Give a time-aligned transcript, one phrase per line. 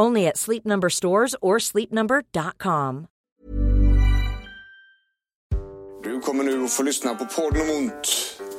[0.00, 3.06] Only at Sleep Number stores or sleepnumber.com.
[6.04, 8.08] Du kommer nu att få lyssna på Podden om ont.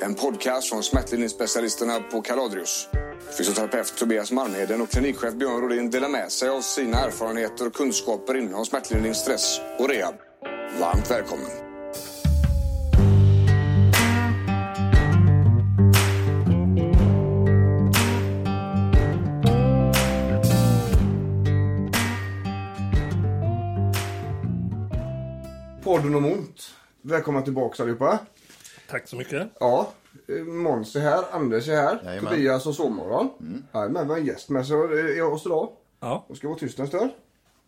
[0.00, 2.88] En podcast från smärtlindringsspecialisterna på Kaladrius.
[3.38, 8.36] Fysioterapeut Tobias Malmheden och klinikchef Björn Rodin delar med sig av sina erfarenheter och kunskaper
[8.36, 10.14] inom smärtlindring, stress och rehab.
[10.80, 11.73] Varmt välkommen!
[25.84, 26.74] Podden om ont.
[27.02, 28.18] Välkomna tillbaka allihopa.
[28.90, 29.48] Tack så mycket.
[29.60, 29.92] Ja,
[30.28, 32.32] eh, Måns är här, Anders är här, Jajamän.
[32.32, 33.30] Tobias och Sovmorgon.
[33.40, 33.92] Mm.
[33.92, 35.72] men vi har en gäst med oss idag.
[36.00, 36.24] Ja.
[36.28, 37.10] Och ska vara tyst en stund.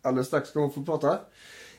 [0.01, 1.19] Alldeles strax ska hon få prata.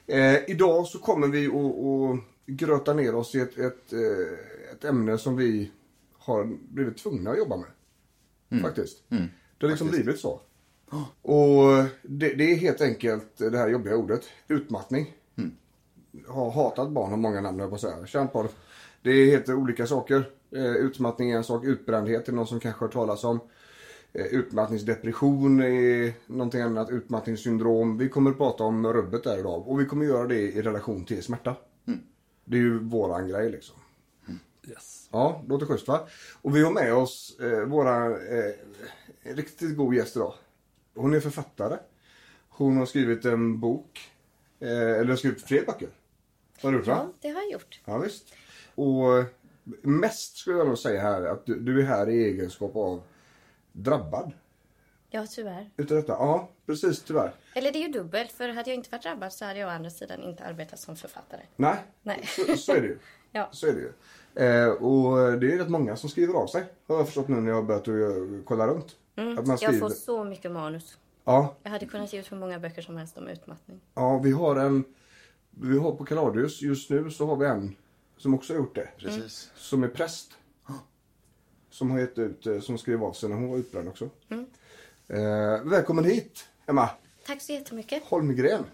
[0.07, 5.19] Eh, idag så kommer vi att gröta ner oss i ett, ett, eh, ett ämne
[5.19, 5.73] som vi
[6.19, 8.63] har blivit tvungna att jobba med.
[8.63, 9.03] Faktiskt.
[9.09, 10.05] Det har liksom Faktiskt.
[10.05, 10.41] blivit så.
[11.23, 15.15] Och det, det är helt enkelt det här jobbiga ordet, utmattning.
[16.29, 18.07] Har hatat barn har många namn jag på att säga.
[18.07, 18.49] Känt på det.
[19.03, 20.31] Det heter olika saker.
[20.51, 23.41] Eh, utmattning är en sak, utbrändhet är någon som kanske har talas om.
[24.13, 27.99] Eh, utmattningsdepression är någonting annat, utmattningssyndrom.
[27.99, 31.05] Vi kommer att prata om rubbet där idag och vi kommer göra det i relation
[31.05, 31.57] till smärta.
[32.45, 33.77] Det är ju våran grej liksom.
[34.69, 35.09] Yes.
[35.13, 36.09] Ja, låter schysst va?
[36.43, 38.55] Och vi har med oss eh, våra eh,
[39.23, 40.35] riktigt god gäst idag.
[40.95, 41.77] Hon är författare.
[42.49, 44.11] Hon har skrivit en bok.
[44.61, 45.89] Eh, eller har skrivit fler böcker.
[46.63, 46.95] Har du gjort va?
[46.97, 47.81] Ja, det har jag gjort.
[47.85, 48.35] Ja, visst.
[48.75, 49.25] Och
[49.83, 53.03] mest skulle jag nog säga här att du, du är här i egenskap av
[53.73, 54.33] drabbad.
[55.11, 55.71] Ja, tyvärr.
[55.77, 56.13] Utav detta.
[56.13, 57.33] Ja, precis tyvärr.
[57.55, 59.71] Eller det är ju dubbelt, för hade jag inte varit drabbad så hade jag å
[59.71, 61.41] andra sidan inte arbetat som författare.
[61.57, 62.25] Nej, Nej.
[62.27, 62.99] Så, så är det ju.
[63.33, 63.49] Ja.
[63.53, 63.93] Så är det ju.
[64.47, 66.65] Eh, och det är rätt många som skriver av sig.
[66.87, 67.95] Har jag förstått nu när jag har börjat eh,
[68.45, 68.87] kolla runt.
[68.87, 69.45] Att man Mm.
[69.47, 69.79] Jag skriver...
[69.79, 70.99] får så mycket manus.
[71.25, 73.81] Ja, Jag hade kunnat ge ut hur många böcker som helst om utmattning.
[73.95, 74.85] Ja, vi har en...
[75.61, 77.77] Vi har på Kaladius just nu så har vi en
[78.17, 78.89] som också har gjort det.
[78.99, 79.51] Precis.
[79.57, 80.33] Som är präst.
[81.71, 84.11] Som har gett ut, eh, som skrev av sig när hon var utbränd också.
[85.09, 86.91] Eh, välkommen hit Emma
[87.27, 88.03] Tack så jättemycket.
[88.05, 88.65] Holmgren.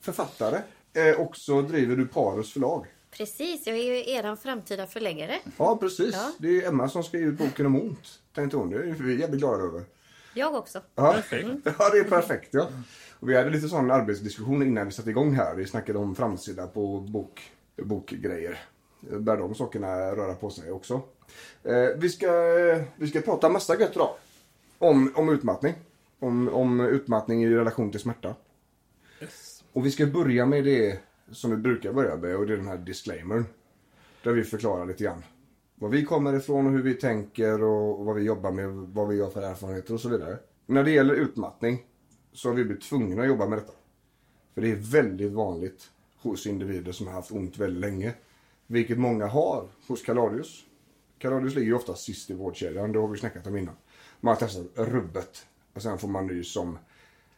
[0.00, 0.62] Författare.
[0.92, 2.86] Eh, också driver du Parus förlag.
[3.10, 5.38] Precis, jag är ju eran framtida förläggare.
[5.56, 6.14] Ja, precis.
[6.14, 6.32] Ja.
[6.38, 8.20] Det är Emma som ska ge ut boken om ont.
[8.34, 8.70] Tänkte hon.
[8.70, 9.84] Det är vi jävligt glada över.
[10.34, 10.80] Jag också.
[10.94, 11.12] Ja.
[11.12, 11.48] Perfekt.
[11.78, 12.48] Ja, det är perfekt.
[12.52, 12.68] Ja.
[13.24, 15.54] Och vi hade lite sån arbetsdiskussion innan vi satte igång här.
[15.54, 18.58] Vi snackade om framsida på bok, bokgrejer.
[19.00, 21.02] Där de sakerna röra på sig också.
[21.62, 22.28] Eh, vi, ska,
[22.96, 24.14] vi ska prata massa gött idag.
[24.78, 25.74] Om, om utmattning.
[26.18, 28.34] Om, om utmattning i relation till smärta.
[29.20, 29.64] Yes.
[29.72, 30.98] Och vi ska börja med det
[31.30, 33.44] som vi brukar börja med och det är den här disclaimern.
[34.22, 35.22] Där vi förklarar lite grann
[35.74, 39.08] var vi kommer ifrån och hur vi tänker och, och vad vi jobbar med, vad
[39.08, 40.38] vi gör för erfarenheter och så vidare.
[40.66, 41.84] När det gäller utmattning
[42.34, 43.72] så har vi blivit tvungna att jobba med detta.
[44.54, 45.90] För det är väldigt vanligt
[46.22, 48.14] hos individer som har haft ont väldigt länge.
[48.66, 50.64] Vilket många har hos Kaladius.
[51.18, 53.74] Kaladius ligger ju ofta sist i vårdkedjan, det har vi snackat om innan.
[54.20, 56.78] Man har testat rubbet och sen får man nys om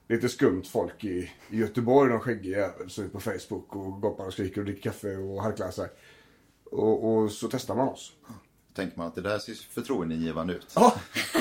[0.09, 4.27] lite skumt folk i, i Göteborg, någon skäggig jävel som är på Facebook och gapar
[4.27, 5.89] och skriker och dricker kaffe och harklar sig.
[6.65, 8.13] Och, och så testar man oss.
[8.77, 10.73] Tänker man att det där ser förtroendeingivande ut.
[10.75, 10.95] Ja,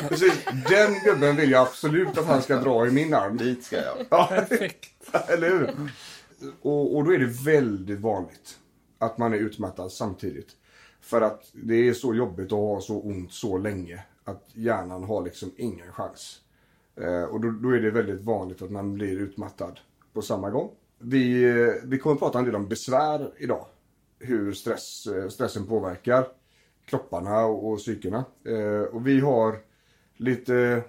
[0.09, 0.45] precis.
[0.69, 3.37] Den gubben vill jag absolut att han ska dra i min arm.
[3.37, 3.97] Dit ska jag.
[4.09, 4.89] Ja, Perfekt.
[5.27, 5.91] eller hur?
[6.61, 8.59] Och, och då är det väldigt vanligt
[8.97, 10.49] att man är utmattad samtidigt.
[11.01, 15.23] För att det är så jobbigt att ha så ont så länge att hjärnan har
[15.23, 16.41] liksom ingen chans.
[17.01, 19.79] Eh, och då, då är det väldigt vanligt att man blir utmattad
[20.13, 20.69] på samma gång.
[20.99, 23.65] Vi, eh, vi kommer att prata en del om besvär idag.
[24.19, 26.27] Hur stress, eh, stressen påverkar
[26.85, 27.79] kropparna och, och.
[28.45, 29.59] Eh, och vi har
[30.17, 30.83] lite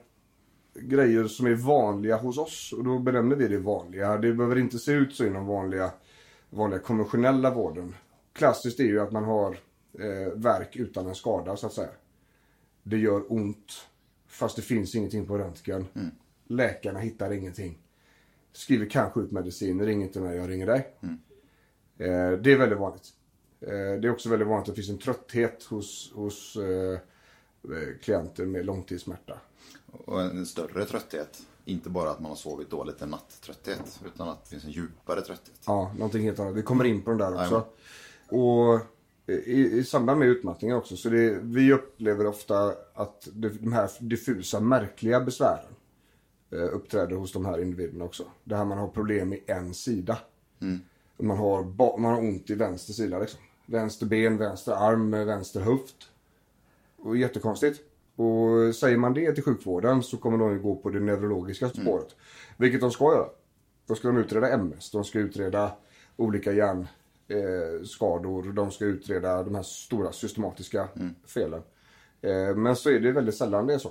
[0.75, 4.16] grejer som är vanliga hos oss och då benämner vi det vanliga.
[4.16, 5.90] Det behöver inte se ut så inom vanliga,
[6.50, 7.94] vanliga konventionella vården.
[8.32, 9.58] Klassiskt är ju att man har
[9.98, 11.90] eh, verk utan en skada så att säga.
[12.82, 13.87] Det gör ont
[14.26, 15.87] fast det finns ingenting på röntgen.
[16.46, 17.78] Läkarna hittar ingenting.
[18.52, 20.87] Skriver kanske ut medicin, ring inte när jag ringer dig.
[21.98, 23.16] Eh, det är väldigt vanligt.
[23.61, 27.99] Eh, det är också väldigt vanligt att det finns en trötthet hos, hos eh, eh,
[28.03, 29.38] klienter med långtidssmärta.
[29.93, 31.43] Och en större trötthet.
[31.64, 34.00] Inte bara att man har sovit dåligt, en natttrötthet.
[34.06, 35.61] Utan att det finns en djupare trötthet.
[35.67, 36.55] Ja, någonting helt annat.
[36.55, 37.43] Vi kommer in på den där också.
[37.44, 37.67] Jajamän.
[38.29, 38.81] Och
[39.26, 44.61] i, i samband med utmattningar också, så det, vi upplever ofta att de här diffusa,
[44.61, 45.73] märkliga besvären
[46.50, 48.25] uppträder hos de här individerna också.
[48.44, 50.19] Det här man har problem i en sida.
[51.17, 53.41] Man, har man har ont i vänster sida liksom.
[53.67, 56.11] Vänster ben, vänster arm, vänster höft.
[56.97, 57.81] Och jättekonstigt.
[58.17, 62.17] Och säger man det till sjukvården så kommer de ju gå på det neurologiska spåret.
[62.57, 63.29] Vilket de ska göra.
[63.87, 65.73] Då ska de utreda MS, de ska utreda
[66.17, 70.89] olika hjärnskador, eh, de ska utreda de här stora systematiska
[71.27, 71.63] felen.
[72.21, 73.91] Eh, men så är det väldigt sällan det är så.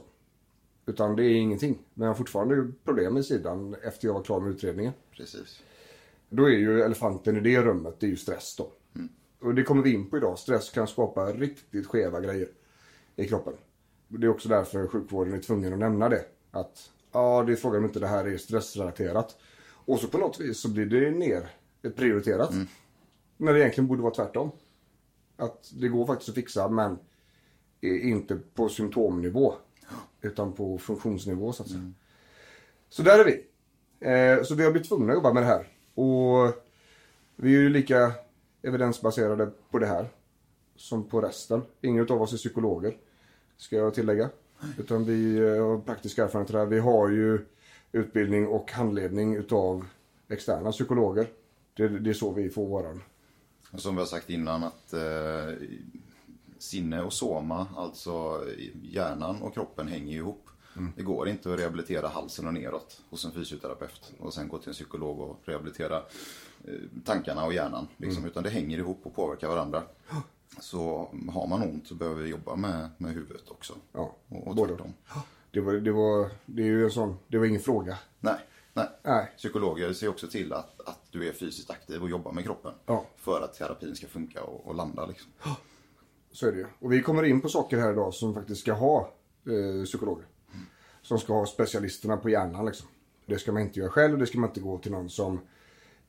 [0.86, 1.78] Utan det är ingenting.
[1.94, 4.94] Men jag har fortfarande problem i sidan efter jag var klar med utredningen.
[5.18, 5.62] Precis.
[6.30, 8.72] Då är ju elefanten i det rummet, det är ju stress då.
[9.40, 10.40] Och det kommer vi in på idag.
[10.40, 12.48] Stress kan skapa riktigt skeva grejer
[13.16, 13.54] i kroppen.
[14.08, 16.26] Det är också därför sjukvården är tvungen att nämna det.
[16.52, 19.38] Att ja, det är frågan om inte det här är stressrelaterat.
[19.68, 21.50] Och så på något vis så blir det ner
[21.96, 22.54] prioriterat.
[23.38, 24.52] När det egentligen borde vara tvärtom.
[25.38, 26.98] Att det går faktiskt att fixa men
[27.82, 29.54] inte på symptomnivå.
[30.22, 31.92] Utan på funktionsnivå så att säga.
[32.90, 33.46] Så där är vi.
[34.00, 35.68] Eh, så vi har blivit tvungna att jobba med det här.
[35.96, 36.54] Och
[37.36, 38.14] vi är ju lika
[38.66, 40.10] evidensbaserade på det här
[40.76, 41.62] som på resten.
[41.82, 42.98] Ingen av oss är psykologer,
[43.58, 44.30] ska jag tillägga.
[44.78, 46.66] Utan vi eh, har praktisk erfarenhet av det här.
[46.66, 47.46] Vi har ju
[47.92, 49.86] utbildning och handledning utav
[50.28, 51.28] externa psykologer.
[51.74, 53.02] Det, det är så vi får våran.
[53.72, 55.54] Och som vi har sagt innan att eh,
[56.58, 58.44] sinne och soma, alltså
[58.84, 60.45] hjärnan och kroppen hänger ihop.
[60.96, 64.70] Det går inte att rehabilitera halsen och neråt hos en fysioterapeut och sen gå till
[64.70, 65.98] en psykolog och rehabilitera
[66.64, 66.74] eh,
[67.06, 67.88] tankarna och hjärnan.
[67.98, 69.84] Liksom, Utan det hänger ihop och påverkar varandra.
[70.60, 73.74] Så har man ont så behöver vi jobba med, med huvudet också.
[73.92, 74.94] Ja, och, och tvärtom.
[75.52, 77.98] Det var, det var, det är ju en sån, det var ingen fråga.
[78.20, 78.40] Nej,
[78.74, 78.88] nej.
[79.04, 79.32] Nej.
[79.38, 82.74] Psykologer ser också till att, att du är fysiskt aktiv och jobbar med kroppen.
[82.86, 83.06] Ja.
[83.16, 85.06] För att terapin ska funka och, och landa.
[85.06, 85.32] Liksom.
[86.32, 86.66] Så är det ju.
[86.80, 89.14] Och vi kommer in på saker här idag som faktiskt ska ha
[89.46, 90.26] eh, psykologer.
[91.06, 92.88] Som ska ha specialisterna på hjärnan liksom.
[93.26, 95.40] Det ska man inte göra själv, det ska man inte gå till någon som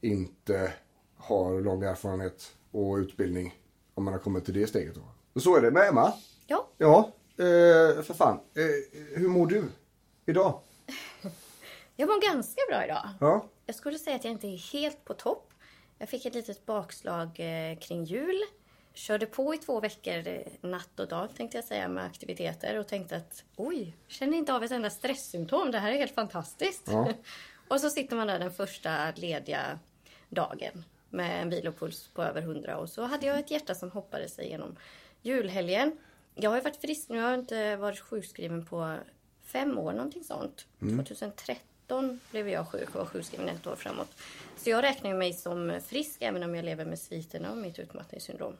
[0.00, 0.72] inte
[1.16, 3.54] har lång erfarenhet och utbildning.
[3.94, 5.00] Om man har kommit till det steget då.
[5.32, 6.12] Och så är det med Emma.
[6.46, 8.34] Ja, Ja, eh, för fan.
[8.54, 9.64] Eh, hur mår du
[10.26, 10.60] idag?
[11.96, 13.08] jag mår ganska bra idag.
[13.20, 15.52] Ja, Jag skulle säga att jag inte är helt på topp.
[15.98, 18.40] Jag fick ett litet bakslag eh, kring jul.
[18.96, 22.86] Körde på i två veckor, eh, natt och dag tänkte jag säga, med aktiviteter och
[22.86, 25.70] tänkte att oj, känner inte av ett enda stresssymptom.
[25.70, 26.82] Det här är helt fantastiskt.
[26.86, 27.12] Ja.
[27.68, 29.78] och så sitter man där den första lediga
[30.28, 34.28] dagen med en vilopuls på över 100 och så hade jag ett hjärta som hoppade
[34.28, 34.76] sig genom
[35.22, 35.98] julhelgen.
[36.34, 38.96] Jag har ju varit frisk nu, jag har inte varit sjukskriven på
[39.42, 40.66] fem år, någonting sånt.
[40.78, 41.75] 2013
[42.30, 44.08] blev jag sjuk och var sjukskriven ett år framåt.
[44.56, 48.52] Så jag räknar mig som frisk även om jag lever med sviterna av mitt utmattningssyndrom.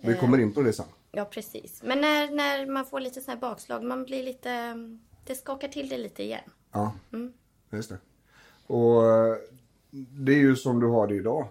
[0.00, 0.86] vi kommer in på det sen.
[1.12, 1.82] Ja, precis.
[1.82, 4.74] Men när, när man får lite sån här bakslag, man blir lite...
[5.26, 6.50] Det skakar till det lite igen.
[6.72, 6.92] Ja,
[7.70, 7.98] just det.
[8.66, 9.36] Och eh,
[9.90, 11.48] det är ju som du har det idag.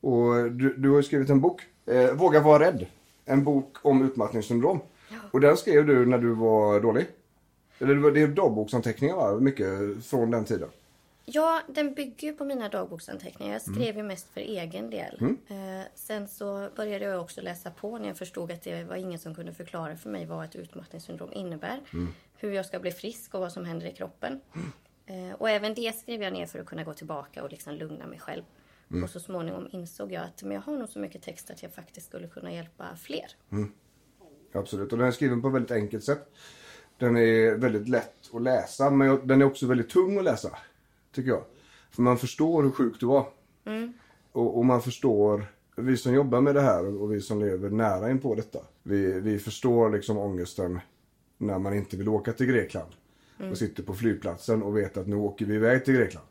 [0.00, 2.86] Och du, du har skrivit en bok, eh, Våga vara rädd.
[3.24, 4.80] En bok om utmattningssyndrom.
[5.30, 7.06] Och den skrev du när du var dålig.
[7.78, 9.40] Eller det är dagboksanteckningar va?
[9.40, 9.68] Mycket
[10.06, 10.68] från den tiden.
[11.28, 13.52] Ja, den bygger ju på mina dagboksanteckningar.
[13.52, 15.18] Jag skrev ju mest för egen del.
[15.48, 15.56] Eh,
[15.94, 19.34] sen så började jag också läsa på när jag förstod att det var ingen som
[19.34, 21.80] kunde förklara för mig vad ett utmattningssyndrom innebär.
[22.36, 24.40] Hur jag ska bli frisk och vad som händer i kroppen.
[25.06, 28.06] Eh, och även det skrev jag ner för att kunna gå tillbaka och liksom lugna
[28.06, 28.42] mig själv.
[29.02, 31.72] Och så småningom insåg jag att men jag har nog så mycket text att jag
[31.72, 33.26] faktiskt skulle kunna hjälpa fler.
[34.52, 34.92] Absolut.
[34.92, 36.32] Och den är skriven på ett väldigt enkelt sätt.
[36.98, 40.50] Den är väldigt lätt att läsa, men jag- den är också väldigt tung att läsa.
[41.12, 41.42] Tycker jag.
[41.90, 43.26] För man förstår hur sjuk du var.
[44.32, 45.44] Och, och man förstår,
[45.76, 48.58] vi som jobbar med det här och vi som lever nära in på detta.
[48.82, 50.80] Vi, vi förstår liksom ångesten
[51.38, 52.90] när man inte vill åka till Grekland.
[53.50, 56.26] Och sitter på flygplatsen och vet att nu åker vi iväg till Grekland.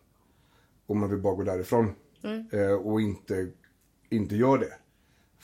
[0.86, 1.96] Och man vill bara gå därifrån.
[2.52, 3.48] Eh, och inte,
[4.10, 4.74] inte gör det.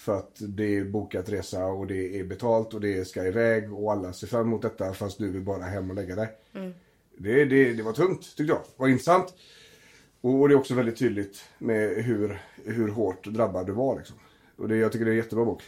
[0.01, 3.91] För att det är bokat resa och det är betalt och det ska iväg och
[3.91, 6.29] alla ser fram emot detta fast du vill bara hem och lägga dig.
[7.17, 8.61] Det, det, det var tungt tyckte jag.
[8.61, 9.33] Det var intressant.
[10.21, 13.97] Och, och det är också väldigt tydligt med hur, hur hårt drabbad du var.
[13.97, 14.15] Liksom.
[14.57, 15.63] Och det, jag tycker det är en jättebra bok.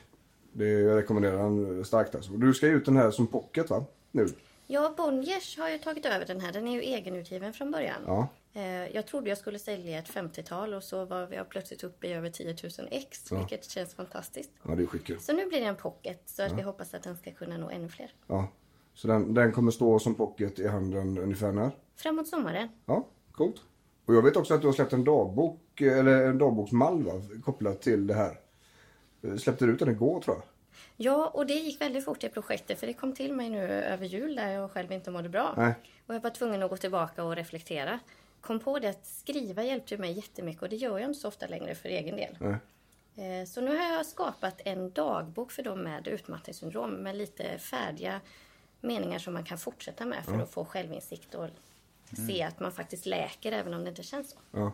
[0.53, 2.31] Det jag rekommenderar den starkt alltså.
[2.31, 3.85] Du ska ge ut den här som pocket va?
[4.11, 4.27] Nu.
[4.67, 6.51] Ja, Bonniers har ju tagit över den här.
[6.51, 8.01] Den är ju egenutgiven från början.
[8.05, 8.27] Ja.
[8.53, 12.13] Eh, Jag trodde jag skulle sälja ett 50-tal och så var jag plötsligt uppe i
[12.13, 13.31] över 10 000 ex.
[13.31, 14.51] Vilket känns fantastiskt.
[14.67, 15.19] Ja, det är skitkul.
[15.19, 16.21] Så nu blir det en pocket.
[16.25, 18.11] Så att vi hoppas att den ska kunna nå ännu fler.
[18.27, 18.47] Ja.
[18.93, 21.71] Så den, den kommer stå som pocket i handen ungefär när?
[21.95, 22.69] Framåt sommaren.
[22.85, 23.61] Ja, coolt.
[24.05, 27.11] Och jag vet också att du har släppt en dagbok, eller en dagboksmall va?
[27.43, 28.39] kopplat till det här.
[29.23, 30.43] Eh, Släppte du ut den igår tror jag?
[30.97, 34.05] Ja, och det gick väldigt fort i projektet för det kom till mig nu över
[34.05, 35.53] jul där jag själv inte mådde bra.
[35.57, 35.73] Nej.
[36.07, 37.99] Och jag var tvungen att gå tillbaka och reflektera.
[38.43, 41.47] Kom på det att skriva hjälpte mig jättemycket och det gör jag inte så ofta
[41.47, 42.37] längre för egen del.
[43.15, 48.21] Eh, Så nu har jag skapat en dagbok för dem med utmattningssyndrom med lite färdiga
[48.81, 51.47] meningar som man kan fortsätta med för att få självinsikt och
[52.27, 54.37] se att man faktiskt läker även om det inte känns så.
[54.51, 54.71] Ja.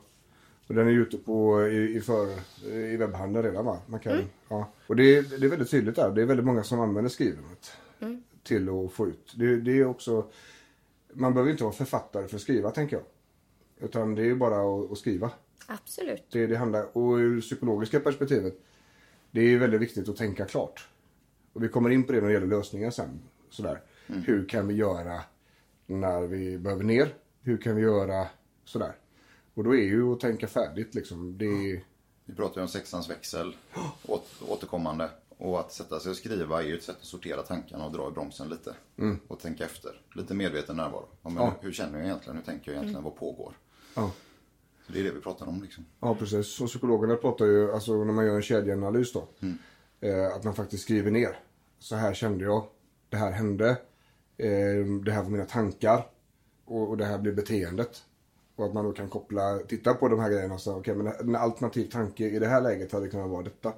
[0.67, 2.27] Och den är ute på, i, i, för,
[2.69, 3.79] i webbhandeln redan va?
[3.85, 4.13] Man kan,
[4.49, 4.69] ja.
[4.87, 6.11] Och det, är- det är väldigt tydligt där.
[6.11, 7.71] Det är väldigt många som använder skrivandet
[8.43, 9.33] till att få ut.
[9.35, 10.25] Det, det är också,
[11.13, 13.05] man behöver inte vara författare för att skriva tänker jag.
[13.79, 15.31] Utan det är ju bara att, att skriva.
[15.67, 16.23] Absolut.
[16.31, 18.59] Det, det handlar, och ur psykologiska perspektivet,
[19.31, 20.87] det är väldigt viktigt att tänka klart.
[21.53, 23.19] Och vi kommer in på det när det gäller lösningar sen.
[23.49, 23.81] Sådär.
[24.07, 25.21] Hur kan vi göra
[25.85, 27.13] när vi behöver ner?
[27.41, 28.27] Hur kan vi göra
[28.65, 28.95] sådär?
[29.53, 31.37] Och då är ju att tänka färdigt liksom.
[31.37, 31.83] Det är,
[32.25, 33.55] Vi pratar ju om sexans växel
[34.05, 35.09] åt, återkommande.
[35.37, 38.07] Och att sätta sig och skriva är ju ett sätt att sortera tankarna och dra
[38.07, 38.75] i bromsen lite.
[39.27, 40.01] Och tänka efter.
[40.15, 41.05] Lite medveten närvaro.
[41.21, 41.55] Ja, men Ja.
[41.61, 42.37] Hur känner jag egentligen?
[42.37, 43.03] Hur tänker jag egentligen?
[43.03, 43.53] Vad pågår?
[43.99, 44.11] Ja.
[44.85, 45.85] Så det är det vi pratar om liksom.
[45.99, 46.61] Ja, precis.
[46.61, 49.27] Och psykologerna pratar ju, alltså när man gör en kedjeanalys då.
[50.01, 51.39] Eh, att man faktiskt skriver ner.
[51.79, 52.67] Så här kände jag.
[53.09, 53.69] Det här hände.
[54.37, 56.07] Eh, det här var mina tankar.
[56.65, 58.03] Och, och det här blir beteendet.
[58.55, 61.07] Och att man då kan koppla, titta på de här grejerna och säga, okej men
[61.07, 63.73] en alternativ tanke i det här läget hade kunnat vara detta.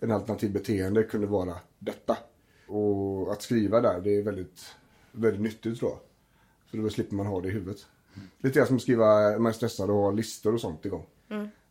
[0.00, 2.16] En alternativ beteende kunde vara detta.
[2.66, 4.74] Och att skriva där, det är väldigt,
[5.12, 5.98] väldigt nyttigt tror jag.
[6.70, 7.86] För då slipper man ha det i huvudet.
[8.38, 11.06] Lite grann som att skriva, man är stressad och har listor och sånt igång.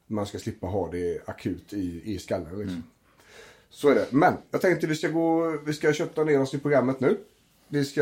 [0.08, 2.84] Man ska slippa ha det akut i, i skallen liksom.
[3.70, 4.08] Så är det.
[4.12, 7.18] Men jag tänkte vi ska gå, vi ska kötta ner oss i programmet nu.
[7.68, 8.02] Vi ska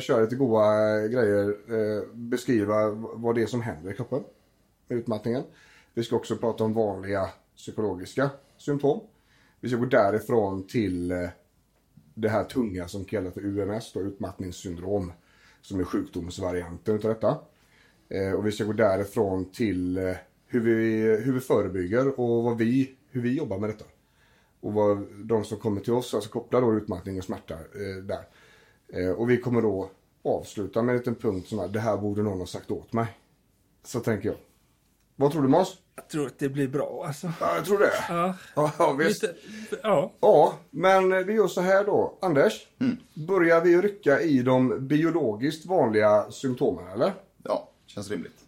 [0.00, 4.24] köra lite goa grejer, eh, beskriva vad det är som händer i kroppen
[4.88, 5.42] utmattningen.
[5.94, 9.00] Vi ska också prata om vanliga psykologiska symptom.
[9.60, 11.28] Vi ska gå därifrån till eh,
[12.14, 15.12] det här tunga som kallas för UMS, då, utmattningssyndrom.
[15.60, 17.38] Som är sjukdomsvarianten utav detta.
[18.08, 20.14] Eh, och vi ska gå därifrån till eh,
[20.46, 23.84] hur, vi, hur vi förebygger och vad vi, hur vi jobbar med detta.
[24.60, 28.22] Och vad de som kommer till oss, alltså kopplar då utmattning och smärta eh, där.
[28.88, 29.90] Eh, och vi kommer då
[30.24, 33.06] avsluta med en liten punkt som är, det här borde någon ha sagt åt mig.
[33.84, 34.36] Så tänker jag.
[35.16, 35.76] Vad tror du Måns?
[35.96, 37.32] Jag tror att det blir bra alltså.
[37.40, 37.90] Ja, jag tror det.
[38.08, 39.22] Ja, Ja, ja, visst.
[39.22, 39.36] lite,
[39.82, 40.12] ja.
[40.20, 42.18] Ja, men vi gör så här då.
[42.22, 42.66] Anders,
[43.28, 47.12] börjar vi rycka i de biologiskt vanliga symptomen eller?
[47.42, 48.42] Ja, känns rimligt.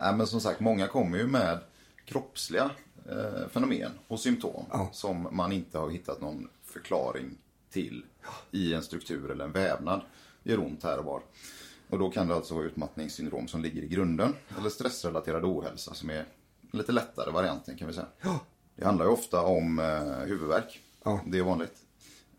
[0.00, 1.58] Nej, men som sagt, många kommer ju med
[2.04, 2.70] kroppsliga
[3.10, 4.88] eh, fenomen och symptom Ja.
[4.92, 7.38] som man inte har hittat någon förklaring
[7.70, 8.04] till
[8.50, 10.00] i en struktur eller en vävnad.
[10.42, 11.22] Det gör ont här och var.
[11.90, 16.10] Och då kan det alltså vara utmattningssyndrom som ligger i grunden eller stressrelaterad ohälsa som
[16.10, 16.24] är
[16.72, 18.06] lite lättare varianten kan vi säga.
[18.76, 20.80] Det handlar ju ofta om eh, huvudvärk.
[21.04, 21.20] Ja.
[21.26, 21.74] Det är vanligt.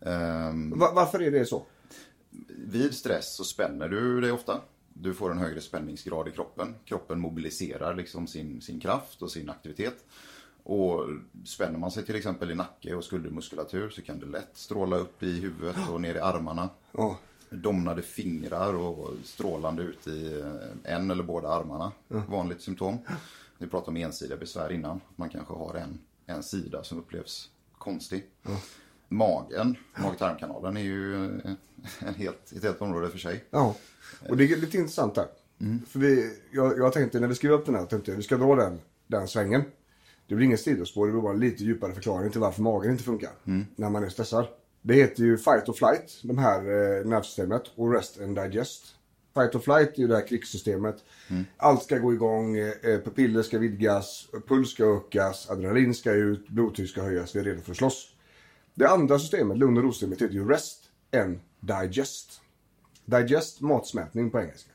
[0.00, 1.66] Ehm, Va- varför är det så?
[2.48, 4.60] vid stress så spänner du dig ofta.
[4.88, 6.74] Du får en högre spänningsgrad i kroppen.
[6.84, 10.04] Kroppen mobiliserar liksom sin, sin kraft och sin aktivitet.
[10.62, 11.06] Och
[11.44, 15.22] spänner man sig till exempel i nacke och skuldermuskulatur så kan det lätt stråla upp
[15.22, 16.68] i huvudet och ner i armarna.
[16.92, 17.18] Ja.
[17.50, 21.92] Domnade fingrar och strålande ut i eh, en eller båda armarna.
[22.08, 22.98] Vanligt symptom.
[23.58, 25.00] Vi pratade om ensidiga besvär innan.
[25.16, 27.48] Man kanske har en, en sida som upplevs
[27.80, 28.24] konstig.
[29.08, 31.52] Magen, mag-tarmkanalen är ju eh,
[31.98, 33.44] en helt, ett helt område för sig.
[33.50, 33.74] Ja,
[34.28, 35.26] och det är lite intressant här.
[35.86, 38.36] För vi, jag, jag tänkte när vi skrev upp den här, tänkte jag, vi ska
[38.36, 39.62] dra den, den svängen.
[40.26, 43.30] Det blir inget sidospår, det blir bara lite djupare förklaring till varför magen inte funkar
[43.76, 44.46] när man är stressad.
[44.82, 48.94] Det heter ju fight or flight, de här eh, nervsystemet, och rest and digest.
[49.34, 51.04] Fight or flight är ju det här krigssystemet.
[51.56, 56.90] Allt ska gå igång, eh, pupiller ska vidgas, puls ska ökas, adrenalin ska ut, blodtryck
[56.90, 58.14] ska höjas, vi är redo för att slåss.
[58.74, 60.84] Det andra systemet, lugn och ro-systemet, heter ju rest
[61.16, 62.40] and digest.
[63.04, 64.72] Digest, matsmältning på engelska.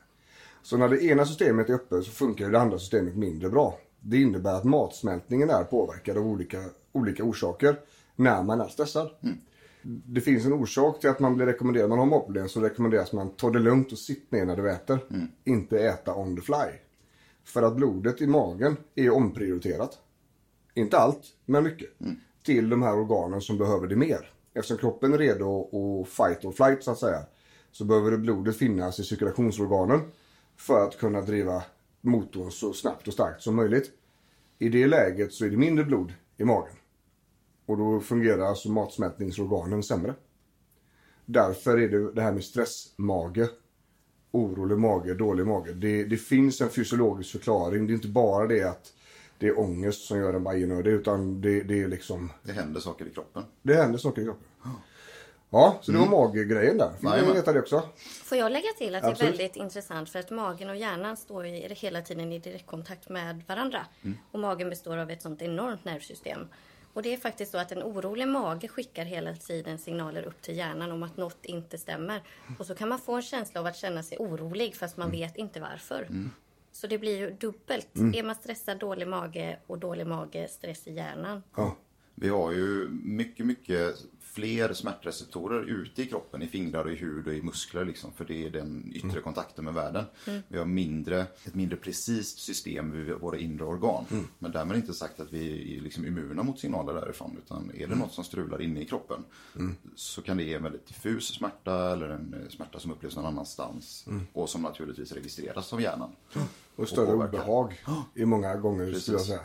[0.62, 3.78] Så när det ena systemet är uppe så funkar det andra systemet mindre bra.
[4.00, 7.80] Det innebär att matsmältningen är påverkad av olika, olika orsaker
[8.16, 9.10] när man är stressad.
[9.88, 13.30] Det finns en orsak till att man blir rekommenderad, man har matproblem så rekommenderas man
[13.30, 14.98] ta det lugnt och sitt ner när du äter.
[15.44, 16.78] Inte äta on the fly.
[17.44, 19.98] För att blodet i magen är omprioriterat.
[20.74, 21.90] Inte allt, men mycket.
[22.44, 24.30] Till de här organen som behöver det mer.
[24.54, 27.22] Eftersom kroppen är redo att fight or flight så att säga.
[27.72, 30.00] Så behöver det blodet finnas i cirkulationsorganen.
[30.56, 31.62] För att kunna driva
[32.00, 33.90] motorn så snabbt och starkt som möjligt.
[34.58, 36.74] I det läget så är det mindre blod i magen.
[37.66, 40.14] Och då fungerar alltså matsmältningsorganen sämre.
[41.24, 43.48] Därför är det det här med stressmage,
[44.30, 45.72] orolig mage, dålig mage.
[45.72, 47.86] Det, det finns en fysiologisk förklaring.
[47.86, 48.92] Det är inte bara det att
[49.38, 53.06] det är ångest som gör en bajernödig utan det, det är liksom, Det händer saker
[53.06, 53.42] i kroppen.
[53.62, 54.46] det händer saker i kroppen.
[55.50, 56.90] Ja, så det var maggrejen där.
[57.00, 57.34] Ni Jajamän.
[57.34, 57.82] veta det också?
[58.24, 59.32] Får jag lägga till att det är Absolut.
[59.32, 63.86] väldigt intressant för att magen och hjärnan står ju hela tiden i direktkontakt med varandra.
[64.32, 66.38] Och magen består av ett sånt enormt nervsystem.
[66.96, 70.56] Och det är faktiskt så att en orolig mage skickar hela tiden signaler upp till
[70.56, 72.22] hjärnan om att något inte stämmer.
[72.58, 75.36] Och så kan man få en känsla av att känna sig orolig fast man vet
[75.36, 76.08] inte varför.
[76.72, 77.88] Så det blir ju dubbelt.
[78.14, 81.42] Är man stressad, dålig mage och dålig mage, stress i hjärnan.
[81.56, 81.76] Ja.
[82.14, 83.96] Vi har ju mycket, mycket
[84.36, 88.24] fler smärtreceptorer ute i kroppen, i fingrar och i hud och i muskler liksom, för
[88.24, 90.04] det är den yttre kontakten med världen.
[90.48, 94.04] Vi har mindre, ett mindre precist system vid våra inre organ.
[94.38, 97.94] Men därmed inte sagt att vi är liksom immuna mot signaler därifrån, utan är det
[97.94, 99.24] något som strular inne i kroppen
[99.94, 103.26] så kan det ge en väldigt diffus smärta eller en eh, smärta som upplevs någon
[103.26, 106.10] annanstans och som naturligtvis registreras av hjärnan.
[106.76, 107.38] Och större påverkar.
[107.38, 107.74] obehag
[108.14, 109.02] i många gånger Precis.
[109.02, 109.40] skulle jag säga.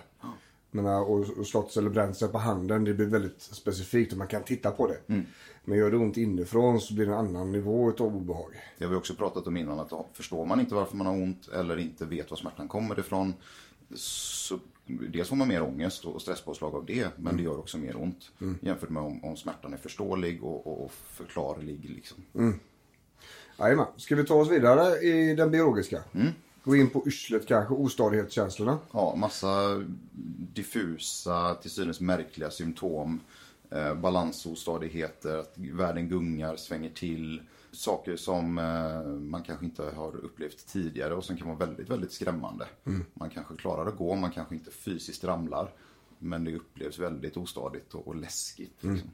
[0.72, 4.28] Men, äh, och, sig eller bränt sig på handen, det blir väldigt specifikt och man
[4.28, 4.98] kan titta på det.
[5.08, 5.26] Mm.
[5.66, 8.52] Men gör det ont inifrån så blir det en annan nivå av obehag.
[8.78, 11.48] Det har vi också pratat om innan, att förstår man inte varför man har ont
[11.48, 13.34] eller inte vet var smärtan kommer ifrån
[13.96, 18.02] så dels får man mer ångest och stresspåslag av det, men det gör också mer
[18.02, 21.90] ont jämfört med om, om smärtan är förståelig och, och, och förklarlig.
[21.90, 22.18] Liksom.
[23.60, 23.86] Jajamän.
[23.98, 26.04] Ska vi ta oss vidare i den biologiska?
[26.14, 26.28] Mm.
[26.64, 28.80] Gå in på yrslet kanske, ostadighetskänslorna.
[28.94, 29.84] Ja, massa
[30.54, 33.20] diffusa, till synes märkliga symptom.
[33.70, 37.42] Eh, balansostadigheter, att världen gungar, svänger till.
[37.72, 42.12] Saker som eh, man kanske inte har upplevt tidigare och som kan vara väldigt, väldigt
[42.12, 42.68] skrämmande.
[43.14, 45.74] Man kanske klarar att gå, man kanske inte fysiskt ramlar.
[46.20, 48.84] Men det upplevs väldigt ostadigt och, och läskigt.
[48.84, 49.10] Liksom.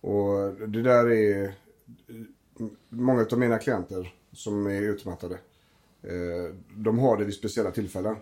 [0.00, 1.54] Och det där är
[2.88, 5.38] många av mina klienter som är utmattade.
[6.02, 8.16] Eh, de har det vid speciella tillfällen.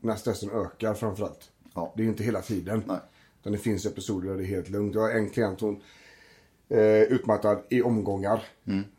[0.00, 1.50] När stressen ökar framförallt.
[1.74, 1.92] Ja.
[1.96, 2.82] Det är inte hela tiden.
[2.86, 2.98] Nej.
[3.40, 4.94] Utan det finns episoder där det är helt lugnt.
[4.94, 5.82] Jag har en klient hon
[6.68, 8.44] eh, utmattad i omgångar.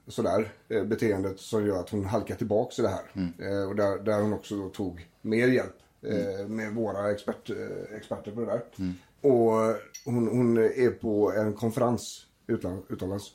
[0.07, 0.53] Sådär.
[0.69, 3.03] Eh, beteendet som gör att hon halkar tillbaks i det här.
[3.39, 5.75] Eh, och där, där hon också tog mer hjälp.
[6.01, 8.61] Eh, med våra expert, eh, experter på det där.
[9.21, 13.31] Och eh, hon, hon är på en konferens utland, utomlands.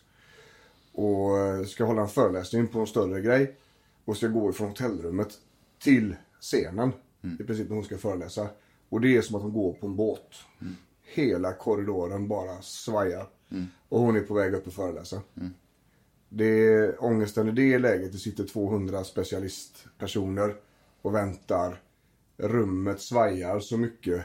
[0.93, 3.57] Och eh, ska hålla en föreläsning på en större grej.
[4.07, 5.29] Och ska gå ifrån hotellrummet
[5.79, 6.93] till scenen.
[7.41, 8.49] I princip när hon ska föreläsa.
[8.89, 10.35] Och det är som att hon går på en båt.
[11.03, 13.27] Hela korridoren bara svajar.
[13.89, 15.23] Och hon är på väg upp och föreläsa.
[16.29, 18.13] Det är ångesten i det läget.
[18.13, 20.55] Det sitter 200 specialistpersoner
[21.03, 21.83] och väntar.
[22.37, 24.25] Rummet svajar så mycket.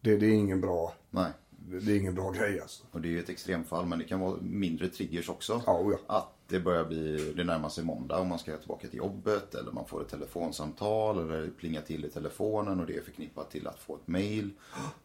[0.00, 1.32] Det, det är ingen bra Nej.
[1.78, 2.84] Det är ingen bra grej alltså.
[2.90, 5.62] Och det är ju ett extremfall, men det kan vara mindre triggers också.
[5.66, 6.16] Ja, oh ja.
[6.16, 9.72] Att det börjar bli, det närmar sig måndag och man ska tillbaka till jobbet eller
[9.72, 13.66] man får ett telefonsamtal eller det plingar till i telefonen och det är förknippat till
[13.66, 14.50] att få ett mail.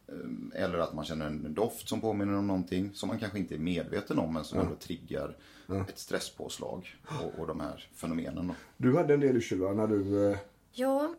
[0.09, 3.55] Ehm, Eller att man känner en doft som påminner om någonting som man kanske inte
[3.55, 5.37] är medveten om men som ändå triggar
[5.89, 8.47] ett stresspåslag och, och de här fenomenen.
[8.47, 8.53] Då.
[8.77, 10.29] Du hade en del yrsel när du...
[10.31, 10.37] eh,
[10.77, 11.15] Ja,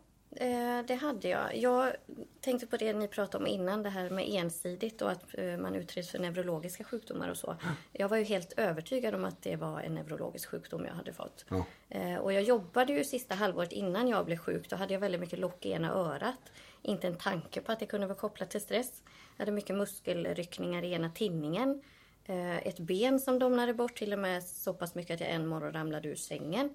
[0.86, 1.56] det hade jag.
[1.56, 1.92] Jag
[2.40, 5.74] tänkte på det ni pratade om innan, det här med ensidigt och att eh, man
[5.74, 7.56] utreds för neurologiska sjukdomar och så.
[7.92, 11.44] Jag var ju helt övertygad om att det var en neurologisk sjukdom jag hade fått.
[11.48, 11.66] Ja.
[11.88, 14.70] Eh, Och jag jobbade ju sista halvåret innan jag blev sjuk.
[14.70, 16.52] Då hade jag väldigt mycket lock i ena örat.
[16.82, 19.02] Inte en tanke på att det kunde vara kopplat till stress.
[19.36, 21.82] Jag hade mycket muskelryckningar i ena tinningen.
[22.24, 25.46] Eh, Ett ben som domnade bort, till och med så pass mycket att jag en
[25.46, 26.74] morgon ramlade ur sängen.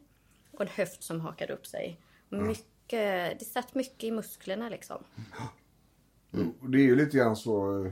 [0.51, 1.99] Och en höft som hakade upp sig.
[2.29, 2.65] Mycket,
[2.97, 5.03] det satt mycket i musklerna liksom.
[6.61, 7.85] Och Det är ju lite grann så...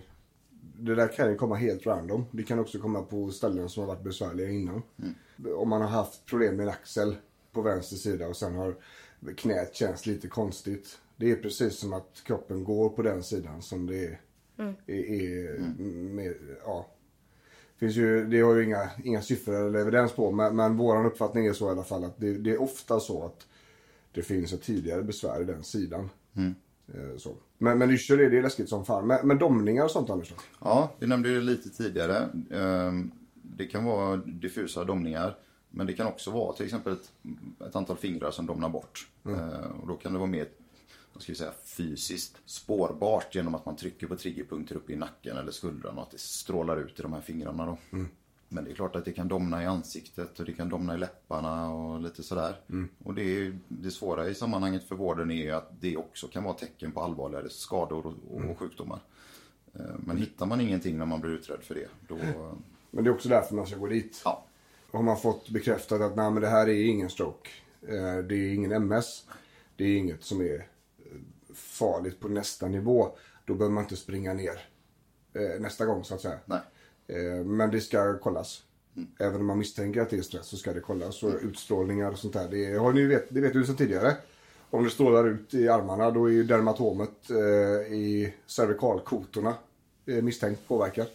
[0.82, 2.26] Det där kan ju komma helt random.
[2.32, 4.82] Det kan också komma på ställen som har varit besvärliga innan.
[5.56, 7.16] Om man har haft problem med en axel
[7.52, 8.76] på vänster sida och sen har
[9.36, 11.00] knät känns lite konstigt.
[11.16, 14.20] Det är precis som att kroppen går på den sidan som det är.
[14.88, 15.60] är, är
[15.90, 16.36] med,
[16.66, 16.88] ja.
[17.78, 21.46] Finns ju, det har ju inga, inga siffror eller evidens på men, men våran uppfattning
[21.46, 23.48] är så i alla fall att det, det är ofta så att
[24.12, 26.10] det finns ett tidigare besvär i den sidan.
[26.94, 27.36] Eh, Så.
[27.58, 29.08] Men, men yrsel är det läskigt som fan.
[29.08, 30.34] Men, men domningar och sånt Anders?
[30.60, 32.30] Ja, vi nämnde det lite tidigare.
[32.52, 35.38] Ehm, Det kan vara diffusa domningar.
[35.70, 37.12] Men det kan också vara till exempel ett,
[37.68, 39.08] ett antal fingrar som domnar bort.
[39.26, 40.48] Ehm, Och då kan det vara mer
[41.14, 45.38] vad ska vi säga, fysiskt spårbart genom att man trycker på triggerpunkter uppe i nacken
[45.38, 47.78] eller skuldran och att det strålar ut i de här fingrarna då.
[48.50, 50.98] Men det är klart att det kan domna i ansiktet och det kan domna i
[50.98, 52.56] läpparna och lite sådär.
[53.04, 56.54] Och det, är, det svåra i sammanhanget för vården är att det också kan vara
[56.54, 58.14] tecken på allvarligare skador och,
[58.50, 59.00] och sjukdomar.
[59.74, 62.18] Eh, Men hittar man ingenting när man blir utredd för det, då...
[62.92, 64.22] Men det är också därför man ska gå dit.
[64.26, 64.46] Ja,
[64.92, 67.50] Har man fått bekräftat att nej, men det här är ingen stroke.
[67.82, 69.26] Eh, Det är ingen MS.
[69.76, 70.64] Det är inget som är eh,
[71.54, 73.18] farligt på nästa nivå.
[73.46, 74.66] Då behöver man inte springa ner
[75.60, 76.40] nästa gång så att säga.
[76.46, 76.60] nej.
[77.10, 78.64] Eh, Men det ska kollas.
[78.96, 79.10] Mm.
[79.20, 81.24] Även om man misstänker att det är stress så ska det kollas.
[81.24, 82.48] Och utstrålningar och sånt där.
[82.52, 84.16] Det, har ni vet, det vet du sedan tidigare.
[84.70, 89.54] Om det strålar ut i armarna då är dermatomet eh, i cervikalkotorna
[90.06, 91.08] eh, misstänkt påverkad.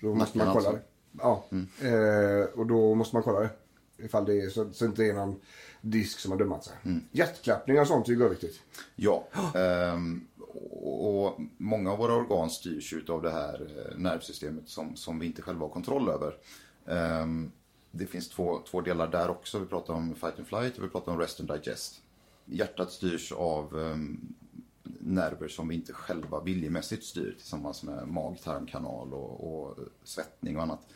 [0.00, 0.72] Så då måste man kolla alltså?
[0.72, 1.18] det.
[1.18, 1.44] Ja,
[1.88, 3.50] eh, och då måste man kolla det.
[3.98, 5.40] Ifall det är så, så inte är någon
[5.80, 6.74] disk som har dömat sig.
[7.12, 8.60] Hjärtklappningar och sånt är ju viktigt.
[8.96, 14.96] Ja, ehm, och många av våra organ styrs ju av det här eh, nervsystemet som,
[14.96, 16.36] som vi inte själva har kontroll över.
[16.86, 17.52] Ehm,
[17.90, 19.58] det finns två, två delar där också.
[19.58, 22.02] Vi pratar om fight and flight och vi pratar om rest and digest.
[22.44, 24.34] Hjärtat styrs av ehm,
[24.82, 30.86] nerver som vi inte själva viljemässigt styr tillsammans med mag-tarmkanal och, och svettning och annat.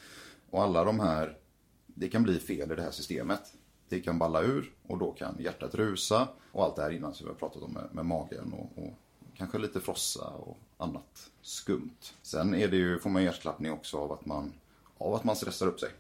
[0.50, 1.38] Och alla de här,
[1.86, 3.54] det kan bli fel i det här systemet.
[3.88, 7.26] Det kan balla ur och då kan hjärtat rusa och allt det här innan som
[7.26, 8.92] vi har pratat om med, med magen och, och
[9.36, 11.90] kanske lite frossa och annat skumt.
[12.22, 14.52] Sen är det ju, får man hjärtklappning också av att man,
[14.98, 15.90] av att man stressar upp sig.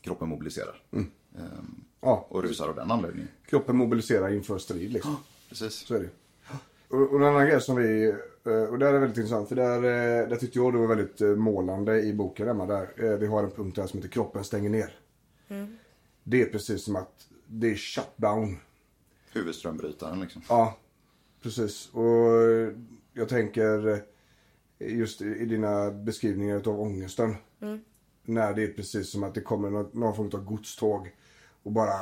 [0.00, 0.82] Kroppen mobiliserar.
[0.92, 3.28] Ehm, Ja, och rusar av den anledningen.
[3.46, 5.16] kroppen mobiliserar inför strid liksom.
[5.48, 5.74] Precis.
[5.74, 6.08] Så är det.
[6.88, 8.08] Och, och en annan grej som vi,
[8.44, 10.86] eh, och det här är väldigt intressant för där, eh, där tyckte jag det var
[10.86, 12.66] väldigt eh, målande i boken Emma.
[12.66, 14.98] Där, vi har en punkt där som heter kroppen stänger ner.
[16.24, 18.56] Det är precis som att det är shutdown.
[19.32, 20.42] Huvudströmbrytaren liksom.
[20.48, 20.76] Ja,
[21.44, 21.90] precis.
[21.92, 22.72] Och eh,
[23.12, 23.98] jag tänker eh,
[24.96, 27.36] just i dina beskrivningar av ångesten.
[28.22, 31.14] När det är precis som att det kommer någon, någon form av godståg
[31.62, 31.92] och bara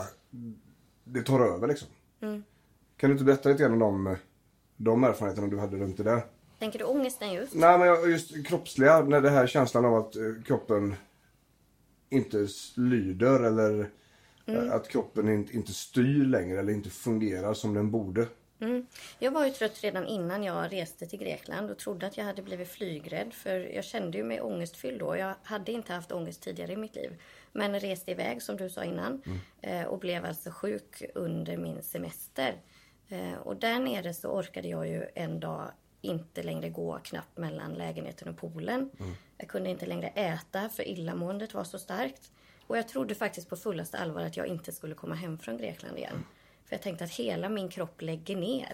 [1.04, 1.88] det tar över liksom.
[2.96, 4.16] Kan du inte berätta lite grann om de,
[4.76, 6.22] de erfarenheterna du hade runt det där?
[6.58, 7.54] Tänker du ångesten just?
[7.54, 10.94] Nej men just kroppsliga, när det här känslan av att eh, kroppen
[12.10, 13.90] inte lyder eller
[14.46, 18.26] eh, att kroppen inte, inte styr längre eller inte fungerar som den borde.
[19.18, 22.42] Jag var ju trött redan innan jag reste till Grekland och trodde att jag hade
[22.42, 23.32] blivit flygrädd.
[23.34, 25.16] För jag kände ju mig ångestfylld då.
[25.16, 27.22] Jag hade inte haft ångest tidigare i mitt liv.
[27.52, 29.22] Men reste iväg som du sa innan.
[29.60, 32.54] eh, Och blev alltså sjuk under min semester.
[33.08, 35.70] Eh, Och där nere så orkade jag ju en dag
[36.00, 38.90] inte längre gå knappt mellan lägenheten och poolen.
[39.38, 42.30] Jag kunde inte längre äta för illamåendet var så starkt.
[42.66, 45.98] Och jag trodde faktiskt på fullaste allvar att jag inte skulle komma hem från Grekland
[45.98, 46.24] igen.
[46.72, 48.72] För jag tänkte att hela min kropp lägger ner.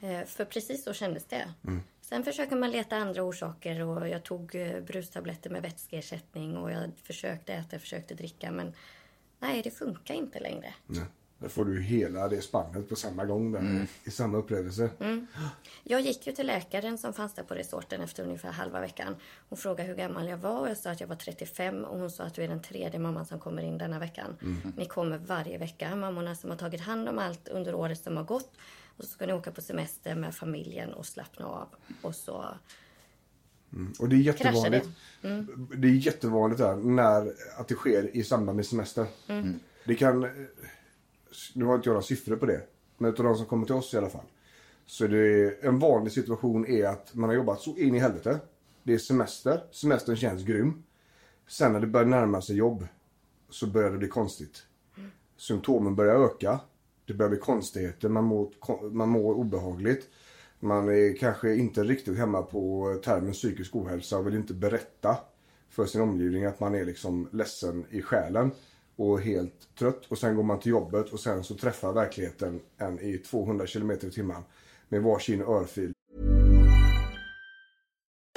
[0.00, 1.52] Eh, För precis så kändes det.
[2.00, 6.90] Sen försöker man leta andra orsaker och jag tog eh, brustabletter med vätskeersättning och jag
[7.02, 8.72] försökte äta, försökte dricka men
[9.38, 10.74] nej, det funkar inte längre.
[10.86, 11.04] Nej.
[11.40, 14.90] Där får du hela det spannet på samma gång där, i samma upplevelse.
[15.82, 19.16] Jag gick ju till läkaren som fanns där på resorten efter ungefär halva veckan.
[19.48, 22.10] Hon frågade hur gammal jag var och jag sa att jag var 35 och hon
[22.10, 24.36] sa att du är den tredje mamman som kommer in denna veckan.
[24.76, 28.24] Ni kommer varje vecka, mammorna som har tagit hand om allt under året som har
[28.24, 28.56] gått.
[28.96, 31.68] Och så ska ni åka på semester med familjen och slappna av.
[32.02, 32.44] Och så
[33.98, 34.88] Och det är jättevanligt.
[35.76, 39.06] Det är jättevanligt där när, att det sker i samband med semester.
[39.84, 40.28] Det kan,
[41.54, 42.62] nu har inte jag några siffror på det,
[42.98, 44.26] men utav de som kommer till oss i alla fall.
[44.86, 48.38] Så det, en vanlig situation är att man har jobbat så in i helvete.
[48.82, 50.82] Det är semester, semestern känns grym.
[51.48, 52.86] Sen när det börjar närma sig jobb
[53.50, 54.62] så börjar det bli konstigt.
[55.36, 56.60] Symptomen börjar öka.
[57.06, 58.50] Det börjar bli konstigheter, man mår,
[58.90, 60.08] man mår obehagligt.
[60.60, 65.16] Man är kanske inte riktigt hemma på termen psykisk ohälsa och vill inte berätta
[65.68, 68.50] för sin omgivning att man är liksom ledsen i själen
[69.00, 70.02] och helt trött.
[70.08, 73.90] Och sen går man till jobbet och sen så träffar verkligheten en i 200 km
[73.90, 74.42] i timmen
[74.88, 75.92] med varsin örfil.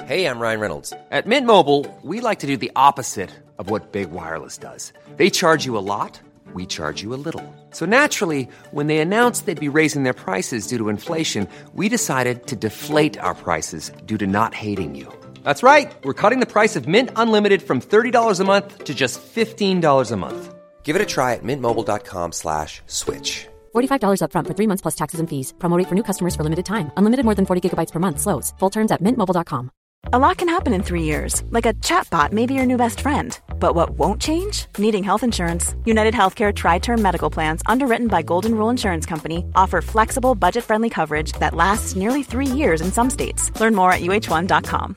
[0.02, 0.92] Hey, I'm Ryan Reynolds.
[1.10, 4.92] At Mint Mobile, we like to do the opposite of what Big Wireless does.
[5.16, 6.20] They charge you a lot,
[6.54, 7.42] we charge you a little.
[7.70, 12.46] So naturally, when they announced they'd be raising their prices due to inflation, we decided
[12.46, 15.06] to deflate our prices due to not hating you.
[15.42, 15.94] That's right.
[16.04, 20.16] We're cutting the price of Mint Unlimited from $30 a month to just $15 a
[20.16, 20.53] month.
[20.84, 23.48] Give it a try at mintmobile.com slash switch.
[23.74, 25.54] $45 upfront for three months plus taxes and fees.
[25.58, 26.92] Promo rate for new customers for limited time.
[26.96, 28.20] Unlimited more than 40 gigabytes per month.
[28.20, 28.52] Slows.
[28.58, 29.70] Full terms at mintmobile.com.
[30.12, 33.00] A lot can happen in three years, like a chatbot may be your new best
[33.00, 33.38] friend.
[33.58, 34.66] But what won't change?
[34.78, 35.74] Needing health insurance.
[35.86, 40.64] United Healthcare Tri Term Medical Plans, underwritten by Golden Rule Insurance Company, offer flexible, budget
[40.64, 43.50] friendly coverage that lasts nearly three years in some states.
[43.60, 44.96] Learn more at uh1.com.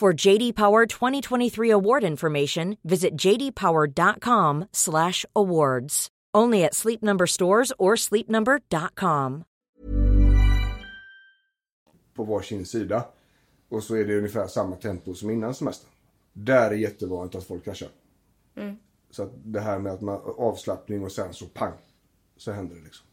[0.00, 6.08] For JD Power 2023 award information, visit jdpower.com/awards.
[6.36, 9.44] Only at Sleep Number stores or sleepnumber.com.
[12.14, 13.04] på varsin sida.
[13.68, 15.90] Och så är det ungefär samma tempo som innan semestern.
[16.32, 17.88] Där är jättevanligt att folk kraschar.
[19.10, 21.72] Så att det här med att man avslappning och sen så pang.
[22.36, 23.06] Så händer det liksom.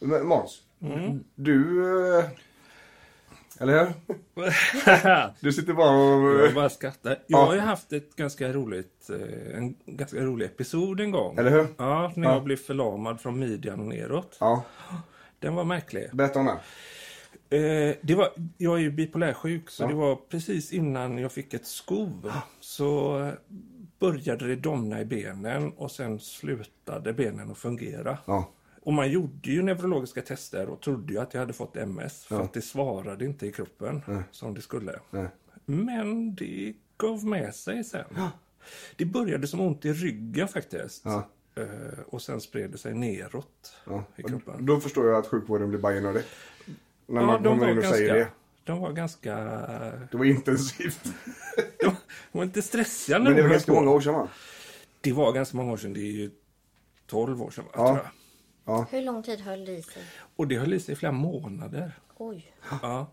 [0.00, 0.62] Men Måns.
[1.34, 1.84] Du...
[3.60, 3.92] Eller hur?
[5.40, 5.96] Du sitter bara
[6.40, 6.54] Jag och...
[6.54, 7.10] bara skrattar.
[7.10, 7.44] Jag Ja.
[7.46, 11.38] har ju haft ett ganska roligt, eh, en ganska rolig episod en gång.
[11.38, 11.66] Eller hur?
[11.78, 12.32] Ja, när Ja.
[12.34, 14.36] jag blev förlamad från midjan och neråt.
[14.40, 14.62] Ja,
[15.38, 16.08] Den var märklig.
[16.12, 16.56] berätta om den.
[17.50, 19.86] Eh, det var, jag är ju bipolärsjuk, så Ja.
[19.88, 22.32] det var precis innan jag fick ett skov.
[22.60, 23.30] Så
[23.98, 28.18] började det domna i benen och sen slutade benen att fungera.
[28.26, 28.48] Ja.
[28.86, 32.40] Och man gjorde ju neurologiska tester och trodde ju att jag hade fått MS för
[32.40, 34.98] att det svarade inte i kroppen som det skulle.
[35.10, 35.26] Nej.
[35.64, 38.04] Men det gav med sig sen.
[38.96, 41.02] Det började som ont i ryggen faktiskt.
[41.04, 41.28] Ja.
[41.56, 41.64] Eh,
[42.06, 44.04] och sen spred det sig neråt Ja.
[44.16, 44.66] i kroppen.
[44.66, 46.22] Då förstår jag att sjukvården blir bajen av det.
[47.06, 48.28] När Ja, man de kommer var, in och säger det.
[48.64, 49.36] de var ganska...
[50.10, 51.04] Det var intensivt.
[52.32, 54.28] De var inte stressiga när Men det de var ganska många år sedan va?
[55.00, 55.92] Det var ganska många år sedan.
[55.92, 56.30] Det är ju
[57.06, 57.86] 12 år sedan, va, Ja.
[57.86, 58.06] tror jag.
[58.90, 60.02] Hur lång tid höll det i sig?
[60.36, 61.92] Och det höll i sig i flera månader.
[62.16, 62.52] Oj.
[62.82, 63.06] Ja.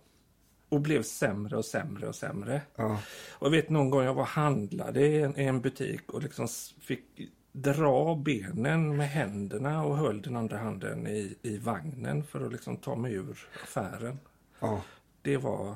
[0.69, 2.61] Och blev sämre och sämre och sämre.
[2.75, 2.99] Ja.
[3.31, 6.47] Och jag vet någon gång jag var handlade i en, i en butik och liksom
[6.81, 7.05] fick
[7.51, 12.77] dra benen med händerna och höll den andra handen i, i vagnen för att liksom
[12.77, 14.19] ta mig ur affären.
[14.59, 14.81] Ja.
[15.21, 15.75] Det var,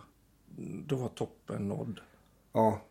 [0.85, 1.99] då var toppen nådd.
[2.51, 2.81] Ja.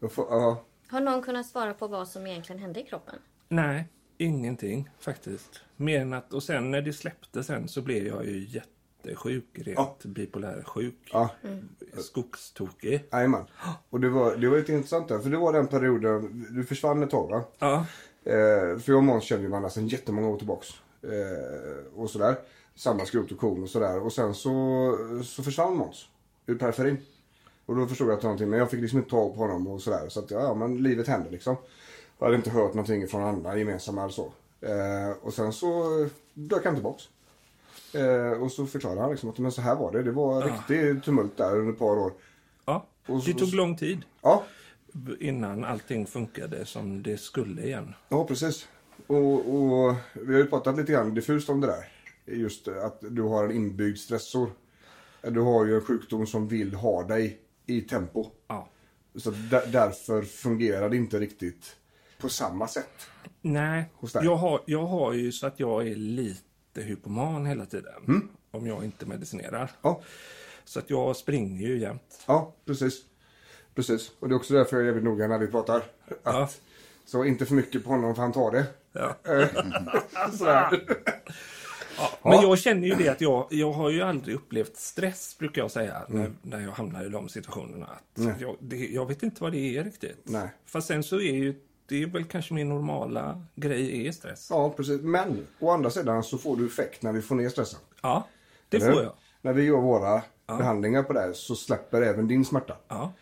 [0.10, 0.64] Får, ja.
[0.88, 3.18] Har någon kunnat svara på vad som egentligen hände i kroppen?
[3.48, 5.60] Nej, ingenting faktiskt.
[5.76, 9.78] Mer än att, och sen när det släppte sen så blev jag ju jättesjuk, rent
[9.78, 9.96] Ja.
[10.04, 11.08] bipolär sjuk.
[11.12, 11.30] Ja.
[11.98, 13.04] Skogstokig.
[13.12, 13.44] Jajamän.
[13.90, 17.02] Och det var, det var lite intressant där, för det var den perioden, du försvann
[17.02, 17.44] ett tag va?
[17.58, 17.86] Ja,
[18.24, 20.68] Eh, för jag och Måns känner ju varandra sedan jättemånga år tillbaks.
[21.02, 22.36] Eh, och sådär.
[22.74, 24.00] Samma skrot och korn och sådär.
[24.00, 24.50] Och sen så,
[25.24, 26.08] så försvann Måns.
[26.46, 26.96] Ur periferin.
[27.66, 29.82] Och då förstod jag att någonting, men jag fick liksom inte tag på honom och
[29.82, 30.08] sådär.
[30.08, 31.56] Så att ja, men livet hände liksom.
[32.18, 34.32] Jag hade inte hört någonting från andra gemensamma eller så.
[34.60, 35.84] Eh, och sen så
[36.34, 37.02] dök han tillbaks.
[37.94, 40.02] Eh, och så förklarade han liksom att men så här var det.
[40.02, 42.12] Det var riktigt tumult där under ett par år.
[42.64, 42.86] ja.
[43.06, 44.44] Och så- det tog lång tid Ja,
[45.20, 47.94] innan allting funkade som det skulle igen.
[48.08, 48.68] Ja, precis.
[49.06, 51.92] Och, och vi har ju pratat lite grann diffust om det där.
[52.36, 54.50] Just att du har en inbyggd stressor.
[55.22, 58.26] Du har ju en sjukdom som vill ha dig i tempo.
[58.48, 58.68] Ja.
[59.14, 61.76] Så där, därför fungerar det inte riktigt
[62.18, 63.06] på samma sätt.
[63.42, 63.84] Nej,
[64.22, 67.92] jag har, jag har ju så att jag är lite hypoman hela tiden.
[68.08, 68.28] Mm.
[68.50, 69.70] Om jag inte medicinerar.
[69.82, 70.00] Ja,
[70.64, 72.24] Så att jag springer ju jämt.
[72.26, 73.00] ja precis.
[73.74, 74.10] Precis.
[74.20, 75.76] Och det är också därför jag är jävligt noga när vi pratar.
[75.76, 75.84] Att,
[76.22, 76.48] Ja.
[77.04, 78.66] Så inte för mycket på honom för han tar det.
[78.92, 79.16] Ja.
[80.32, 80.84] Sådär.
[82.22, 85.70] Men jag känner ju det att jag, jag har ju aldrig upplevt stress, brukar jag
[85.70, 87.86] säga, när, när jag hamnar i de situationerna.
[87.86, 88.34] Att Mm.
[88.40, 90.18] Jag, det, jag vet inte vad det är riktigt.
[90.22, 90.48] Nej.
[90.66, 91.54] Fast sen så är ju,
[91.88, 94.48] det är väl kanske min normala grej är stress.
[94.50, 95.00] Ja, precis.
[95.00, 97.80] Men å andra sidan så får du effekt när vi får ner stressen.
[98.02, 98.28] Ja,
[98.68, 99.12] det får jag.
[99.42, 102.76] När vi gör våra behandlingar på det här så släpper även din smärta.
[102.88, 103.12] Ja.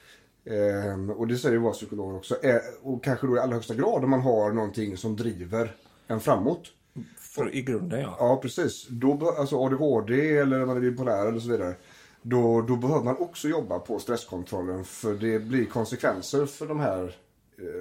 [0.47, 2.45] Ehm, och det säger våra psykologer också.
[2.45, 6.21] Eh, och kanske då i allra högsta grad om man har någonting som driver en
[6.21, 6.73] framåt.
[7.19, 8.17] För, I grunden ja.
[8.19, 8.87] Ja, precis.
[8.89, 11.75] Då, alltså ADHD eller man är bipolär eller så vidare.
[12.23, 17.17] Då, då behöver man också jobba på stresskontrollen för det blir konsekvenser för de här,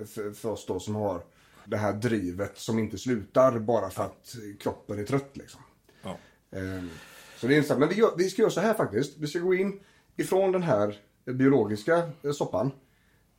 [0.05, 1.21] för, för oss då som har
[1.65, 5.61] det här drivet som inte slutar bara för att kroppen är trött liksom.
[6.03, 6.17] Ja.
[6.51, 6.89] Ehm,
[7.37, 7.79] Så det är intressant.
[7.79, 9.17] Men vi, gör, vi ska göra så här faktiskt.
[9.17, 9.79] Vi ska gå in
[10.15, 12.67] ifrån den här biologiska eh, soppan.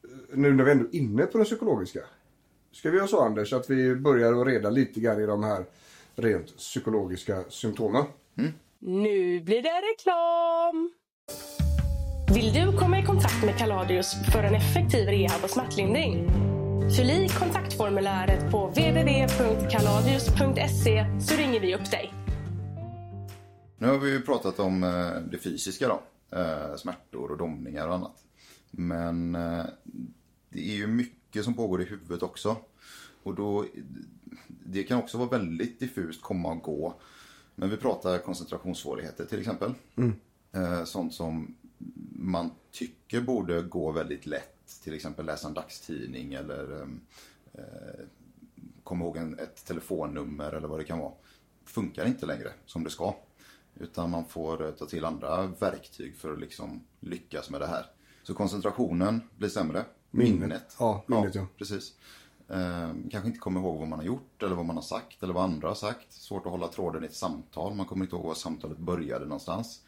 [0.05, 2.01] eh, Nu när vi ändå är inne på den psykologiska.
[2.73, 5.65] Ska vi göra så Anders att vi börjar att reda lite grann i de här
[6.15, 8.05] rent psykologiska symptomen?
[8.79, 10.93] Nu blir det reklam!
[12.33, 16.29] Vill du komma i kontakt med Kaladius för en effektiv rehab och smärtlindring.
[16.97, 22.13] Fyll i kontaktformuläret på www.kaladius.se så ringer vi upp dig.
[23.79, 26.03] Nu har vi ju pratat om eh, det fysiska då.
[26.39, 28.25] Eh, smärtor och domningar och annat.
[28.71, 29.65] Men eh,
[30.49, 32.57] det är ju mycket som pågår i huvudet också.
[33.23, 33.65] Och då,
[34.47, 36.95] det kan också vara väldigt diffust komma och gå.
[37.55, 39.75] Men vi pratar koncentrationssvårigheter till exempel.
[40.53, 41.55] Eh, sånt som
[42.17, 44.81] man tycker borde gå väldigt lätt.
[44.83, 46.89] Till exempel läsa en dagstidning eller eh,
[47.53, 48.05] eh,
[48.85, 51.13] komma ihåg en, ett telefonnummer eller vad det kan vara.
[51.65, 53.15] Funkar inte längre som det ska.
[53.75, 57.87] Utan man får eh, ta till andra verktyg för att liksom lyckas med det här.
[58.23, 59.85] Så koncentrationen blir sämre.
[60.11, 60.41] Minnet.
[60.41, 60.77] Minnet.
[60.79, 61.47] Ja, minnet, ja.
[61.59, 61.93] Precis.
[62.49, 65.35] Eh, kanske inte kommer ihåg vad man har gjort eller vad man har sagt eller
[65.35, 66.13] vad andra har sagt.
[66.13, 67.75] Svårt att hålla tråden i ett samtal.
[67.75, 69.83] Man kommer inte ihåg var samtalet började någonstans.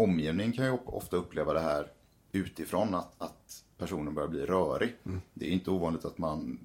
[0.00, 1.86] Omgivningen kan ju ofta uppleva det här
[2.32, 4.96] utifrån att, att personen börjar bli rörig.
[5.06, 5.20] Mm.
[5.34, 6.58] Det är inte ovanligt att man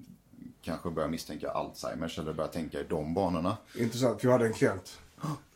[0.62, 3.56] kanske börjar misstänka Alzheimers eller börjar tänka i de banorna.
[3.78, 5.00] Intressant, för jag hade en klient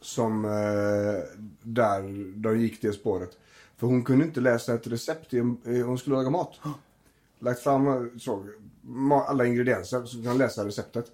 [0.00, 2.02] som eh, där
[2.36, 3.38] de gick det spåret.
[3.76, 6.60] För hon kunde inte läsa ett recept, en, hon skulle laga mat.
[7.38, 8.46] Lagt fram eh, så,
[9.26, 11.12] alla ingredienser så kan hon läsa receptet.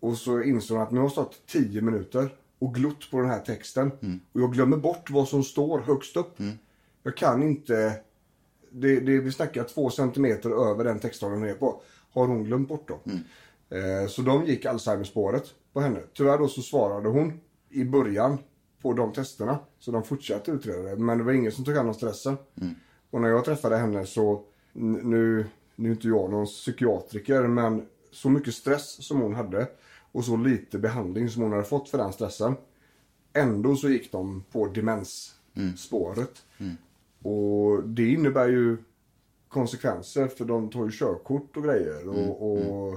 [0.00, 3.40] Och så insåg hon att nu har stått 10 minuter och glott på den här
[3.40, 3.90] texten.
[4.32, 6.38] Och jag glömmer bort vad som står högst upp.
[7.02, 8.00] Jag kan inte,
[8.70, 11.82] det, det, vi snackar två centimeter över den textraden hon är på.
[12.12, 13.00] Har hon glömt bort då.
[13.76, 16.00] Eh, så de gick Alzheimer-spåret på henne.
[16.14, 18.38] Tyvärr då så svarade hon i början
[18.82, 19.58] på de testerna.
[19.78, 20.96] Så de fortsatte utreda det.
[20.96, 22.36] Men det var ingen som tog hand om stressen.
[23.10, 24.42] Och när jag träffade henne så,
[24.72, 25.46] nu,
[25.76, 29.66] nu är inte jag någon psykiatriker, men så mycket stress som hon hade
[30.12, 32.56] och så lite behandling som hon hade fått för den stressen.
[33.32, 36.42] Ändå så gick de på demensspåret.
[37.22, 38.76] Och det innebär ju
[39.48, 42.92] konsekvenser för de tar ju körkort och grejer och, och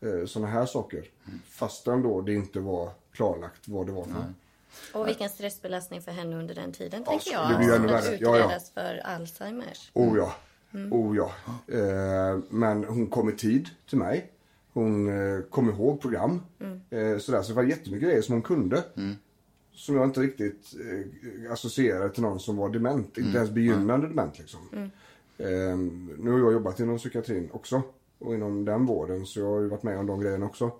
[0.00, 1.04] eh, sådana här saker.
[1.44, 4.34] Fastän då det inte var klarlagt vad det var för.
[4.94, 7.50] Och vilken stressbelastning för henne under den tiden, Ja, tänker jag.
[7.50, 8.18] det blir ju ännu Att värre.
[8.20, 8.58] Ja, ja.
[8.74, 9.90] för Alzheimers.
[9.94, 10.34] Oh ja.
[10.90, 11.32] Oh ja.
[11.74, 14.30] Eh, men hon kom i tid till mig.
[14.72, 16.40] Hon eh, kom ihåg program.
[16.90, 17.42] Eh, sådär.
[17.42, 18.84] Så det var jättemycket grejer som hon kunde.
[19.72, 23.18] Som jag inte riktigt eh, associerade till någon som var dement.
[23.18, 24.60] Inte ens begynnande dement liksom.
[25.38, 25.76] Eh,
[26.18, 27.82] nu har jag jobbat inom psykiatrin också.
[28.18, 29.26] Och inom den vården.
[29.26, 30.70] Så jag har ju varit med om de grejerna också.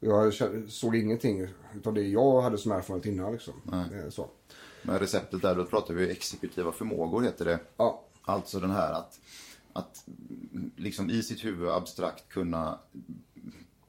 [0.00, 0.34] Jag
[0.68, 3.54] såg ingenting utav det jag hade som erfarenhet innan liksom.
[4.10, 4.28] Så.
[4.82, 7.58] Men receptet där, då pratar vi exekutiva förmågor heter det.
[7.76, 8.04] Ja.
[8.22, 9.20] Alltså den här att,
[9.72, 10.08] att
[10.76, 12.78] liksom i sitt huvud abstrakt kunna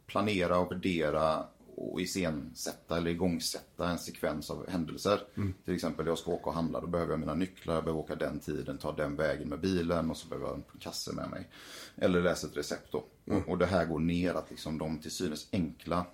[0.05, 5.21] planera och värdera och iscensätta eller igångsätta en sekvens av händelser.
[5.65, 8.15] Till exempel jag ska åka och handla, då behöver jag mina nycklar, jag behöver åka
[8.15, 11.49] den tiden, ta den vägen med bilen och så behöver jag en kasse med mig.
[11.95, 13.05] Eller läsa ett recept då.
[13.25, 16.05] Och, och det här går ner att liksom de till synes enkla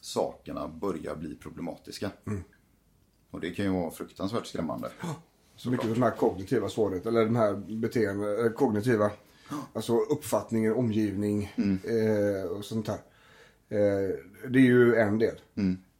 [0.00, 2.10] sakerna börjar bli problematiska.
[3.30, 4.90] Och det kan ju vara fruktansvärt skrämmande.
[5.58, 9.10] Så mycket av de här kognitiva svårigheterna, eller de här beteenden, eh, kognitiva,
[9.72, 11.52] alltså uppfattningen, omgivning
[11.84, 12.98] eh, och sånt här.
[13.68, 14.14] Eh,
[14.48, 15.36] det är ju en del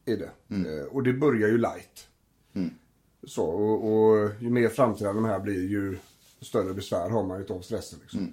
[0.05, 0.31] i det.
[0.49, 2.09] Eh, och det börjar ju light.
[3.27, 5.99] Så, och, och ju mer framträdande de här blir ju
[6.41, 7.99] större besvär har man ju av stressen.
[8.03, 8.33] Liksom.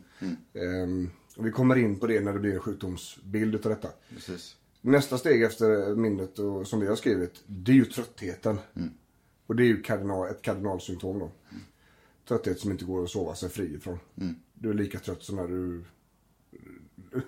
[0.53, 3.89] Ehm, och vi kommer in på det när det blir en sjukdomsbild utav detta.
[4.09, 4.55] Precis.
[4.81, 8.59] Nästa steg efter minnet och, som vi har skrivit, det är ju tröttheten.
[9.47, 11.31] Och det är ju kardinal, ett kardinalsymptom då.
[12.27, 13.99] Trötthet som inte går att sova sig fri ifrån.
[14.53, 15.83] Du är lika trött som när du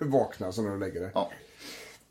[0.00, 1.10] vaknar som när du lägger dig.
[1.14, 1.30] Ja.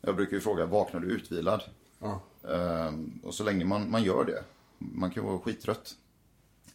[0.00, 1.62] Jag brukar ju fråga, vaknar du utvilad?
[1.98, 2.20] Ja.
[2.48, 4.44] Ehm, och så länge man, man gör det,
[4.78, 5.96] man kan vara skittrött.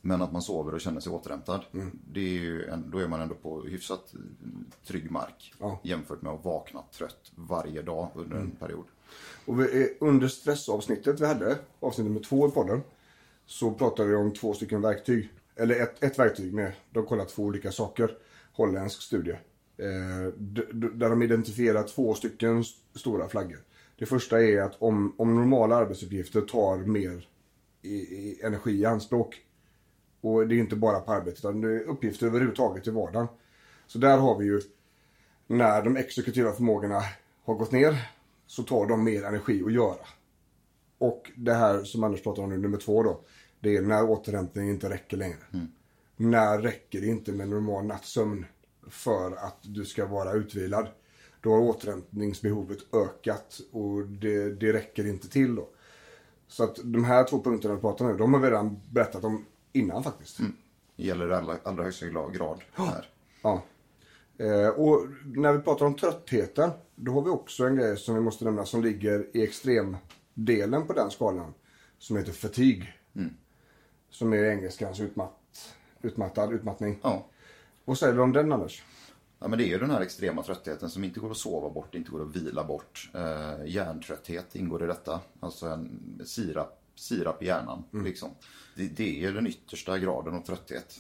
[0.05, 1.65] Men att man sover och känner sig återhämtad.
[2.11, 4.19] Det är ju en, då är man ändå på hyfsat eh,
[4.87, 5.53] trygg mark.
[5.59, 5.79] Ja.
[5.83, 8.85] Jämfört med att vakna trött varje dag under en period.
[9.45, 12.81] Och vi, under stressavsnittet vi hade, avsnitt nummer två i podden,
[13.53, 15.29] så pratade vi om två stycken verktyg.
[15.55, 18.17] Eller ett, ett verktyg med, de kollar två olika saker.
[18.53, 19.31] Holländsk studie.
[19.77, 20.33] Eh,
[20.93, 22.63] där de identifierar två stycken
[22.95, 23.59] stora flaggor.
[23.99, 27.27] Det första är att om, om normala arbetsuppgifter tar mer
[27.81, 29.41] i, i energi i anspråk.
[30.21, 33.27] Och det är inte bara på arbetet, utan det är uppgifter överhuvudtaget i vardagen.
[33.87, 34.61] Så där har vi ju
[35.47, 37.01] när de exekutiva förmågorna
[37.43, 38.11] har gått ner
[38.47, 40.05] så tar de mer energi att göra.
[41.03, 43.21] Och det här som Anders pratar om nu, nummer två då.
[43.63, 45.37] Det är när återhämtningen inte räcker längre.
[46.15, 48.45] När räcker det inte med normal nattsömn
[48.89, 50.87] för att du ska vara utvilad?
[51.41, 55.69] Då har återhämtningsbehovet ökat och det, det räcker inte till då.
[56.47, 59.23] Så att de här två punkterna vi pratar om nu, de har vi redan berättat
[59.23, 60.37] om innan faktiskt.
[60.95, 63.09] Det gäller i allra, allra högsta grad här.
[63.41, 63.63] Ja.
[64.37, 68.21] Eh, och när vi pratar om tröttheten, då har vi också en grej som vi
[68.21, 71.53] måste nämna som ligger i extremdelen på den skalan.
[71.97, 72.93] Som heter fatigue.
[74.13, 76.99] Som är engelskans utmatt, utmattad, utmattning.
[77.03, 77.25] Ja.
[77.85, 78.83] Vad säger du om den Anders?
[79.39, 81.95] Ja, men det är ju den här extrema tröttheten som inte går att sova bort,
[81.95, 83.11] inte går att vila bort.
[83.13, 85.19] Eh, hjärntrötthet ingår i detta.
[85.39, 87.83] Alltså en sirap, sirap i hjärnan.
[87.91, 88.29] Liksom.
[88.75, 90.95] Det, det är den yttersta graden av trötthet.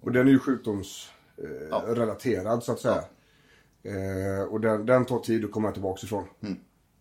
[0.00, 1.88] Och den är ju sjukdomsrelaterad Ja.
[1.88, 3.04] eh, relaterad, så att säga.
[3.82, 6.24] Eh, och den, den tar tid att komma tillbaka ifrån.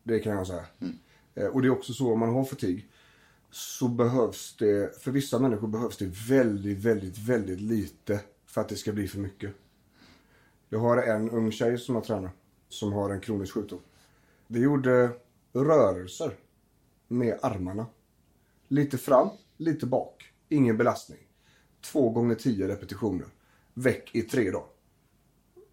[0.04, 0.66] Det kan jag säga.
[1.36, 2.90] Eh, och det är också så om man har fatig
[3.56, 8.76] så behövs det, för vissa människor behövs det väldigt, väldigt, väldigt lite för att det
[8.76, 9.52] ska bli för mycket.
[10.70, 12.32] Jag har en ung tjej som jag tränar
[12.70, 13.80] som har en kronisk sjukdom.
[14.48, 15.10] Vi gjorde
[15.54, 16.36] rörelser
[17.08, 17.86] med armarna.
[18.68, 20.32] Lite fram, lite bak.
[20.50, 21.20] Ingen belastning.
[21.82, 23.28] Två gånger tio repetitioner.
[23.74, 24.68] Väck i tre dagar.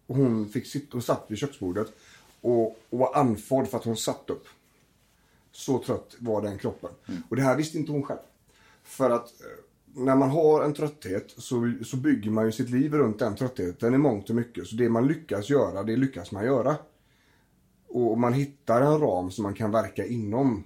[0.07, 1.93] Hon, fick sitta, hon satt vid köksbordet
[2.41, 4.47] och, och var andfådd för att hon satt upp.
[5.55, 6.89] Så trött var den kroppen.
[7.29, 8.19] Och det här visste inte hon själv.
[8.83, 9.47] För att eh,
[9.95, 13.93] när man har en trötthet så, så bygger man ju sitt liv runt den tröttheten
[13.93, 14.67] i mångt och mycket.
[14.67, 16.75] Så det man lyckas göra, det lyckas man göra.
[17.87, 20.63] Och man hittar en ram som man kan verka inom.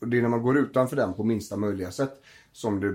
[0.00, 2.92] Och det är när man går utanför den på minsta möjliga sätt som det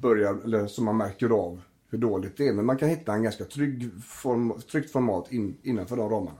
[0.00, 2.52] börjar, eller som man märker av hur dåligt det är.
[2.52, 6.36] Men man kan hitta en ganska trygg form, tryggt format in, innanför de ramarna.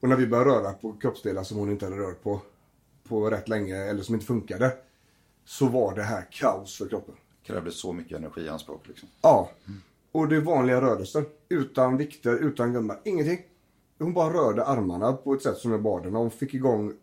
[0.00, 2.40] Och när vi började röra på kroppsdelar som hon inte hade rört på,
[3.12, 4.72] på rätt länge eller som inte funkade.
[5.44, 7.14] Så var det här kaos för kroppen.
[7.42, 8.88] Krävde så mycket energi i anspråk.
[8.88, 9.08] Liksom.
[9.22, 9.50] Ja.
[10.12, 11.24] Och det är vanliga rörelser.
[11.48, 13.38] Utan vikter, utan gumma, ingenting.
[13.98, 16.18] Hon bara rörde armarna på ett sätt som jag bad henne.
[16.18, 16.94] Hon fick igång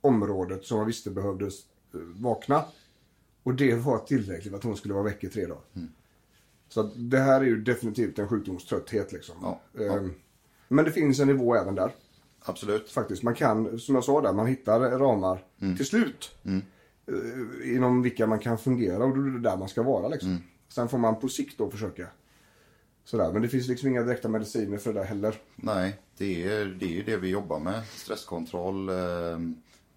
[0.00, 1.54] området som jag visste behövdes
[1.94, 2.64] eh, vakna.
[3.42, 5.62] Och det var tillräckligt för att hon skulle vara väck i tre dagar.
[6.68, 9.36] Så att det här är ju definitivt en sjukdomströtthet liksom.
[9.42, 9.96] Ja, ja.
[9.96, 10.14] Ehm,
[10.68, 11.92] Men det finns en nivå även där.
[12.46, 12.90] Absolut.
[12.90, 13.22] Faktiskt.
[13.22, 15.44] Man kan, som jag sa där, man hittar ramar
[15.76, 16.30] till slut.
[16.44, 20.42] eh, Inom vilka man kan fungera och då är det där man ska vara liksom.
[20.68, 22.06] Sen får man på sikt då försöka.
[23.04, 23.32] Sådär.
[23.32, 25.34] Men det finns liksom inga direkta mediciner för det där heller.
[25.56, 27.82] Nej, det är, det är det vi jobbar med.
[27.86, 29.38] Stresskontroll, eh,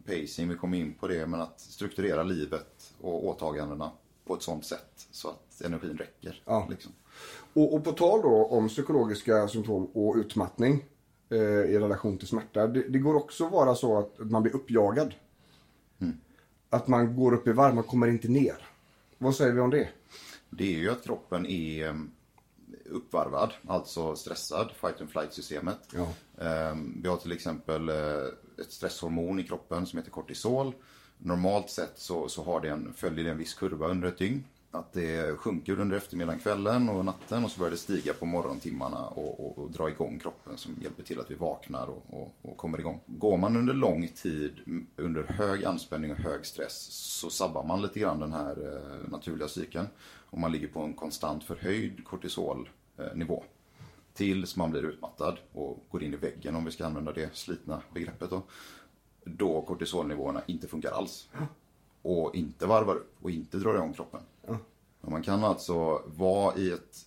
[0.05, 1.27] pacing, vi kommer in på det.
[1.27, 3.91] Men att strukturera livet och åtagandena
[4.27, 6.41] på ett sånt sätt så att energin räcker.
[6.45, 6.67] Ja.
[6.69, 6.91] Liksom.
[7.53, 10.85] Och, och på tal då om psykologiska symptom och utmattning
[11.29, 12.67] eh, i relation till smärta.
[12.67, 15.13] Det, det går också att vara så att man blir uppjagad.
[16.69, 18.55] Att man går upp i varv, man kommer inte ner.
[19.17, 19.89] Vad säger vi om det?
[20.49, 21.93] Det är ju att kroppen är eh,
[22.85, 25.79] uppvarvad, alltså stressad, fight and flight systemet.
[25.93, 26.07] Ja.
[26.45, 27.95] Eh, Vi har till exempel eh,
[28.61, 30.73] ett stresshormon i kroppen som heter kortisol.
[31.17, 34.43] Normalt sett så, så har det en, följer det en viss kurva under ett dygn.
[34.71, 39.05] Att det sjunker under eftermiddagen, kvällen och natten och så börjar det stiga på morgontimmarna
[39.07, 42.57] och, och, och dra igång kroppen som hjälper till att vi vaknar och, och, och
[42.57, 42.99] kommer igång.
[43.05, 44.59] Går man under lång tid
[44.95, 49.47] under hög anspänning och hög stress så sabbar man lite grann den här eh, naturliga
[49.47, 49.87] cykeln.
[50.29, 53.37] Och man ligger på en konstant förhöjd kortisolnivå.
[53.37, 53.43] Eh,
[54.13, 57.81] tills man blir utmattad och går in i väggen om vi ska använda det slitna
[57.93, 58.41] begreppet då.
[59.25, 61.29] Då kortisolnivåerna inte funkar alls.
[62.01, 64.21] Och inte varvar upp och inte drar igång kroppen.
[65.01, 67.05] Man kan alltså vara i ett,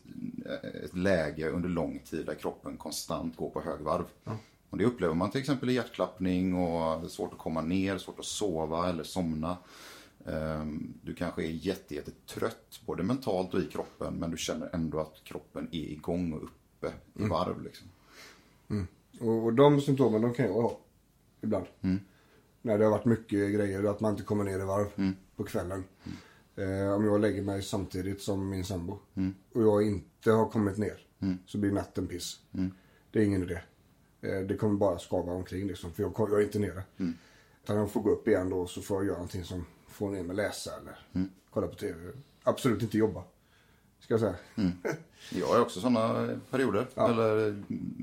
[0.85, 4.05] ett läge under lång tid där kroppen konstant går på högvarv.
[4.71, 8.25] Och det upplever man till exempel i hjärtklappning och svårt att komma ner, svårt att
[8.25, 9.57] sova eller somna.
[10.27, 15.01] Ehm, Du kanske är jätte, jättetrött, både mentalt och i kroppen, men du känner ändå
[15.01, 17.63] att kroppen är igång och uppe i varv.
[17.63, 17.89] Liksom.
[19.21, 20.79] Och, och de symptomen de kan jag ha
[21.41, 21.67] ibland.
[22.63, 24.87] När det har varit mycket grejer, att man inte kommer ner i varv
[25.37, 25.85] på kvällen.
[26.57, 28.99] Eh, om jag lägger mig samtidigt som min sambo
[29.53, 31.07] och jag inte har kommit ner
[31.47, 32.41] så blir natten piss.
[33.11, 33.61] Det är ingen idé.
[34.21, 36.83] Eh, det kommer bara skava omkring liksom, för jag, jag är inte nere.
[37.65, 40.23] Utan jag får gå upp igen då så får jag göra någonting som får ner
[40.23, 40.97] mig läsa eller
[41.51, 42.13] kolla på TV.
[42.43, 43.25] Absolut inte jobba.
[44.03, 44.35] Ska jag säga.
[45.31, 47.63] Jag har också sådana perioder, eller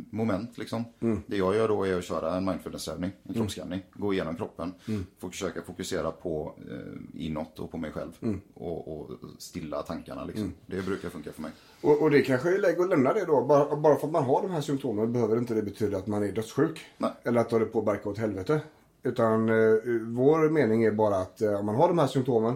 [0.09, 0.85] moment liksom.
[1.27, 3.81] Det jag gör då är att köra en mindfulness-övning, en kroppsskanning.
[3.93, 4.73] Gå igenom kroppen,
[5.19, 8.41] få försöka fokusera på eh, inåt och på mig själv.
[8.53, 10.53] Och, och stilla tankarna liksom.
[10.65, 11.51] Det brukar funka för mig.
[11.81, 13.45] Och, och det kanske är läge att lämna det då.
[13.45, 16.23] Bara, bara för att man har de här symptomen behöver inte det betyda att man
[16.23, 16.85] är dödssjuk.
[16.97, 17.11] Nej.
[17.23, 18.61] Eller att det på att barka åt helvete.
[19.03, 19.55] Utan eh,
[20.01, 22.55] vår mening är bara att eh, om man har de här symptomen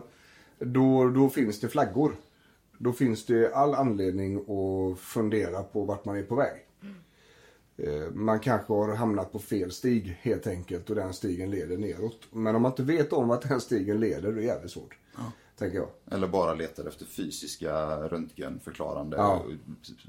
[0.60, 2.16] då, då finns det flaggor.
[2.84, 6.66] Då finns det all anledning att fundera på vart man är på väg.
[7.78, 12.20] Eh, Man kanske har hamnat på fel stig helt enkelt och den stigen leder neråt.
[12.32, 14.98] Men om man inte vet om vart den stigen leder, då är det jävligt svårt.
[15.58, 15.90] Tänker jag.
[16.12, 17.74] Eller bara letar efter fysiska
[18.08, 19.44] röntgenförklarande Ja.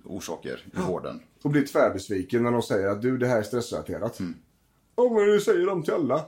[0.04, 1.20] orsaker i vården.
[1.42, 4.18] Och blir tvärbesviken när de säger att du, det här är stressrelaterat.
[4.96, 6.24] Ja, men det säger de till alla.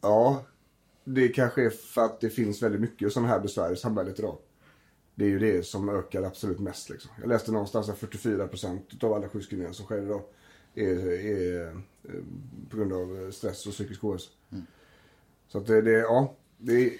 [0.00, 0.42] Ja,
[1.04, 4.38] det kanske är för att det finns väldigt mycket sådana här besvär i samhället idag.
[5.18, 6.90] Det är ju det som ökar absolut mest.
[6.90, 7.10] Liksom.
[7.20, 10.22] Jag läste någonstans att 44% av alla sjukskrivningar som sker idag
[10.74, 12.12] är, är eh,
[12.70, 14.30] på grund av stress och psykisk ohälsa.
[15.48, 16.92] Så att det, det, ja, det är,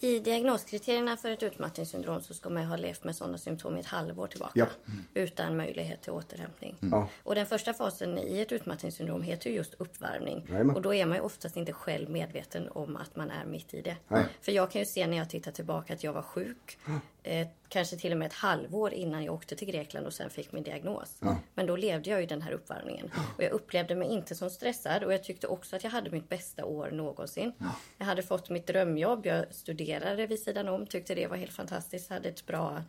[0.00, 3.80] I diagnoskriterierna för ett utmattningssyndrom så ska man ju ha levt med sådana symptom i
[3.80, 4.52] ett halvår tillbaka.
[4.54, 4.66] Ja.
[5.14, 6.76] Utan möjlighet till återhämtning.
[6.80, 7.08] Ja.
[7.22, 10.46] Och den första fasen i ett utmattningssyndrom heter ju just uppvärmning.
[10.50, 10.76] Jajamän.
[10.76, 13.80] Och då är man ju oftast inte själv medveten om att man är mitt i
[13.80, 13.96] det.
[14.08, 14.24] Nej.
[14.40, 16.78] För jag kan ju se när jag tittar tillbaka att jag var sjuk.
[17.22, 20.52] Eh, kanske till och med ett halvår innan jag åkte till Grekland och sen fick
[20.52, 21.16] min diagnos.
[21.54, 23.10] Men då levde jag ju den här uppvärmningen.
[23.36, 26.28] Och jag upplevde mig inte som stressad och jag tyckte också att jag hade mitt
[26.28, 27.52] bästa år någonsin.
[27.98, 32.10] Jag hade fått mitt drömjobb, jag studerade vid sidan om, tyckte det var helt fantastiskt.
[32.10, 32.82] Hade ett bra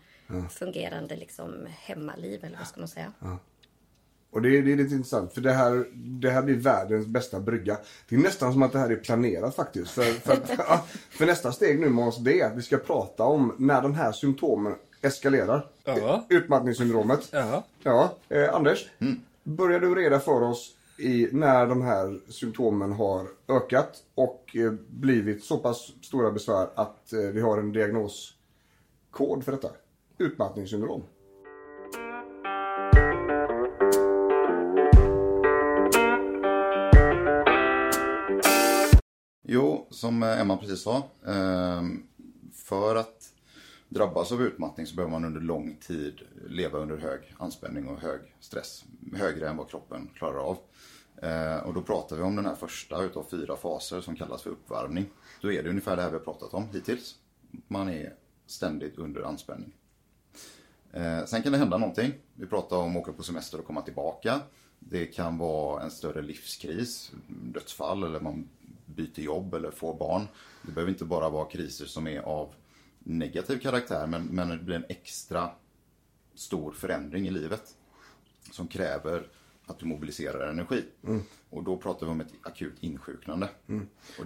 [0.50, 3.14] fungerande liksom, hemmaliv eller vad ska man säga.
[4.32, 7.40] Och det är, det är lite intressant för det här, det här blir världens bästa
[7.40, 7.78] brygga.
[8.10, 9.92] Det är nästan som att det här är planerat faktiskt.
[9.92, 13.56] För, för, att, för nästa steg nu oss det är att vi ska prata om
[13.58, 15.68] när de här symptomen eskalerar.
[15.84, 16.26] Ja.
[16.30, 17.30] Utmattningssyndromet.
[17.32, 17.64] Ja.
[17.84, 18.90] Ja, eh, Anders.
[19.44, 25.44] Börjar du reda för oss i när de här symptomen har ökat och eh, blivit
[25.44, 29.70] så pass stora besvär att eh, vi har en diagnoskod för detta?
[30.18, 31.04] Utmattningssyndrom.
[39.52, 41.04] Jo, som eh, Emma precis sa.
[41.26, 42.04] Ehm,
[42.54, 43.34] för att
[43.89, 48.22] drabbas av utmattning så behöver man under lång tid leva under hög anspänning och hög
[48.39, 48.84] stress.
[49.14, 50.58] Högre än vad kroppen klarar av.
[51.22, 54.50] Eh, och då pratar vi om den här första utav fyra faser som kallas för
[54.50, 55.06] uppvärmning.
[55.41, 57.16] Då är det ungefär det här vi har pratat om hittills.
[57.68, 58.14] Man är
[58.45, 59.72] ständigt under anspänning.
[60.91, 62.14] Eh, sen kan det hända någonting.
[62.34, 64.39] Vi pratar om att åka på semester och komma tillbaka.
[64.80, 68.47] Det kan vara en större livskris, dödsfall eller man
[68.96, 70.28] byter jobb eller får barn.
[70.62, 72.54] Det behöver inte bara vara kriser som är av
[73.00, 75.50] negativ karaktär men, men det blir en extra
[76.36, 77.76] stor förändring i livet
[78.52, 79.28] som kräver
[79.66, 80.84] att du mobiliserar energi.
[81.50, 83.50] Och då pratar vi om ett akut insjuknande.
[83.66, 83.80] Det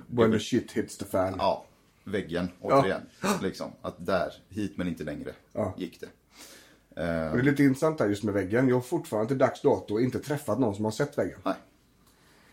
[0.07, 1.36] When the shit hits the fan.
[1.38, 1.66] Ja,
[2.03, 3.01] väggen återigen.
[3.41, 5.74] Liksom, att där, hit men inte längre, Ja.
[5.78, 6.09] gick det.
[7.30, 8.68] Och det är lite intressant här just med väggen.
[8.68, 11.39] Jag har fortfarande till dags dato inte träffat någon som har sett väggen.
[11.45, 11.55] Nej.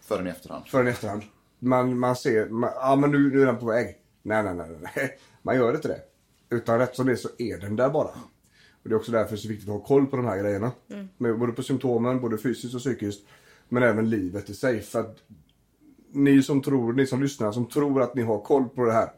[0.00, 0.66] Förrän i efterhand.
[0.66, 1.22] Förrän i efterhand.
[1.60, 3.96] Man, man ser, man, ja men nu, nu är den på väg.
[4.22, 5.18] Nej, nej, nej, nej.
[5.42, 6.00] Man gör inte det.
[6.56, 8.10] Utan rätt som det är så är den där bara.
[8.82, 10.38] Och det är också därför det är så viktigt att ha koll på de här
[10.38, 10.72] grejerna.
[11.18, 13.26] Med, både på symptomen, både fysiskt och psykiskt.
[13.68, 14.80] Men även livet i sig.
[14.80, 15.16] För att
[16.12, 19.10] ni som tror, ni som lyssnar, som tror att ni har koll på det här.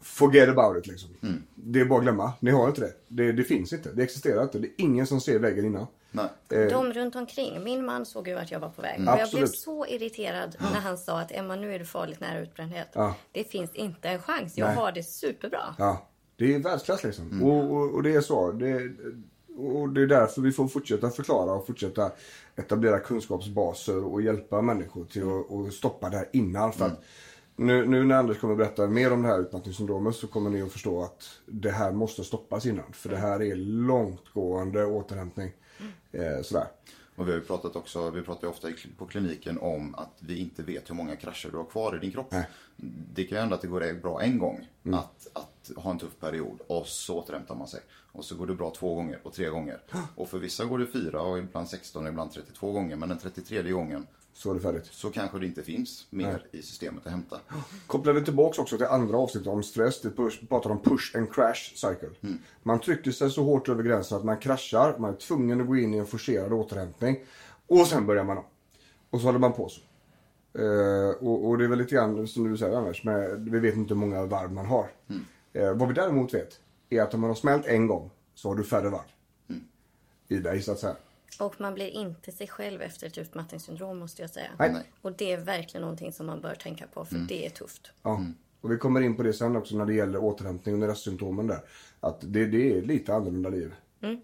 [0.00, 1.10] Forget about it liksom.
[1.54, 2.32] Det är bara att glömma.
[2.40, 2.92] Ni har inte det.
[3.08, 3.32] det.
[3.32, 3.92] Det finns inte.
[3.92, 4.58] Det existerar inte.
[4.58, 5.86] Det är ingen som ser väggen innan.
[6.12, 6.28] Nej.
[6.48, 7.64] De runt omkring.
[7.64, 9.00] Min man såg ju att jag var på väg.
[9.00, 9.48] och jag blev Eh.
[9.48, 12.88] Så irriterad när han sa att Emma nu är du farligt nära utbrändhet.
[12.92, 13.14] Ja.
[13.32, 14.58] Det finns inte en chans.
[14.58, 14.76] Jag Nej.
[14.76, 15.74] har det superbra.
[15.78, 16.06] Ja,
[16.36, 17.42] det är världsklass liksom.
[17.42, 18.52] Och, och, och det är så.
[18.52, 18.90] Det,
[19.56, 22.10] och det är därför vi får fortsätta förklara och fortsätta
[22.56, 26.72] etablera kunskapsbaser och hjälpa människor till att, att stoppa det här innan.
[26.72, 27.02] För att
[27.56, 30.72] nu, nu när Anders kommer berätta mer om det här utmattningssyndromet så kommer ni att
[30.72, 32.92] förstå att det här måste stoppas innan.
[32.92, 35.52] För det här är långtgående återhämtning.
[36.12, 36.66] Eh, sådär.
[37.16, 38.68] Och vi har ju pratat också, vi pratar ju ofta
[38.98, 42.12] på kliniken om att vi inte vet hur många krascher du har kvar i din
[42.12, 42.32] kropp.
[42.32, 42.48] Nej.
[43.14, 46.20] Det kan ju hända att det går bra en gång att, att ha en tuff
[46.20, 47.80] period och så återhämtar man sig.
[48.12, 49.78] Och så går det bra två gånger och tre gånger.
[50.14, 52.96] Och för vissa går det fyra och ibland 16 och ibland 32 gånger.
[52.96, 54.86] Men den 33 gången Så är det färdigt.
[54.90, 57.40] så kanske det inte finns mer i systemet att hämta.
[57.86, 60.00] Kopplar vi tillbaks också till andra avsnittet om stress.
[60.00, 60.10] Det
[60.48, 62.10] pratar om push and crash cycle.
[62.62, 64.98] Man trycker sig så hårt över gränsen att man kraschar.
[64.98, 67.16] Man är tvungen att gå in i en forcerad återhämtning.
[67.66, 68.44] Och sen börjar man om.
[69.10, 69.80] Och så håller man på så.
[70.58, 73.04] Eh, och, och det är väl lite grann som du säger Anders.
[73.04, 74.88] Med, vi vet inte hur många varv man har.
[75.52, 76.60] Eh, vad vi däremot vet
[76.90, 79.00] är att om man har smält en gång så har du färre varv.
[80.28, 80.96] I dig så att säga.
[81.38, 84.50] Och man blir inte sig själv efter ett utmattningssyndrom måste jag säga.
[84.58, 84.72] Nej.
[84.72, 84.92] Nej.
[85.02, 87.90] Och det är verkligen någonting som man bör tänka på för det är tufft.
[88.02, 88.24] Ja.
[88.60, 91.60] Och vi kommer in på det sen också när det gäller återhämtning och restsymptomen där.
[92.00, 93.74] Att det, det är lite annorlunda liv.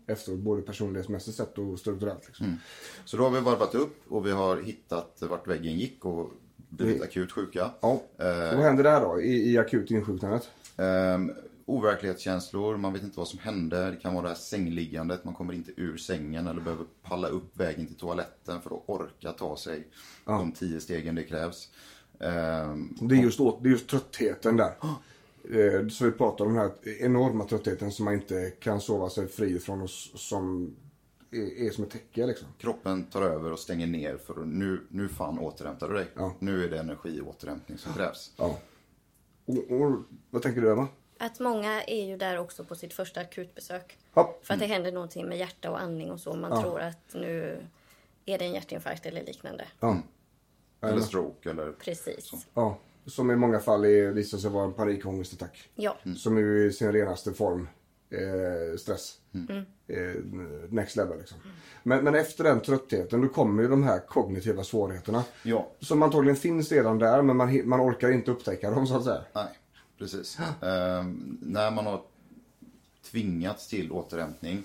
[0.06, 2.26] Efteråt, både personlighetsmässigt sett och strukturellt.
[2.26, 2.60] Liksom.
[3.04, 6.30] Så då har vi varvat upp och vi har hittat vart väggen gick och
[6.68, 7.70] blivit Det- akut sjuka.
[7.80, 7.88] Ja.
[7.88, 10.50] Och vad händer där då i, i akut insjuknandet?
[10.76, 11.32] Um,
[11.68, 13.90] overklighetskänslor, man vet inte vad som hände.
[13.90, 17.56] Det kan vara det här sängliggandet, man kommer inte ur sängen eller behöver palla upp
[17.56, 19.88] vägen till toaletten för att orka ta sig
[20.24, 21.68] de tio stegen det krävs.
[22.20, 24.74] Ehm, Det är just, det är just tröttheten där.
[25.50, 29.26] Eh, så vi pratar om den här enorma tröttheten som man inte kan sova sig
[29.28, 30.76] fri från och som
[31.30, 32.48] är, som ett täcke liksom.
[32.58, 36.06] Kroppen tar över och stänger ner för nu, nu fan återhämtar du dig.
[36.14, 36.34] Ja.
[36.38, 38.32] Nu är det energiåterhämtning som krävs.
[38.36, 38.58] Ja.
[39.44, 40.88] Och, och, vad tänker du Emma?
[41.18, 43.98] Att många är ju där också på sitt första akutbesök.
[44.14, 44.36] Ja.
[44.42, 46.34] För att det händer någonting med hjärta och andning och så.
[46.36, 46.62] Man Ja.
[46.62, 47.58] tror att nu
[48.24, 49.64] är det en hjärtinfarkt eller liknande.
[49.80, 49.96] Ja.
[50.80, 51.72] Eller stroke eller...
[51.72, 52.32] Precis.
[52.54, 52.78] ja.
[53.06, 55.68] Som i många fall är, visar sig vara en panikångestattack.
[55.74, 55.96] Ja.
[56.16, 57.68] Som är ju i sin renaste form
[58.10, 59.18] eh, stress.
[59.86, 59.96] Eh,
[60.68, 61.38] next level liksom.
[61.82, 65.24] Men, men efter den tröttheten då kommer ju de här kognitiva svårigheterna.
[65.42, 65.68] Ja.
[65.80, 69.22] Som antagligen finns redan där men man, man orkar inte upptäcka dem så att säga.
[69.32, 69.57] Nej,
[69.98, 70.38] precis.
[70.62, 72.02] Ehm, när man har
[73.02, 74.64] tvingats till återhämtning.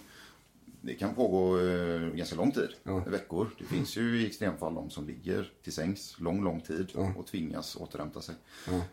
[0.82, 2.70] Det kan pågå eh, ganska lång tid,
[3.08, 3.50] veckor.
[3.58, 7.76] Det finns ju i extremfall de som ligger till sängs lång, lång tid och tvingas
[7.76, 8.36] återhämta sig.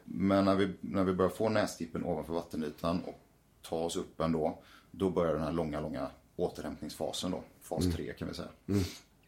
[0.05, 3.21] Men när vi, när vi börjar få nästippen ovanför vattenytan och
[3.63, 4.59] ta oss upp ändå,
[4.91, 7.43] då börjar den här långa, långa återhämtningsfasen då.
[7.61, 8.49] Fas 3 kan vi säga.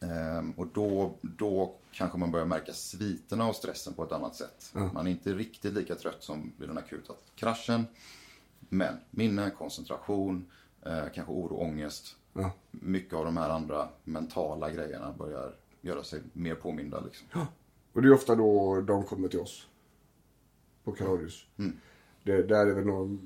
[0.01, 4.73] Ehm, och då, då kanske man börjar märka sviterna av stressen på ett annat sätt.
[4.93, 7.85] Man är inte riktigt lika trött som vid den akuta kraschen.
[8.59, 10.45] Men minne, koncentration,
[10.85, 12.15] eh, kanske oro, ångest.
[12.71, 16.99] Mycket av de här andra mentala grejerna börjar göra sig mer påminda.
[16.99, 17.27] Liksom.
[17.93, 19.67] Och det är ofta då de kommer till oss.
[20.83, 21.45] På Kaladius.
[22.23, 23.19] Det, där är väl nog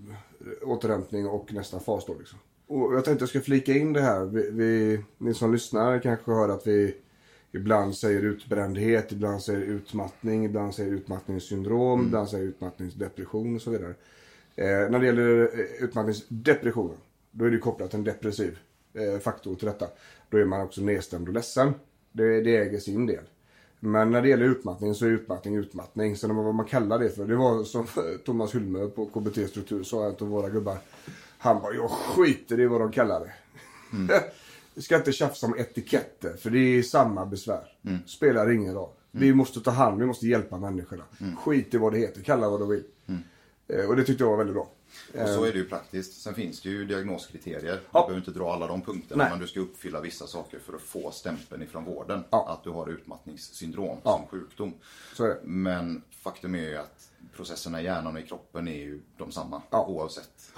[0.62, 2.40] återhämtning och nästa fas då liksom.
[2.68, 4.26] Och jag tänkte jag ska flika in det här.
[4.26, 6.98] Vi, vi, ni som lyssnar kanske hör att vi
[7.52, 13.94] ibland säger utbrändhet, ibland säger utmattning, ibland säger utmattningssyndrom, ibland säger utmattningsdepression och så vidare.
[14.56, 16.98] Eh, när det gäller eh, utmattningsdepressionen,
[17.32, 18.60] då är det kopplat till en depressiv
[18.94, 19.88] eh, faktor till detta.
[20.30, 21.74] Då är man också nedstämd och ledsen.
[22.12, 23.24] Det, det äger sin del.
[23.80, 26.16] Men när det gäller utmattning så är utmattning utmattning.
[26.16, 27.26] Sen vad man kallar det för.
[27.26, 27.88] Det var som
[28.26, 30.78] Thomas Hulme på KBT Struktur sa, av våra gubbar.
[31.38, 33.34] Han bara, jag skiter i vad de kallar det.
[34.78, 37.74] Vi ska inte tjafsa om etiketter, för det är samma besvär.
[38.06, 38.90] Spelar ingen roll.
[39.12, 41.04] Vi måste ta hand, vi måste hjälpa människorna.
[41.44, 42.84] Skit i vad det heter, kalla vad de vill.
[43.68, 44.70] Eh, Och det tyckte jag var väldigt bra.
[45.24, 46.22] Och så är det ju praktiskt.
[46.22, 47.62] Sen finns det ju diagnoskriterier.
[47.74, 48.00] Du Ja.
[48.02, 49.24] behöver inte dra alla de punkterna.
[49.24, 49.32] Nej.
[49.32, 52.24] Men du ska uppfylla vissa saker för att få stämpeln ifrån vården.
[52.30, 52.50] Ja.
[52.50, 54.18] Att du har utmattningssyndrom Ja.
[54.18, 54.74] som sjukdom.
[55.44, 59.62] Men faktum är ju att processerna i hjärnan och i kroppen är ju de samma
[59.72, 60.52] oavsett.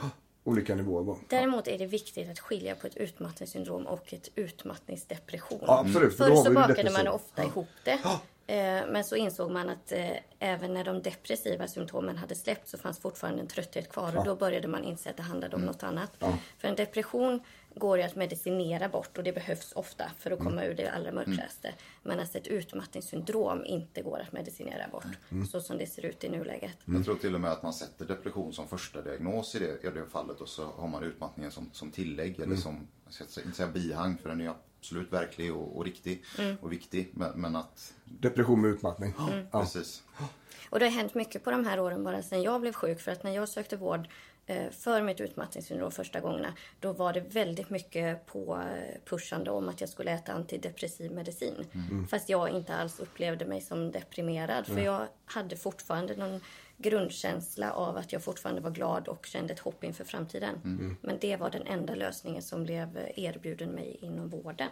[0.44, 1.18] Olika nivåer bara.
[1.28, 5.60] Däremot är det viktigt att skilja på ett utmattningssyndrom och ett utmattningsdepression.
[5.68, 8.00] Ja, absolut, för då Förr så bakade man ofta ihop det.
[8.48, 10.10] Eh, Men så insåg man att eh,
[10.40, 14.18] även när de depressiva symptomen hade släppt så fanns fortfarande en trötthet kvar.
[14.18, 15.68] Och då började man inse att det handlade Mm.
[15.68, 16.12] om något annat.
[16.58, 17.40] För en depression
[17.76, 20.40] går ju att medicinera bort och det behövs ofta för Mm.
[20.42, 21.74] att komma ur det allra mörkaste.
[22.04, 25.06] Men att ett utmattningssyndrom inte går att medicinera bort.
[25.32, 25.46] Mm.
[25.48, 26.72] Så som det ser ut i nuläget.
[26.86, 29.90] Jag tror till och med att man sätter depression som första diagnos i det, i
[29.92, 32.58] det fallet och så har man utmattningen som, som tillägg eller Mm.
[32.58, 36.24] som, jag ska inte säga bihang för den är absolut verklig och, och riktig
[36.62, 37.10] och viktig.
[37.14, 39.14] Men, men att, Depression med utmattning.
[39.52, 39.62] Ja.
[39.62, 40.04] precis.
[40.70, 43.00] Och det har hänt mycket på de här åren bara sedan jag blev sjuk.
[43.00, 44.08] För att när jag sökte vård
[44.72, 46.54] för mitt utmattningssyndrom första gångerna.
[46.80, 51.66] Då var det väldigt mycket på eh, pushande om att jag skulle äta antidepressiv medicin.
[52.10, 54.66] Fast jag inte alls upplevde mig som deprimerad.
[54.66, 56.41] För jag hade fortfarande någon
[56.78, 60.56] grundkänsla av att jag fortfarande var glad och kände ett hopp inför framtiden.
[61.02, 64.70] Men det var den enda lösningen som blev eh, erbjuden mig inom vården.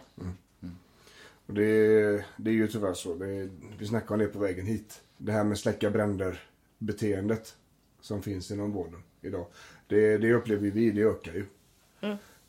[1.46, 3.14] Och det, det är ju tyvärr så.
[3.14, 3.48] Det,
[3.78, 5.02] vi snackade om det på vägen hit.
[5.16, 6.42] Det här med släcka bränder
[6.78, 7.56] beteendet
[8.00, 9.46] som finns inom vården idag.
[9.86, 11.46] Det, det upplever vi, det ökar ju.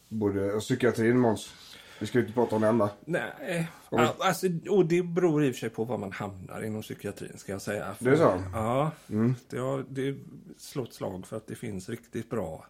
[0.08, 1.54] Både och psykiatrin Måns.
[2.00, 2.90] Vi ska ju inte prata om det enda.
[3.06, 6.82] Nej, ja, alltså, och det beror i och för sig på var man hamnar inom
[6.82, 7.96] psykiatrin ska jag säga.
[8.00, 8.44] Det är så?
[8.54, 8.92] Ja,
[9.50, 10.18] det, har, det
[10.58, 12.68] slår ett slag för att det finns riktigt bra.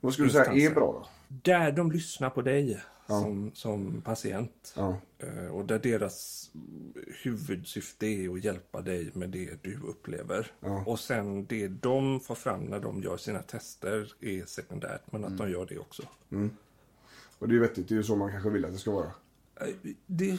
[0.00, 1.06] Vad skulle du säga är bra då?
[1.28, 4.72] Där de lyssnar på dig som, som patient.
[4.76, 4.96] Ja.
[5.18, 6.50] Eh, Och där deras
[7.22, 10.52] huvudsyfte är att hjälpa dig med det du upplever.
[10.86, 15.38] Och sen det de får fram när de gör sina tester är sekundärt, men att
[15.38, 16.02] de gör det också.
[17.38, 17.88] Och det är vettigt.
[17.88, 19.10] Det är ju så man kanske vill att det ska vara.
[19.60, 19.74] Eh,
[20.06, 20.38] Det,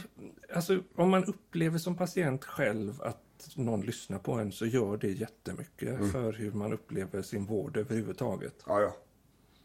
[0.55, 3.17] alltså, om man upplever som patient själv att
[3.55, 8.55] någon lyssnar på en så gör det jättemycket för hur man upplever sin vård överhuvudtaget.
[8.67, 8.95] Ja, ja.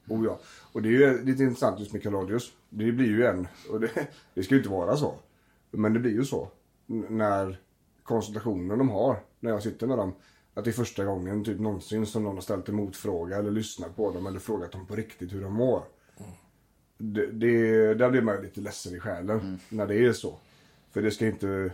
[0.09, 0.39] Oh, ja.
[0.73, 2.53] Och det är ju lite intressant just med Kaladius.
[2.69, 3.91] Det blir ju en, och det,
[4.35, 5.15] det ska ju inte vara så.
[5.71, 6.49] Men det blir ju så.
[6.91, 7.61] N- när
[8.03, 10.13] konsultationen de har, när jag sitter med dem.
[10.55, 13.97] Att det är första gången typ någonsin som någon har ställt en motfråga eller lyssnat
[13.97, 15.83] på dem eller frågat dem på riktigt hur de mår.
[16.99, 20.39] Det, det, där blir man ju lite ledsen i själen när det är så.
[20.91, 21.73] För det ska inte,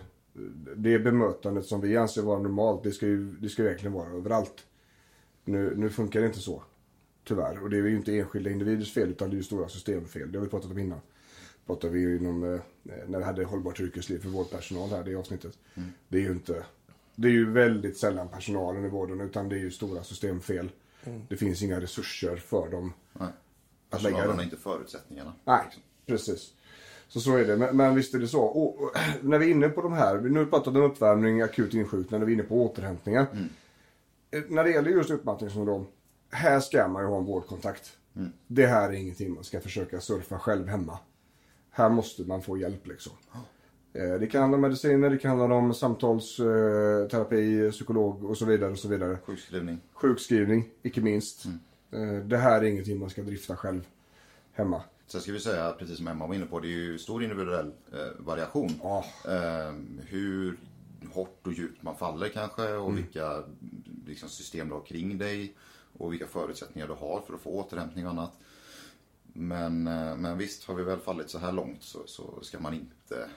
[0.77, 4.09] det bemötandet som vi anser vara normalt, det ska ju, det ska ju verkligen vara
[4.11, 4.67] överallt.
[5.45, 6.63] Nu, nu funkar det inte så.
[7.25, 7.63] Tyvärr.
[7.63, 10.33] Och det är ju inte enskilda individers fel utan det är ju stora systemfel.
[10.33, 11.01] Det har vi pratat om innan.
[11.67, 12.61] Pratade vi ju inom, eh,
[13.07, 15.59] när vi hade hållbart yrkesliv för vårdpersonal här, det avsnittet.
[16.09, 16.65] Det är ju inte,
[17.15, 20.71] det är ju väldigt sällan personalen i vården utan det är ju stora systemfel.
[21.29, 23.29] Det finns inga resurser för dem Nej.
[23.91, 25.33] att lägga har inte förutsättningarna.
[25.45, 25.65] Nej,
[26.07, 26.53] precis.
[27.09, 27.57] Så så är det.
[27.57, 28.43] Men, men visst är det så.
[28.43, 31.43] Och, och, när vi är inne på de här, nu har vi pratat om uppvärmning,
[31.43, 33.27] akut insjuknande, vi är inne på återhämtningar.
[34.31, 35.87] Eh, När det gäller just utmattningssyndrom,
[36.31, 37.97] här ska man ju ha en vårdkontakt.
[38.47, 40.99] Det här är ingenting man ska försöka surfa själv hemma.
[41.71, 43.13] Här måste man få hjälp liksom.
[43.93, 48.71] Eh, Det kan handla om mediciner, det kan handla om samtalsterapi, psykolog och så vidare.
[48.73, 49.19] och så vidare.
[49.27, 49.79] Sjukskrivning.
[49.93, 51.45] Sjukskrivning, icke minst.
[51.91, 53.87] Eh, Det här är ingenting man ska drifta själv
[54.53, 54.83] hemma.
[55.07, 57.73] Sen ska vi säga, precis som Emma var inne på, det är ju stor individuell
[57.93, 58.71] eh, variation.
[58.83, 59.05] Ja.
[59.25, 59.75] Eh,
[60.07, 60.57] hur
[61.13, 62.81] hårt och djupt man faller kanske Mm.
[62.83, 63.43] och vilka
[64.07, 65.55] liksom, system du har kring dig
[66.01, 68.33] och vilka förutsättningar du har för att få återhämtning och annat.
[69.33, 72.75] Men, eh, men visst, har vi väl fallit så här långt så, så ska man
[72.75, 73.29] inte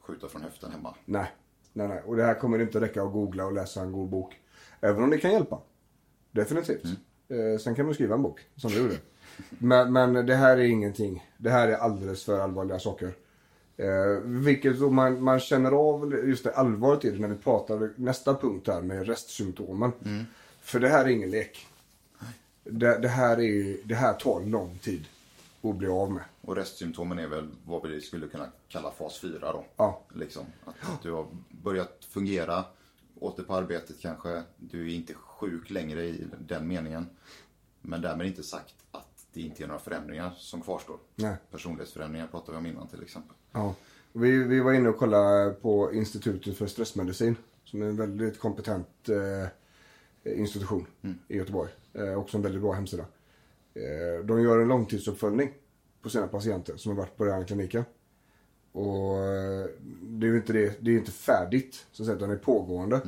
[0.00, 0.94] skjuta från höften hemma.
[1.04, 1.32] Nej,
[1.72, 2.02] nej, nej.
[2.06, 4.40] Och det här kommer inte räcka att googla och läsa en god bok.
[4.80, 5.60] Även om det kan hjälpa.
[6.30, 6.84] Definitivt.
[7.28, 8.96] Eh, sen kan man skriva en bok, som du gjorde.
[9.48, 11.30] Men, men det här är ingenting.
[11.38, 13.12] Det här är alldeles för allvarliga saker.
[13.76, 17.92] Eh, vilket då man, man känner av just det allvaret i det när vi pratar
[17.96, 19.92] nästa punkt här med restsymptomen.
[20.60, 21.66] För det här är ingen lek.
[22.64, 25.04] Det, det, här är, det här tar lång tid
[25.62, 26.24] att bli av med.
[26.40, 29.64] Och restsymptomen är väl vad vi skulle kunna kalla fas 4 då.
[29.76, 30.00] Ja.
[30.14, 30.46] Liksom.
[30.64, 32.64] Att du har börjat fungera,
[33.20, 34.42] åter på arbetet kanske.
[34.56, 37.06] Du är inte sjuk längre i den meningen.
[37.80, 40.96] Men därmed inte sagt att det inte är några förändringar som kvarstår.
[41.14, 41.36] Nej.
[41.50, 43.36] Personlighetsförändringar pratar vi om innan till exempel.
[43.52, 43.74] Ja.
[44.12, 47.36] Vi, vi var inne och kollade på Institutet för stressmedicin.
[47.64, 49.48] Som är en väldigt kompetent eh,
[50.24, 50.86] institution
[51.28, 51.70] i Göteborg.
[51.92, 53.04] Eh, också en väldigt bra hemsida.
[53.74, 55.50] Eh, de gör en långtidsuppföljning
[56.02, 57.84] på sina patienter som har varit på den kliniken.
[58.72, 59.66] Och eh,
[60.02, 62.38] det är ju inte, det, det är inte färdigt, så att säga, utan det är
[62.38, 63.00] pågående.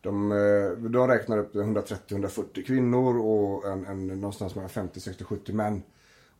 [0.00, 5.52] De, eh, de räknar upp 130-140 kvinnor och en, en, någonstans mellan 50, 60, 70
[5.52, 5.82] män.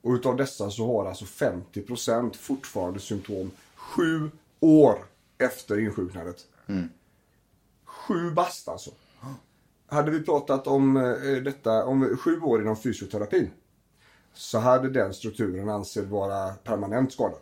[0.02, 4.30] Och utav dessa så har alltså 50% fortfarande symptom sju
[4.60, 5.04] år
[5.38, 6.46] efter insjuknandet.
[7.84, 8.90] Sju bast alltså.
[9.94, 13.50] Hade vi pratat om eh, detta, om sju år inom fysioterapin.
[14.32, 17.40] Så hade den strukturen ansett vara permanent skadad.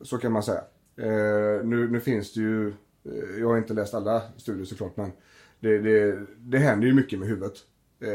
[0.00, 0.64] Så kan man säga.
[0.96, 5.12] Eh, nu, nu finns det ju, eh, jag har inte läst alla studier såklart men
[5.60, 7.54] det, det, det händer ju mycket med huvudet.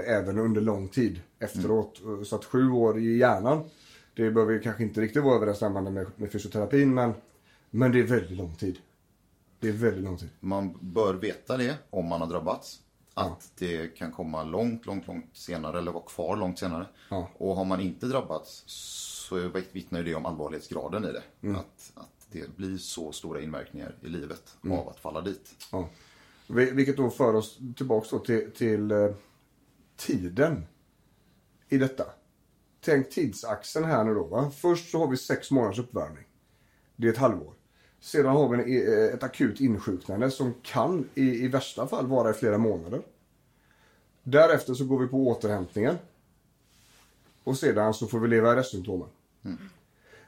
[0.05, 2.01] Även under lång tid efteråt.
[2.23, 3.63] Så att sju år i hjärnan,
[4.13, 7.13] det behöver kanske inte riktigt vara överensstämmande med, med fysioterapin men,
[7.69, 8.77] men det är väldigt lång tid.
[9.65, 10.29] Det är väldigt lång tid.
[10.39, 12.81] Man bör veta det om man har drabbats.
[13.13, 16.87] Att det kan komma långt, långt, långt senare eller vara kvar långt senare.
[17.09, 17.29] Ja.
[17.37, 21.23] Och har man inte drabbats så vittnar ju det om allvarlighetsgraden i det.
[21.41, 21.55] Mm.
[21.55, 24.77] Att, att det blir så stora inverkningar i livet Mm.
[24.79, 25.55] av att falla dit.
[25.71, 25.89] Ja.
[26.47, 29.09] Vi- Vilket då för oss tillbaks då till, till eh,
[29.97, 30.65] tiden
[31.69, 32.05] i detta.
[32.81, 34.23] Tänk tidsaxeln här nu då.
[34.23, 34.51] Va?
[34.55, 36.23] Först så har vi sex månaders uppvärmning.
[36.95, 37.53] Det är ett halvår.
[38.05, 42.33] Sedan har vi eh, ett akut insjuknande som kan i, i värsta fall vara i
[42.33, 43.01] flera månader.
[44.23, 45.97] Därefter så går vi på återhämtningen.
[47.43, 49.07] Och sedan så får vi leva i restsymptomen.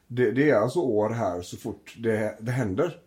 [0.07, 3.01] Det, det är alltså år här så fort det, det händer.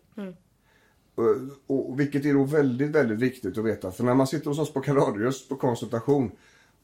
[1.15, 1.25] Och,
[1.67, 3.91] och, vilket är då väldigt, väldigt viktigt att veta.
[3.91, 6.31] För när man sitter hos oss på Kaladius på konsultation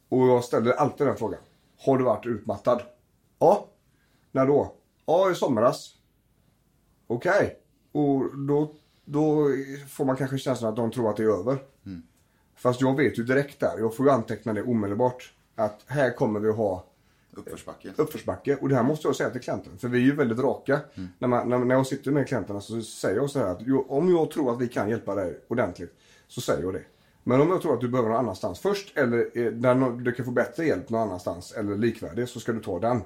[0.09, 1.39] och jag ställer alltid den frågan.
[1.77, 2.81] Har du varit utmattad?
[3.39, 3.67] Ja.
[4.31, 4.73] När då?
[5.05, 5.95] Ja, i somras.
[7.07, 7.59] Okej.
[7.97, 8.71] Och då,
[9.05, 9.49] då
[9.89, 11.57] får man kanske känslan att de tror att det är över.
[12.55, 15.33] Fast jag vet ju direkt där, jag får ju anteckna det omedelbart.
[15.55, 16.85] Att här kommer vi att ha
[17.31, 17.91] Uppförsbacke.
[17.95, 18.57] uppförsbacke.
[18.61, 19.77] Och det här måste jag säga till klienten.
[19.77, 20.79] För vi är ju väldigt raka.
[21.19, 24.09] När, man, när, när jag sitter med klienterna så säger jag så här att om
[24.09, 25.93] jag tror att vi kan hjälpa dig ordentligt
[26.27, 26.83] så säger jag det.
[27.23, 30.25] Men om jag tror att du behöver någon annanstans först eller eh, där du kan
[30.25, 33.01] få bättre hjälp någon annanstans eller likvärdig så ska du ta den.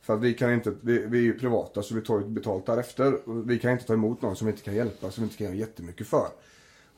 [0.00, 2.66] För att vi kan inte, vi, vi är ju privata så vi tar ju betalt
[2.66, 3.18] därefter.
[3.46, 5.46] Vi kan inte ta emot någon som vi inte kan hjälpa, som vi inte kan
[5.46, 6.28] göra jättemycket för.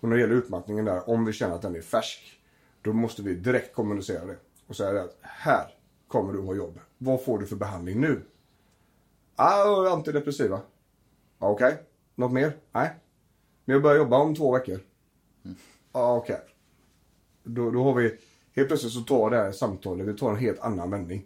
[0.00, 2.40] Och när det gäller utmattningen där, om vi känner att den är färsk,
[2.82, 4.36] då måste vi direkt kommunicera det.
[4.66, 5.74] Och säga det att här
[6.08, 6.78] kommer du ha jobb.
[6.98, 8.22] Vad får du för behandling nu?
[9.36, 10.60] Ah, antidepressiva.
[11.38, 11.82] Ah, Okej.
[12.14, 12.56] Något mer?
[12.72, 12.90] Nej.
[13.64, 14.80] Men jag börjar jobba om två veckor.
[15.92, 16.40] Ah, Okej.
[17.42, 18.18] Då, då har vi,
[18.56, 21.24] helt plötsligt så tar det här samtalet, vi tar en helt annan vändning.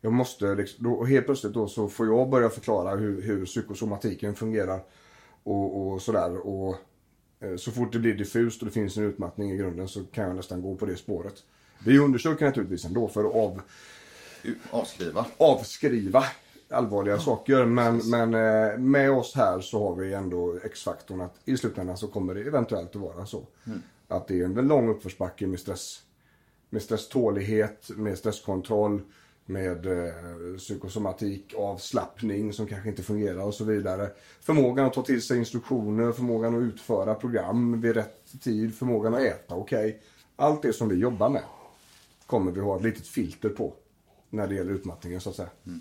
[0.00, 3.44] Jag måste, liksom, då, och helt plötsligt då så får jag börja förklara hur, hur
[3.46, 4.80] psykosomatiken fungerar.
[5.42, 6.46] Och, och sådär.
[6.46, 6.76] Och
[7.44, 10.24] Eh, Så fort det blir diffust och det finns en utmattning i grunden så kan
[10.24, 11.34] jag nästan gå på det spåret.
[11.84, 13.60] Vi undersöker naturligtvis ändå för att av,
[14.70, 15.26] Avskriva.
[15.36, 16.24] avskriva
[16.70, 17.64] allvarliga saker.
[17.64, 22.08] Men, men eh, med oss här så har vi ändå X-faktorn att i slutändan så
[22.08, 23.46] kommer det eventuellt att vara så.
[24.08, 26.02] Att det är en lång uppförsbacke med stress.
[26.70, 29.02] Med stresstålighet, med stresskontroll,
[29.46, 30.14] med eh,
[30.58, 34.10] psykosomatik, avslappning som kanske inte fungerar och så vidare.
[34.40, 39.20] Förmågan att ta till sig instruktioner, förmågan att utföra program vid rätt tid, förmågan att
[39.20, 40.02] äta okej.
[40.36, 41.42] Allt det som vi jobbar med
[42.26, 43.74] kommer vi ha ett litet filter på
[44.30, 45.50] när det gäller utmattningen så att säga.
[45.66, 45.80] Mm.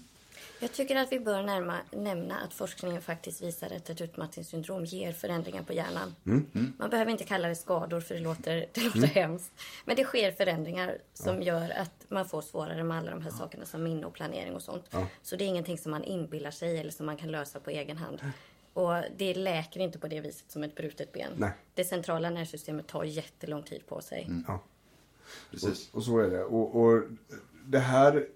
[0.60, 5.14] Jag tycker att vi bör närma, nämna att forskningen faktiskt visar att ett utmattningssyndrom ger
[5.14, 6.16] förändringar på hjärnan.
[6.78, 9.52] Man behöver inte kalla det skador för det låter, det låter hemskt.
[9.86, 13.66] Men det sker förändringar som gör att man får svårare med alla de här sakerna
[13.66, 14.96] som minne och planering och sånt.
[15.22, 17.98] Så det är ingenting som man inbillar sig eller som man kan lösa på egen
[17.98, 18.22] hand.
[18.74, 21.32] Och det läker inte på det viset som ett brutet ben.
[21.38, 21.52] Nej.
[21.74, 24.30] Det centrala nervsystemet tar jättelång tid på sig.
[24.48, 24.64] Ja.
[25.52, 25.90] Precis.
[25.92, 26.44] Och så är det.
[26.44, 27.04] Och, och
[27.66, 28.28] det här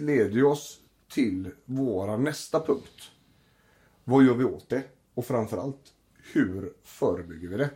[0.00, 3.10] leder ju oss till våra nästa punkt.
[4.04, 4.82] Vad gör vi åt det?
[5.14, 5.92] Och framförallt,
[6.32, 7.70] hur förebygger vi det?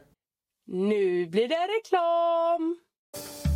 [0.66, 2.76] Nu blir det reklam!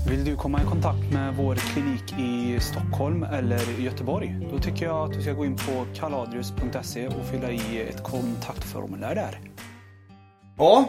[0.08, 4.48] Vill du komma i kontakt med vår klinik i Stockholm eller i Göteborg?
[4.50, 9.14] Då tycker jag att du ska gå in på kaladrius.se och fylla i ett kontaktformulär
[9.14, 9.40] där.
[10.58, 10.88] Ja,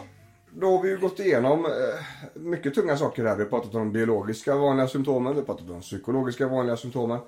[0.50, 1.70] då har vi ju gått igenom eh,
[2.34, 3.36] mycket tunga saker här.
[3.36, 6.76] Vi har pratat om de biologiska vanliga symptomen, vi har pratat om de psykologiska vanliga
[6.76, 7.18] symptomen.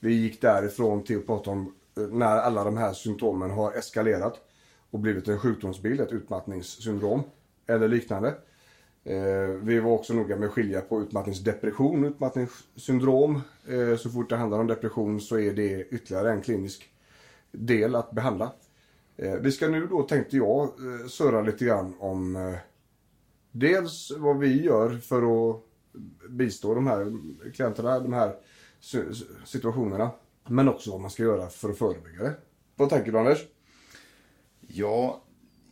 [0.00, 4.40] Vi gick därifrån till att prata om eh, när alla de här symptomen har eskalerat
[4.90, 7.22] och blivit en sjukdomsbild, ett utmattningssyndrom
[7.66, 8.34] eller liknande.
[9.04, 13.40] Eh, vi var också noga med att skilja på utmattningsdepression och utmattningssyndrom.
[13.68, 16.88] Eh, så fort det handlar om depression så är det ytterligare en klinisk
[17.52, 18.52] del att behandla.
[19.40, 20.70] Vi ska nu då, tänkte jag,
[21.08, 22.56] surra lite grann om
[23.52, 25.62] dels vad vi gör för att
[26.28, 27.12] bistå de här
[27.52, 28.36] klienterna, de här
[29.44, 30.10] situationerna.
[30.48, 32.34] Men också vad man ska göra för att förebygga det.
[32.76, 33.46] Vad tänker du Anders?
[34.60, 35.20] Ja,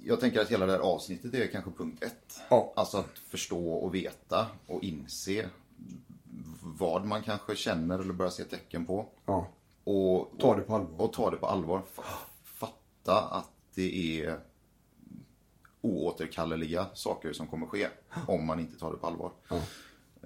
[0.03, 2.41] jag tänker att hela det här avsnittet är kanske punkt ett.
[2.49, 2.73] Ja.
[2.77, 5.49] Alltså att förstå och veta och inse
[6.63, 9.09] vad man kanske känner eller börjar se tecken på.
[9.27, 9.49] Ja.
[9.85, 11.05] Och, Ta det på allvar.
[11.05, 11.83] Och ta det på allvar.
[12.45, 14.41] Fatta att det är
[15.81, 17.89] oåterkalleliga saker som kommer ske
[18.29, 19.33] om man inte tar det på allvar.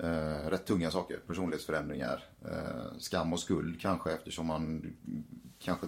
[0.03, 4.95] Eh, rätt tunga saker, personlighetsförändringar, eh, skam och skuld kanske eftersom man
[5.59, 5.87] kanske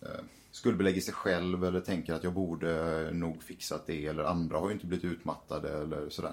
[0.00, 4.68] eh, skuldbelägger sig själv eller tänker att jag borde nog fixat det eller andra har
[4.68, 6.32] ju inte blivit utmattade eller sådär.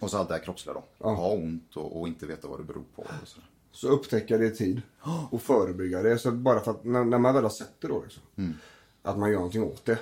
[0.00, 1.08] Och så allt det här kroppsliga då.
[1.08, 3.02] Ha ont och, och inte veta vad det beror på.
[3.02, 3.48] Och sådär.
[3.72, 4.82] Så upptäcka det i tid
[5.30, 6.18] och förebygga det.
[6.18, 8.22] Så bara för att när, när man väl har sett det då liksom,
[9.02, 9.98] Att man gör någonting åt det.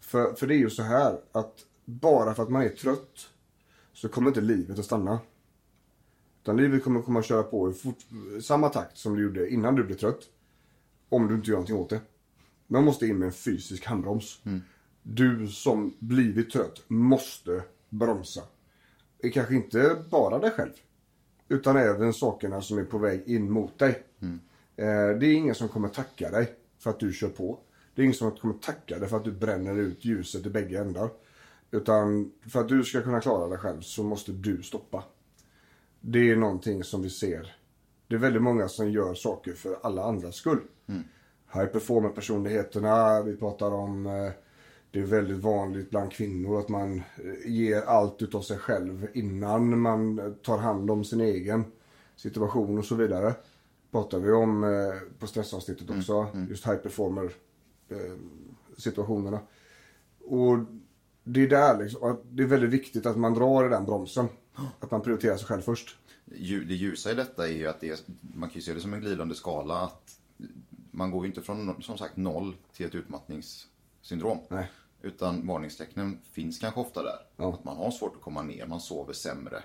[0.00, 1.54] För, för det är ju så här att
[1.84, 3.28] bara för att man är trött
[3.92, 5.20] så kommer inte livet att stanna.
[6.42, 7.98] Utan livet kommer komma att köra på i fort,
[8.42, 10.20] samma takt som det gjorde innan du blev trött.
[11.08, 12.00] Om du inte gör någonting åt det.
[12.66, 14.40] Man måste in med en fysisk handbroms.
[15.02, 18.42] Du som blivit trött måste bromsa.
[19.32, 20.72] Kanske inte bara dig själv.
[21.48, 24.02] Utan även sakerna som är på väg in mot dig.
[24.76, 27.58] Eh, det är ingen som kommer tacka dig för att du kör på.
[27.94, 30.80] Det är ingen som kommer tacka dig för att du bränner ut ljuset i bägge
[30.80, 31.10] ändar.
[31.70, 35.04] Utan för att du ska kunna klara dig själv så måste du stoppa.
[36.04, 37.56] Det är någonting som vi ser.
[38.08, 40.60] Det är väldigt många som gör saker för alla andras skull.
[41.54, 44.30] High performer personligheterna, vi pratar om eh,
[44.90, 49.80] det är väldigt vanligt bland kvinnor att man eh, ger allt utav sig själv innan
[49.80, 51.64] man eh, tar hand om sin egen
[52.16, 53.34] situation och så vidare.
[53.90, 54.64] Pratar vi om
[55.18, 57.32] på stressavsnittet också, just high performer
[58.76, 59.40] situationerna.
[60.24, 60.58] Och
[61.24, 64.28] det är där liksom, det är väldigt viktigt att man drar i den bromsen.
[64.80, 65.96] Att man prioriterar sig själv först.
[66.24, 69.00] Det ljusa i detta är ju att är, man kan ju se det som en
[69.00, 69.80] glidande skala.
[69.80, 70.18] att
[70.90, 74.38] Man går ju inte från som sagt noll till ett utmattningssyndrom.
[74.48, 74.70] Nej.
[75.02, 77.18] Utan varningstecknen finns kanske ofta där.
[77.36, 77.54] Ja.
[77.54, 79.62] Att man har svårt att komma ner, man sover sämre.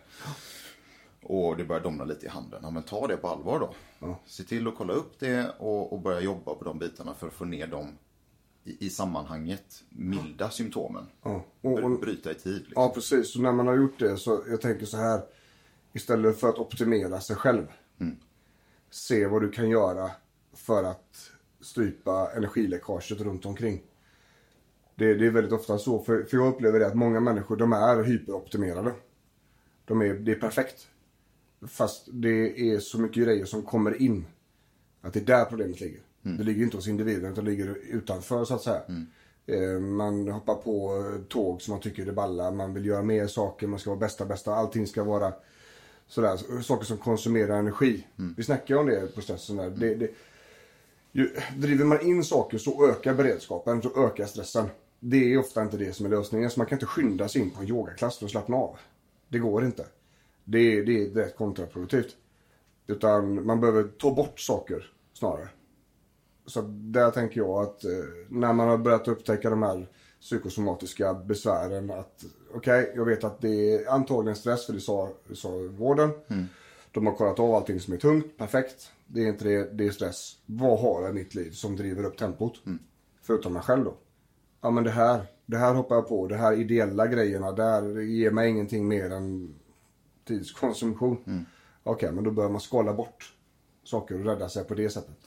[1.23, 2.59] Och det börjar domna lite i handen.
[2.63, 4.15] Ja, men ta det på allvar då.
[4.25, 7.33] Se till att kolla upp det och, och börja jobba på de bitarna för att
[7.33, 7.97] få ner de
[8.67, 11.05] i, i sammanhanget milda symptomen.
[11.23, 11.45] Ja.
[11.61, 12.53] Och, och, Bryta i tid.
[12.53, 12.83] Liksom.
[12.83, 13.33] Ja, precis.
[13.33, 15.21] Så när man har gjort det så, jag tänker så här.
[15.93, 17.67] Istället för att optimera sig själv.
[18.89, 20.11] Se vad du kan göra
[20.53, 23.83] för att strypa energiläckaget runt omkring.
[24.95, 25.99] Det, det är väldigt ofta så.
[25.99, 28.93] För, för jag upplever det att många människor, de är hyperoptimerade.
[29.85, 30.87] De är, det är perfekt.
[31.67, 34.25] Fast det är så mycket grejer som kommer in.
[35.01, 36.01] Att det är där problemet ligger.
[36.37, 38.81] Det ligger inte hos individen utan det ligger utanför så att säga.
[39.45, 42.51] Eh, man hoppar på tåg som man tycker är balla.
[42.51, 43.67] Man vill göra mer saker.
[43.67, 44.55] Man ska vara bästa, bästa.
[44.55, 45.33] Allting ska vara
[46.07, 46.61] sådär.
[46.61, 48.07] Saker som konsumerar energi.
[48.37, 49.69] Vi snackar ju om det på stressen där.
[49.69, 50.09] Det, det,
[51.11, 54.69] ju, driver man in saker så ökar beredskapen, så ökar stressen.
[54.99, 56.49] Det är ofta inte det som är lösningen.
[56.49, 58.77] Så man kan inte skynda sig in på en yogaklass för att slappna av.
[59.27, 59.85] Det går inte.
[60.43, 62.15] Det, det är rätt kontraproduktivt.
[62.87, 65.49] Utan man behöver ta bort saker snarare.
[66.47, 67.91] Så där tänker jag att eh,
[68.29, 69.87] när man har börjat upptäcka de här
[70.21, 75.09] psykosomatiska besvären att okej, okay, jag vet att det är antagligen stress för det sa,
[75.33, 76.09] sa vården.
[76.91, 78.91] De har kollat av allting som är tungt, perfekt.
[79.07, 80.35] Det är inte det, det är stress.
[80.45, 82.53] Vad har jag i mitt liv som driver upp tempot?
[83.21, 83.93] Förutom mig själv då.
[84.61, 86.27] Ja men det här, det här hoppar jag på.
[86.27, 89.55] Det här ideella grejerna, där ger mig ingenting mer än
[90.27, 91.45] tidskonsumtion.
[91.83, 93.33] Okej, men då börjar man skala bort
[93.83, 95.17] saker och rädda sig på det sättet.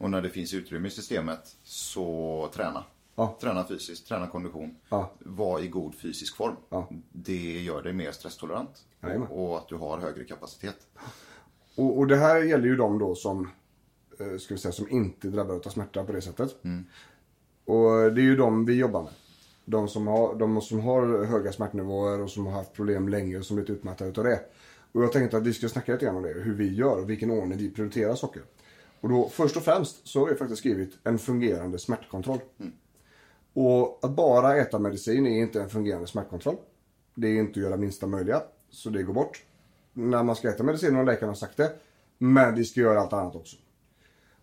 [0.00, 2.84] Och när det finns utrymme i systemet så träna.
[3.14, 3.38] Ja.
[3.40, 4.76] Träna fysiskt, träna kondition.
[4.88, 5.10] Ja.
[5.18, 6.56] Var i god fysisk form.
[6.68, 6.88] Ja.
[7.12, 8.86] Det gör dig mer stresstolerant.
[9.02, 9.28] Jajamän.
[9.28, 10.76] Och att du har högre kapacitet.
[11.76, 13.50] Och, och det här gäller ju de då som,
[14.20, 16.56] eh, ska vi säga, som inte drabbade av smärta på det sättet.
[17.64, 19.12] Och det är ju de vi jobbar med.
[19.64, 23.44] De som, har, de som har höga smärtnivåer och som har haft problem länge och
[23.44, 24.40] som blivit utmattade utav det.
[24.92, 27.10] Och jag tänkte att vi ska snacka lite grann om det, hur vi gör och
[27.10, 28.42] vilken ordning vi prioriterar saker.
[29.00, 32.40] Och då först och främst så har jag faktiskt skrivit en fungerande smärtkontroll.
[33.52, 36.56] Och att bara äta medicin är inte en fungerande smärtkontroll.
[37.14, 39.44] Det är inte att göra minsta möjliga, så det går bort.
[39.92, 41.72] När man ska äta medicin har läkaren sagt det.
[42.18, 43.56] Men vi ska göra allt annat också.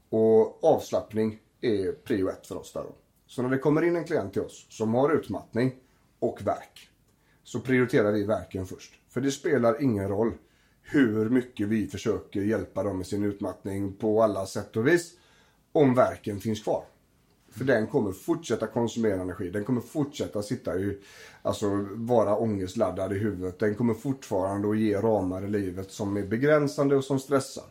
[0.10, 2.95] Och avslappning är prio ett för oss där då.
[3.28, 5.76] Så när det kommer in en klient till oss som har utmattning
[6.20, 6.89] och värk
[7.43, 8.93] så prioriterar vi värken först.
[9.10, 10.34] För det spelar ingen roll
[10.90, 15.12] hur mycket vi försöker hjälpa dem med sin utmattning på alla sätt och vis
[15.72, 16.84] om värken finns kvar.
[17.50, 19.50] För den kommer fortsätta konsumera energi.
[19.50, 20.98] Den kommer fortsätta sitta i,
[21.42, 23.60] alltså vara ångestladdad i huvudet.
[23.60, 27.66] Den kommer fortfarande att ge ramar i livet som är begränsande och som stressar.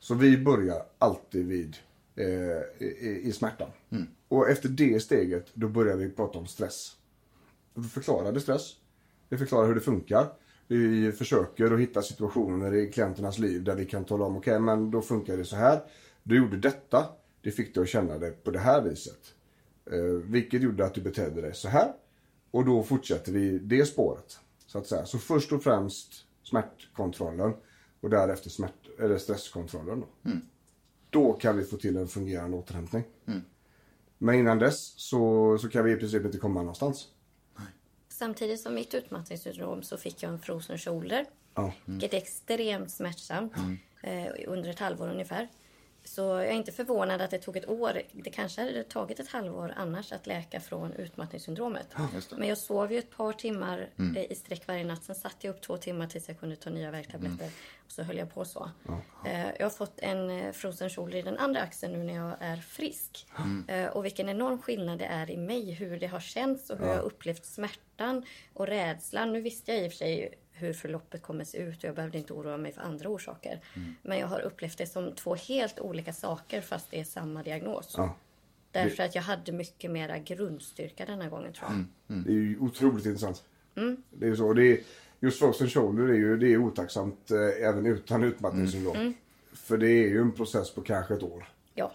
[0.00, 1.76] Så vi börjar alltid vid
[2.16, 3.68] eh, i, i smärtan.
[4.28, 6.96] Och efter det steget, då börjar vi prata om stress.
[7.74, 8.72] Vi förklarade stress.
[9.28, 10.32] Vi förklarar hur det funkar.
[10.68, 14.90] Vi försöker att hitta situationer i klienternas liv där vi kan tala om, okej men
[14.90, 15.80] då funkar det så här.
[16.22, 17.06] Du gjorde detta,
[17.42, 19.34] det fick dig att känna det på det här viset.
[19.90, 21.92] Eh, vilket gjorde att du betedde dig så här.
[22.50, 24.38] Och då fortsätter vi det spåret.
[24.66, 25.06] Så att säga.
[25.06, 27.52] Så först och främst smärtkontrollen
[28.00, 30.00] och därefter smärt, eller stresskontrollen.
[30.00, 30.06] Då.
[31.10, 33.04] då kan vi få till en fungerande återhämtning.
[34.18, 37.08] Men innan dess så, så kan vi i princip inte komma någonstans.
[38.18, 41.26] Samtidigt som mitt utmattningssyndrom så fick jag en frozen shoulder.
[41.54, 41.72] Ja.
[41.84, 43.52] Vilket är extremt smärtsamt.
[44.02, 45.48] Eh, under ett halvår ungefär.
[46.08, 48.02] Så jag är inte förvånad att det tog ett år.
[48.12, 51.86] Det kanske hade tagit ett halvår annars att läka från utmattningssyndromet.
[52.30, 52.36] det.
[52.36, 55.04] Men jag sov ju ett par timmar eh, i sträck varje natt.
[55.04, 57.50] Sen satt jag upp två timmar tills jag kunde ta nya värktabletter.
[57.86, 58.70] Och så höll jag på så.
[59.26, 62.36] Eh, jag har fått en eh, frozen shoulder i den andra axeln nu när jag
[62.40, 63.26] är frisk.
[63.68, 65.72] Eh, och vilken enorm skillnad det är i mig.
[65.72, 69.32] Hur det har känts och hur jag har upplevt smärtan och rädslan.
[69.32, 72.18] Nu visste jag i och för sig hur förloppet kommer se ut och jag behövde
[72.18, 73.60] inte oroa mig för andra orsaker.
[74.02, 77.94] Men jag har upplevt det som två helt olika saker fast det är samma diagnos.
[77.96, 78.14] Ja.
[78.72, 81.84] Därför att jag hade mycket mera grundstyrka denna gången tror jag.
[82.24, 83.44] Det är ju otroligt intressant.
[84.10, 84.52] Det är så.
[84.52, 84.80] Det är,
[85.20, 89.14] just frozen shoulder är ju det är otacksamt eh, även utan utmattningssyndrom.
[89.52, 91.48] För det är ju en process på kanske ett år.
[91.74, 91.92] Ja.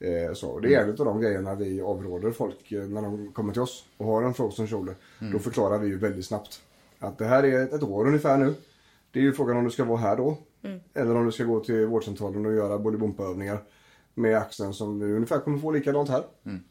[0.00, 0.60] Eh, så.
[0.60, 3.84] Det är en av de grejerna vi avråder folk eh, när de kommer till oss
[3.96, 4.94] och har en frozen shoulder.
[5.32, 6.62] Då förklarar vi ju väldigt snabbt
[7.00, 8.54] att det här är ett, år ungefär nu.
[9.10, 10.38] Det är ju frågan om du ska vara här då.
[10.94, 13.62] Eller om du ska gå till vårdcentralen och göra bodybumpaövningar
[14.14, 16.24] med axeln som du ungefär kommer få likadant här.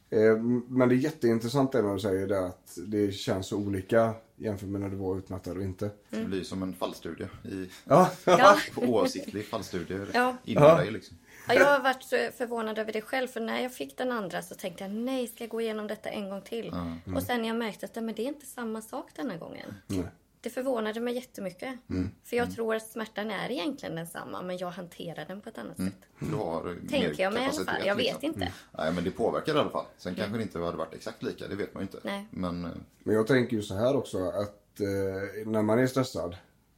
[0.10, 4.14] Eh, men det är jätteintressant det när du säger det att det känns så olika
[4.36, 5.90] jämfört med när du var utmattad och inte.
[6.10, 7.28] Det blir som en fallstudie.
[7.44, 8.58] I, Ja, Ja.
[8.76, 10.36] oavsiktlig fallstudie Ja.
[10.44, 11.18] inom dig liksom.
[11.48, 13.28] Ja, jag har varit så förvånad över det själv.
[13.28, 16.10] För när jag fick den andra så tänkte jag nej, ska jag gå igenom detta
[16.10, 16.74] en gång till?
[17.16, 19.74] Och sen jag märkte att men det är inte samma sak denna gången.
[19.88, 20.06] Nej.
[20.42, 21.80] Det förvånade mig jättemycket.
[22.24, 25.78] För jag tror att smärtan är egentligen densamma, men jag hanterar den på ett annat
[25.78, 25.96] sätt.
[26.20, 27.86] Du har Tänker jag mig i alla fall.
[27.86, 28.26] Jag vet liksom.
[28.26, 28.54] inte.
[28.78, 29.86] Nej, men det påverkar i alla fall.
[29.98, 32.00] Sen kanske det inte hade varit exakt lika, det vet man ju inte.
[32.04, 32.28] Nej.
[32.32, 32.72] Men eh,
[33.04, 36.38] Men jag tänker ju så här också att eh, när man är stressad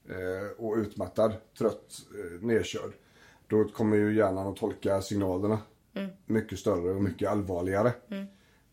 [0.09, 2.91] eh, och utmattad, trött, eh, nedkörd.
[3.47, 5.59] Då kommer ju hjärnan att tolka signalerna
[6.25, 7.93] mycket större och mycket allvarligare.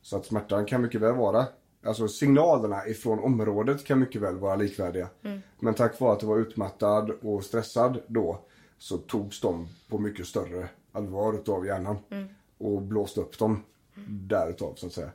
[0.02, 1.46] Så att smärtan kan mycket väl vara,
[1.84, 5.08] alltså signalerna ifrån området kan mycket väl vara likvärdiga.
[5.58, 8.40] Men tack vare att du var utmattad och stressad då
[8.78, 11.98] så togs de på mycket större allvar utav hjärnan.
[12.58, 13.64] Och blåste upp dem
[14.08, 15.10] därutav så att säga.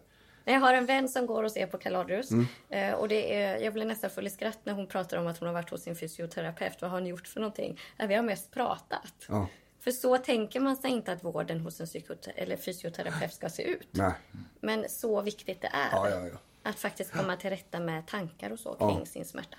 [0.45, 2.32] Jag har en vän som går och ser på Kaladrius.
[2.32, 2.45] Mm.
[2.70, 5.38] Eh, och det är, jag blev nästan full i skratt när hon pratar om att
[5.38, 6.82] hon har varit hos sin fysioterapeut.
[6.82, 7.80] Vad har ni gjort för någonting?
[8.07, 9.14] Vi har mest pratat.
[9.30, 9.47] Ja.
[9.80, 11.88] För så tänker man sig inte att vården hos en
[12.36, 13.88] eller fysioterapeut ska se ut.
[13.91, 14.14] Nej.
[14.59, 15.89] Men så viktigt det är.
[15.91, 16.38] Ja, ja, ja.
[16.64, 18.95] Att faktiskt komma till rätta med tankar och så Ja.
[18.95, 19.57] kring sin smärta.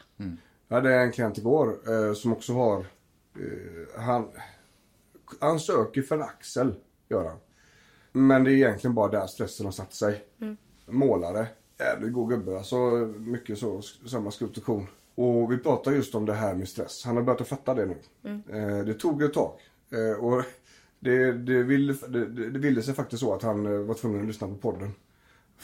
[0.68, 2.80] Jag hade en klient igår eh, som också har...
[2.80, 4.30] Eh, han,
[5.40, 6.74] han söker för en axel,
[7.08, 7.38] gör han.
[8.12, 10.24] Men det är egentligen bara där stressen har satt sig.
[10.86, 11.46] Målare.
[11.78, 12.56] Jävligt god gubbe.
[12.56, 12.76] Alltså
[13.18, 14.58] mycket så, samma skrot
[15.14, 17.04] och vi pratar just om det här med stress.
[17.04, 17.96] Han har börjat att fatta det nu.
[18.48, 19.52] Eh, det tog ett tag.
[19.90, 20.44] Eh, och
[21.00, 24.26] det, det, ville, det, det ville sig faktiskt så att han eh, var tvungen att
[24.26, 24.92] lyssna på podden.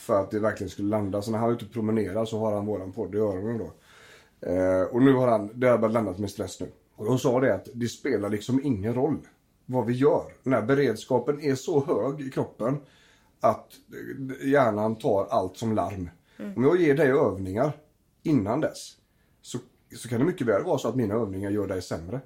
[0.00, 1.22] För att det verkligen skulle landa.
[1.22, 3.72] Så när han är ute och promenerar så har han våran podd i öronen då.
[4.48, 6.68] Eh, och nu har han, det har börjat landat med stress nu.
[6.96, 9.18] Och de sa det att det spelar liksom ingen roll
[9.66, 10.32] vad vi gör.
[10.42, 12.80] När beredskapen är så hög i kroppen
[13.40, 13.72] att
[14.44, 16.10] hjärnan tar allt som larm.
[16.56, 17.72] Om jag ger dig övningar
[18.22, 18.96] innan dess
[19.42, 19.58] så,
[19.96, 22.20] så kan det mycket väl vara så att mina övningar gör dig sämre.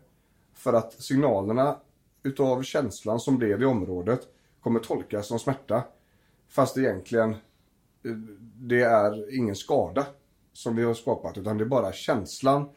[0.55, 1.77] För att signalerna
[2.23, 4.21] utav känslan som blev i området
[4.61, 5.83] kommer tolkas som smärta.
[6.49, 7.37] Fast egentligen
[8.57, 10.07] det är ingen skada
[10.53, 12.69] som vi har skapat utan det är bara känslan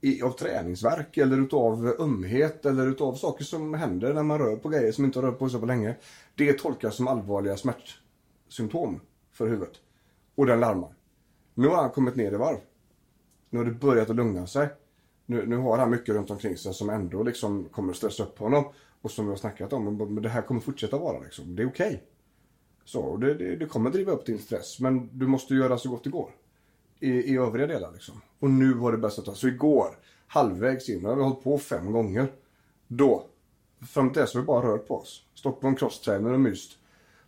[0.00, 4.68] i, av träningsverk eller utav ömhet eller utav saker som händer när man rör på
[4.68, 5.96] grejer som inte har rört på sig på länge.
[6.34, 9.00] Det tolkas som allvarliga smärtsymptom
[9.32, 9.74] för huvudet.
[10.34, 10.94] Och den larmar.
[11.54, 12.58] Nu har han kommit ner i varv.
[13.50, 14.68] Nu har det börjat att lugna sig.
[15.26, 18.38] Nu, nu har han mycket runt omkring sig som ändå liksom kommer att stressa upp
[18.38, 18.64] honom.
[19.02, 21.56] Och som vi har snackat om, men det här kommer fortsätta vara liksom.
[21.56, 22.02] Det är okej.
[22.84, 24.80] Så, och det, det, det kommer driva upp din stress.
[24.80, 26.30] Men du måste göra så gott det går.
[27.00, 28.20] I, i övriga delar liksom.
[28.38, 29.20] Och nu var det bästa.
[29.20, 29.34] att ta.
[29.34, 32.32] Så igår, halvvägs in, nu har vi hållit på fem gånger.
[32.88, 33.26] Då,
[33.86, 35.24] fram till dess har vi bara rört på oss.
[35.34, 36.78] Stått på en crosstrainer och myst.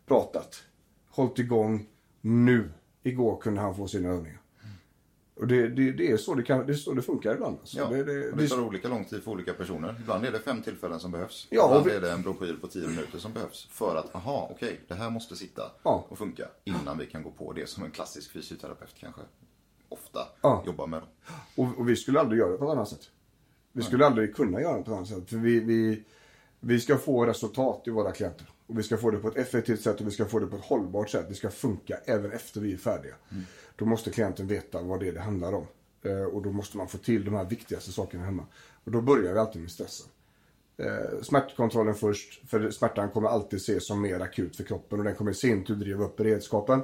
[0.06, 0.62] Pratat.
[1.10, 1.86] Hållit igång.
[2.20, 2.70] Nu,
[3.02, 4.40] igår kunde han få sina övningar.
[5.36, 7.58] Och det, det, det, är så det, kan, det så det funkar ibland.
[7.60, 7.78] Alltså.
[7.78, 9.94] Ja, det, det, och det tar olika lång tid för olika personer.
[10.00, 11.46] Ibland är det fem tillfällen som behövs.
[11.50, 13.68] Ja, och Ibland vi- är det en broschyr på tio minuter som behövs.
[13.70, 16.06] För att, aha, okej, det här måste sitta Ja.
[16.08, 16.48] och funka.
[16.64, 19.20] Innan vi kan gå på det som en klassisk fysioterapeut kanske
[19.88, 20.62] ofta Ja.
[20.66, 21.02] jobbar med.
[21.56, 23.10] Och, och vi skulle aldrig göra det på ett annat sätt.
[23.72, 25.28] Vi skulle aldrig kunna göra det på ett annat sätt.
[25.30, 26.02] För vi, vi,
[26.60, 28.46] vi ska få resultat i våra klienter.
[28.66, 30.56] Och vi ska få det på ett effektivt sätt och vi ska få det på
[30.56, 31.26] ett hållbart sätt.
[31.28, 33.14] Det ska funka även efter vi är färdiga.
[33.76, 35.66] Då måste klienten veta vad det är det handlar om.
[36.02, 38.46] Eh, och då måste man få till de här viktigaste sakerna hemma.
[38.84, 40.06] Och då börjar vi alltid med stressen.
[40.78, 45.14] Eh, smärtkontrollen först, för smärtan kommer alltid ses som mer akut för kroppen och den
[45.14, 46.82] kommer i sin tur driva upp beredskapen.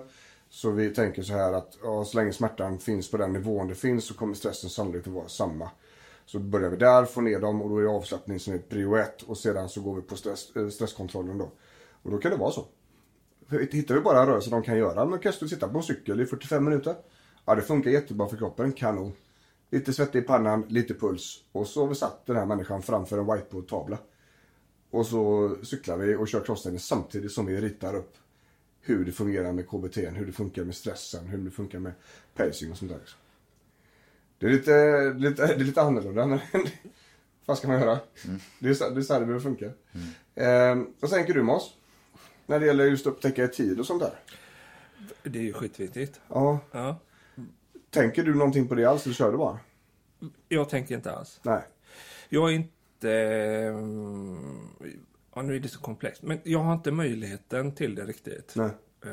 [0.51, 3.75] Så vi tänker så här att ja, så länge smärtan finns på den nivån det
[3.75, 5.71] finns så kommer stressen sannolikt att vara samma.
[6.27, 9.23] Så börjar vi där, får ner dem och då är avslappning som är prio ett
[9.23, 11.51] och sedan så går vi på stress, eh, stresskontrollen då.
[12.03, 12.67] Och då kan det vara så.
[13.71, 16.21] Hittar vi bara en rörelse de kan göra, men kan du sitta på en cykel
[16.21, 16.97] i 45 minuter?
[17.45, 19.13] Ja, det funkar jättebra för kroppen, kanon.
[19.71, 23.19] Lite svettig i pannan, lite puls och så har vi satt den här människan framför
[23.19, 23.99] en whiteboard-tavla.
[24.91, 28.17] Och så cyklar vi och kör crosstrainer samtidigt som vi ritar upp
[28.81, 31.93] hur det fungerar med KBT, hur det funkar med stressen, hur det funkar med
[32.35, 33.01] pacing och sånt där.
[34.39, 36.41] Det är lite, lite, det är lite annorlunda men
[37.47, 37.99] vad ska man göra?
[38.59, 39.67] Det, är så, det är så här det behöver funka.
[40.35, 41.75] Eh, vad tänker du Måns?
[42.47, 44.13] När det gäller just att upptäcka tid och sånt där.
[45.23, 46.21] Det är ju skitviktigt.
[46.29, 46.59] Ja.
[46.73, 46.97] Ja.
[47.91, 49.59] Tänker du någonting på det alls eller kör du bara?
[50.49, 51.41] Jag tänker inte alls.
[51.43, 51.63] Nej.
[52.29, 53.11] Jag är inte...
[53.69, 54.69] mm,
[55.35, 56.23] Ja, nu är det så komplext.
[56.23, 58.53] Men jag har inte möjligheten till det riktigt.
[58.57, 58.71] Nej.
[59.05, 59.11] Eh,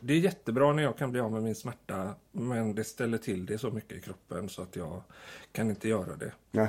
[0.00, 2.14] Det är jättebra när jag kan bli av med min smärta.
[2.32, 5.02] Men det ställer till det så mycket i kroppen så att jag
[5.52, 6.32] kan inte göra det.
[6.50, 6.68] Nej.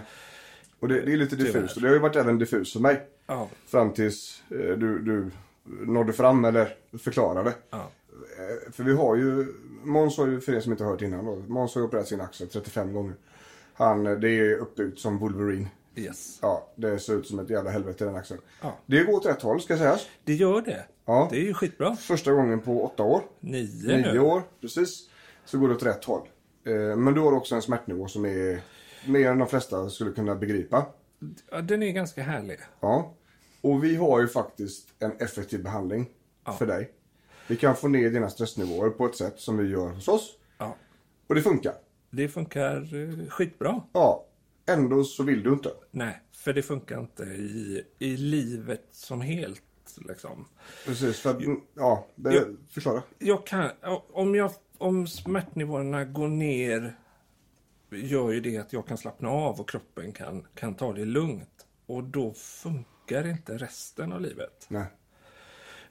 [0.80, 3.08] Och det, det är lite diffust och det har ju varit även diffust för mig.
[3.26, 3.50] Ja.
[3.66, 5.32] Fram tills eh, du, du
[5.64, 7.54] nådde fram eller förklarade.
[7.70, 7.78] Ja.
[8.38, 9.54] Eh, För vi har ju,
[9.84, 12.22] Måns har ju för er som inte hört innan då, Måns har ju opererat sin
[12.22, 13.14] axel 35 gånger.
[13.74, 15.68] Han, eh, det är uppbyggt som Wolverine.
[15.96, 16.40] Yes.
[16.42, 18.42] Ja, det ser ut som ett jävla helvete den axeln.
[18.62, 18.78] Ja.
[18.86, 20.08] Det går åt rätt håll ska sägas.
[20.24, 20.86] Det gör det.
[21.06, 21.28] Ja.
[21.32, 21.96] Det är ju skitbra.
[21.96, 23.22] Första gången på åtta år.
[23.40, 24.20] Nio, Nio nu.
[24.20, 25.10] år, precis.
[25.46, 26.28] Så går det åt rätt håll.
[26.66, 28.62] Eh, Men du har också en smärtnivå som är
[29.08, 30.86] mer än de flesta skulle kunna begripa.
[31.52, 32.60] Ja, den är ganska härlig.
[32.80, 33.14] Ja.
[33.64, 36.10] Och vi har ju faktiskt en effektiv behandling
[36.46, 36.54] Ja.
[36.54, 36.92] för dig.
[37.48, 40.36] Vi kan få ner dina stressnivåer på ett sätt som vi gör hos oss.
[40.58, 40.76] Ja.
[41.28, 41.74] Och det funkar.
[42.10, 43.82] Det funkar eh, skitbra.
[43.94, 44.26] Ja.
[44.66, 45.72] Ändå så vill du inte.
[45.92, 49.62] Nej, för det funkar inte i, i livet som helt.
[50.08, 50.48] Liksom.
[50.86, 51.42] Precis, för att,
[51.76, 52.42] ja, det, Ja.
[52.70, 53.04] förklara.
[53.20, 53.70] Jag kan,
[54.14, 56.96] om, jag, om smärtnivåerna går ner
[57.92, 61.68] gör ju det att jag kan slappna av och kroppen kan, kan ta det lugnt.
[61.86, 64.66] Och då funkar inte resten av livet.
[64.68, 64.86] Nej.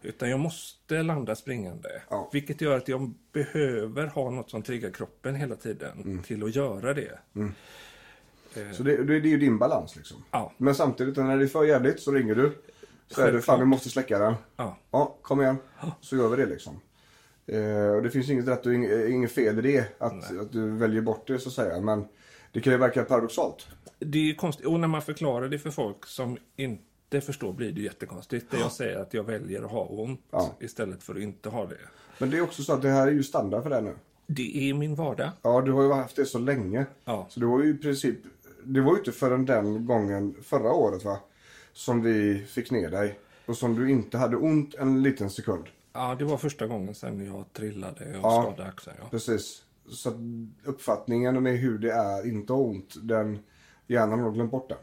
[0.02, 1.89] Utan jag måste landa springande.
[2.10, 2.30] Ja.
[2.32, 6.22] Vilket gör att jag behöver ha något som triggar kroppen hela tiden Mm.
[6.22, 7.18] till att göra det.
[8.72, 10.24] Så det, det, det är ju din balans liksom.
[10.30, 10.52] Ja.
[10.56, 12.52] Men samtidigt när det är för jävligt så ringer du.
[13.09, 14.34] Så är det fan vi måste släcka den.
[14.56, 14.76] Ja.
[14.90, 15.56] Ja, kom igen.
[16.01, 16.80] Så gör vi det liksom.
[17.47, 20.01] Eh, och det finns inget rätt och inget, inget fel i det.
[20.01, 21.80] Att, att du väljer bort det så att säga.
[21.80, 22.05] Men
[22.52, 23.66] det kan ju verka paradoxalt.
[23.98, 24.66] Det är konstigt.
[24.66, 26.84] Och när man förklarar det för folk som inte
[27.20, 28.51] förstår blir det jättekonstigt.
[28.51, 30.55] Där jag säger att jag väljer att ha ont Ja.
[30.60, 31.76] istället för att inte ha det.
[32.18, 33.94] Men det är också så att det här är ju standard för dig nu.
[34.26, 35.30] Det är min vardag.
[35.43, 36.86] Ja, du har ju haft det så länge.
[37.05, 37.26] Ja.
[37.30, 38.16] Så det var ju i princip,
[38.64, 41.18] det var ju inte förrän den gången förra året va,
[41.72, 43.18] som vi fick ner dig.
[43.47, 45.64] Och som du inte hade ont en liten sekund.
[45.93, 48.43] Ja, det var första gången sen jag trillade och Ja.
[48.43, 48.97] skadade axeln.
[49.01, 49.06] Ja.
[49.10, 49.62] Precis.
[49.89, 50.14] Så att
[50.64, 53.39] uppfattningen med hur det är inte ont, den
[53.86, 54.78] hjärnan har glömt bort den.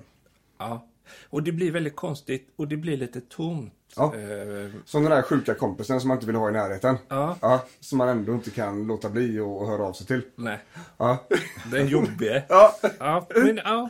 [0.58, 0.88] Ja.
[1.30, 3.74] Och det blir väldigt konstigt och det blir lite tomt.
[3.96, 4.04] Ja.
[4.16, 6.98] Eh, Som den där sjuka kompisen som man inte vill ha i närheten.
[7.08, 7.66] Ja.
[7.80, 10.22] som man ändå inte kan låta bli och, och höra av sig till.
[10.36, 10.58] nej,
[10.98, 11.28] Ja.
[11.72, 12.44] den jobbige.
[12.50, 12.76] ja.
[13.00, 13.90] Ja, men, ja.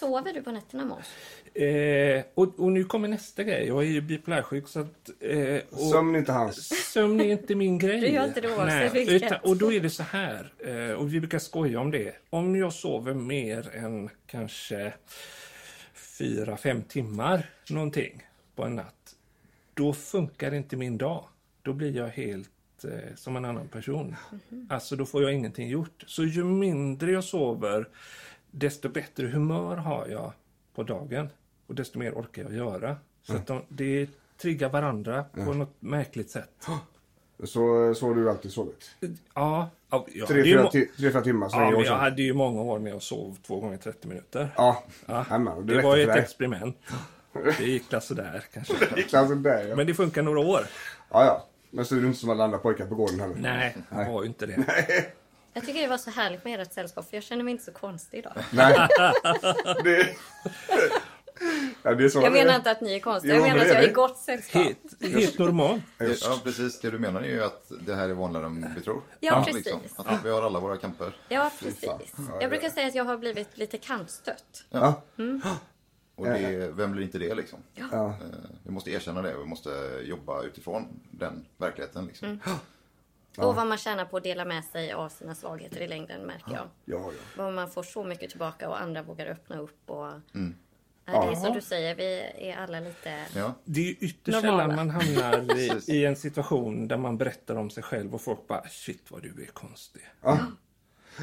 [0.00, 1.06] Sover du på nätterna Måns?
[1.54, 3.66] Eh, och, och nu kommer nästa grej.
[3.66, 5.10] Jag är ju bipolärsjuk så att...
[5.20, 6.68] Eh, och, Sömn är inte hans.
[6.92, 8.00] Sömn är inte min grej.
[8.00, 9.22] Du gör inte det oavsett Nej, vilket.
[9.22, 12.12] utan, Och då är det så här, eh, och vi brukar skoja om det.
[12.30, 14.92] Om jag sover mer än kanske
[16.18, 18.22] fyra, fem timmar någonting
[18.54, 19.16] på en natt,
[19.74, 21.24] då funkar inte min dag.
[21.62, 24.16] Då blir jag helt eh, som en annan person.
[24.68, 26.04] Alltså då får jag ingenting gjort.
[26.06, 27.88] Så ju mindre jag sover,
[28.50, 30.32] desto bättre humör har jag
[30.74, 31.28] på dagen.
[31.66, 32.96] Och desto mer orkar jag göra.
[33.22, 36.66] Så att de, det triggar varandra på något märkligt sätt.
[37.44, 38.90] Så, så har du alltid sovit.
[39.34, 42.22] Ja, ja, Tre, det är fyra, ti- tre, fyra timmar så ja jag jag hade
[42.22, 44.48] ju många år med att sov två gånger 30 minuter.
[44.56, 45.24] Ja, Ja.
[45.30, 46.22] Jajamän, det, det var ju ett dig.
[46.22, 46.76] experiment.
[47.58, 48.74] Det gick sådär kanske.
[48.94, 49.76] Det gick alltså där ja.
[49.76, 50.60] Men det funkar några år.
[51.10, 51.46] ja, ja.
[51.70, 53.36] Men så är du inte som alla andra pojkar på gården heller.
[53.36, 54.64] Nej, det var ju inte det.
[55.52, 57.72] Jag tycker det var så härligt med ert sällskap för jag känner mig inte så
[57.72, 58.32] konstig idag.
[58.52, 58.74] Nej.
[59.84, 60.08] det...
[61.82, 63.66] ja, det är så Jag menar inte att ni är konstiga, Jo, jag menar men
[63.66, 64.62] att det är jag är i gott sällskap.
[64.62, 65.82] Helt, helt normalt.
[65.98, 66.80] Ja, precis.
[66.80, 69.02] Det du menar är ju att det här är vanligare än vi tror.
[69.20, 69.74] Ja, precis.
[69.96, 71.16] Att vi har alla våra kamper.
[71.28, 71.90] Ja, precis.
[72.40, 74.64] Jag brukar säga att jag har blivit lite kantstött.
[74.70, 75.02] Ja.
[76.14, 77.58] Och det, vem blir inte det liksom?
[77.74, 78.06] Ja.
[78.06, 78.12] Eh,
[78.62, 82.06] Vi måste erkänna det vi måste jobba utifrån den verkligheten.
[82.06, 82.40] Liksom.
[83.38, 86.52] Och vad man tjänar på att dela med sig av sina svagheter i längden märker
[86.52, 86.68] jag.
[86.84, 87.12] Ja, ja.
[87.36, 89.90] Vad man får så mycket tillbaka och andra vågar öppna upp.
[89.90, 90.06] Och...
[90.34, 90.54] Mm.
[91.06, 93.14] Ja, det är som du säger, vi är alla lite...
[93.34, 93.54] Ja.
[93.64, 97.70] Det är ju ytterst sällan man hamnar i, i en situation där man berättar om
[97.70, 100.02] sig själv och folk bara shit vad du är konstig.
[100.22, 100.38] Ja.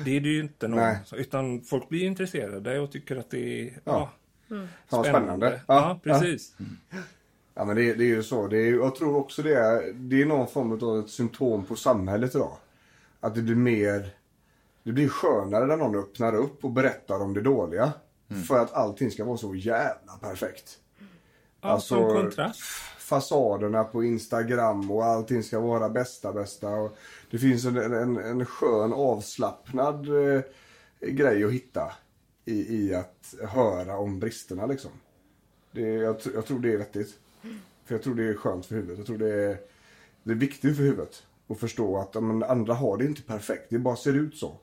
[0.05, 0.79] Det är det ju inte någon.
[0.79, 0.97] Nej.
[1.11, 4.11] Utan folk blir intresserade och tycker att det är ja,
[4.49, 5.61] Fan, vad spännande.
[5.67, 6.55] Ja, precis.
[7.53, 8.47] Ja men det, det är ju så.
[8.47, 11.75] Det är, jag tror också det är, det är någon form av ett symptom på
[11.75, 12.57] samhället idag.
[13.19, 14.09] Att det blir mer,
[14.83, 17.91] det blir skönare när någon öppnar upp och berättar om det dåliga.
[18.33, 20.79] För att allting ska vara så jävla perfekt.
[21.61, 22.59] Ja, Alltså, som kontrast.
[22.97, 26.69] Fasaderna på Instagram och allting ska vara bästa bästa.
[26.69, 26.97] Och
[27.31, 30.41] det finns en, en, en skön avslappnad eh,
[30.99, 31.91] grej att hitta
[32.45, 34.91] i, i att höra om bristerna liksom.
[35.71, 37.19] Det, jag, jag tror det är vettigt.
[37.85, 38.97] För jag tror det är skönt för huvudet.
[38.97, 39.57] Jag tror det är,
[40.23, 41.23] det är viktigt för huvudet.
[41.47, 43.65] Att förstå att men, andra har det inte perfekt.
[43.69, 44.57] Det bara ser ut så.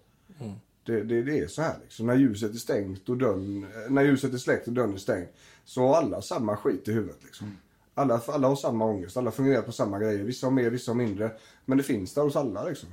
[0.91, 2.07] Det, det, det är så här liksom.
[2.07, 5.29] När ljuset är stängt och dörren, när ljuset är släckt och dörren är stängd.
[5.65, 7.57] Så har alla samma skit i huvudet liksom.
[7.95, 9.17] Alla, alla har samma ångest.
[9.17, 10.25] Alla fungerar på samma grejer.
[10.25, 11.31] Vissa har mer, vissa har mindre.
[11.65, 12.89] Men det finns där hos alla liksom.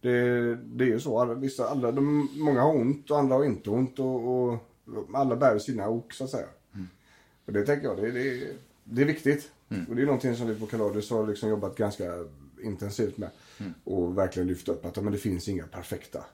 [0.00, 1.20] Det, det är ju så.
[1.20, 3.98] Alla, vissa, alla, de, många har ont och andra har inte ont.
[3.98, 4.58] Och, och
[5.14, 6.48] alla bär sina ok så att säga.
[7.46, 8.46] Och det tänker jag, det, det,
[8.84, 9.50] det är viktigt.
[9.88, 12.04] Och det är någonting som vi på Kaladius har liksom jobbat ganska
[12.62, 13.30] intensivt med.
[13.84, 16.24] Och verkligen lyft upp att men det finns inga perfekta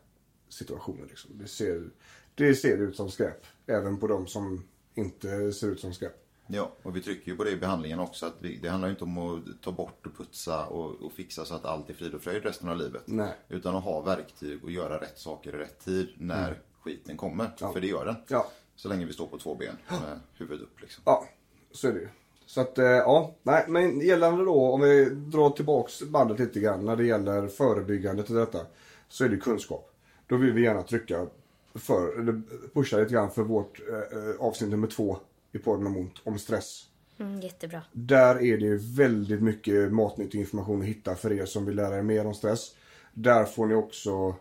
[0.54, 1.06] situationer.
[1.06, 1.30] Liksom.
[1.34, 1.90] Det, ser,
[2.34, 3.46] det ser ut som skräp.
[3.66, 4.64] Även på de som
[4.94, 6.20] inte ser ut som skräp.
[6.46, 8.26] Ja, och vi trycker ju på det i behandlingen också.
[8.26, 11.54] Att vi, det handlar inte om att ta bort och putsa och, och fixa så
[11.54, 13.02] att allt är frid och fröjd resten av livet.
[13.06, 13.34] Nej.
[13.48, 17.50] Utan att ha verktyg och göra rätt saker i rätt tid när skiten kommer.
[17.72, 18.16] För det gör den.
[18.28, 18.46] Ja.
[18.76, 20.80] Så länge vi står på två ben med huvudet upp.
[20.80, 21.02] Liksom.
[21.06, 21.28] Ja,
[21.72, 22.08] så är det ju.
[22.46, 23.34] Så att, eh, ja.
[23.42, 28.30] Nej, men gällande då, om vi drar tillbaks bandet lite grann när det gäller förebyggandet
[28.30, 28.66] och detta.
[29.08, 29.93] Så är det kunskap.
[30.26, 31.26] Då vill vi gärna trycka
[31.74, 32.42] för, eller
[32.74, 35.18] pusha lite grann för vårt eh, eh, avsnitt nummer två
[35.52, 36.88] i podden om ont, om stress.
[37.18, 37.82] Mm, jättebra.
[37.92, 42.02] Där är det väldigt mycket matnyttig information att hitta för er som vill lära er
[42.02, 42.74] mer om stress.
[43.12, 44.34] Där får ni också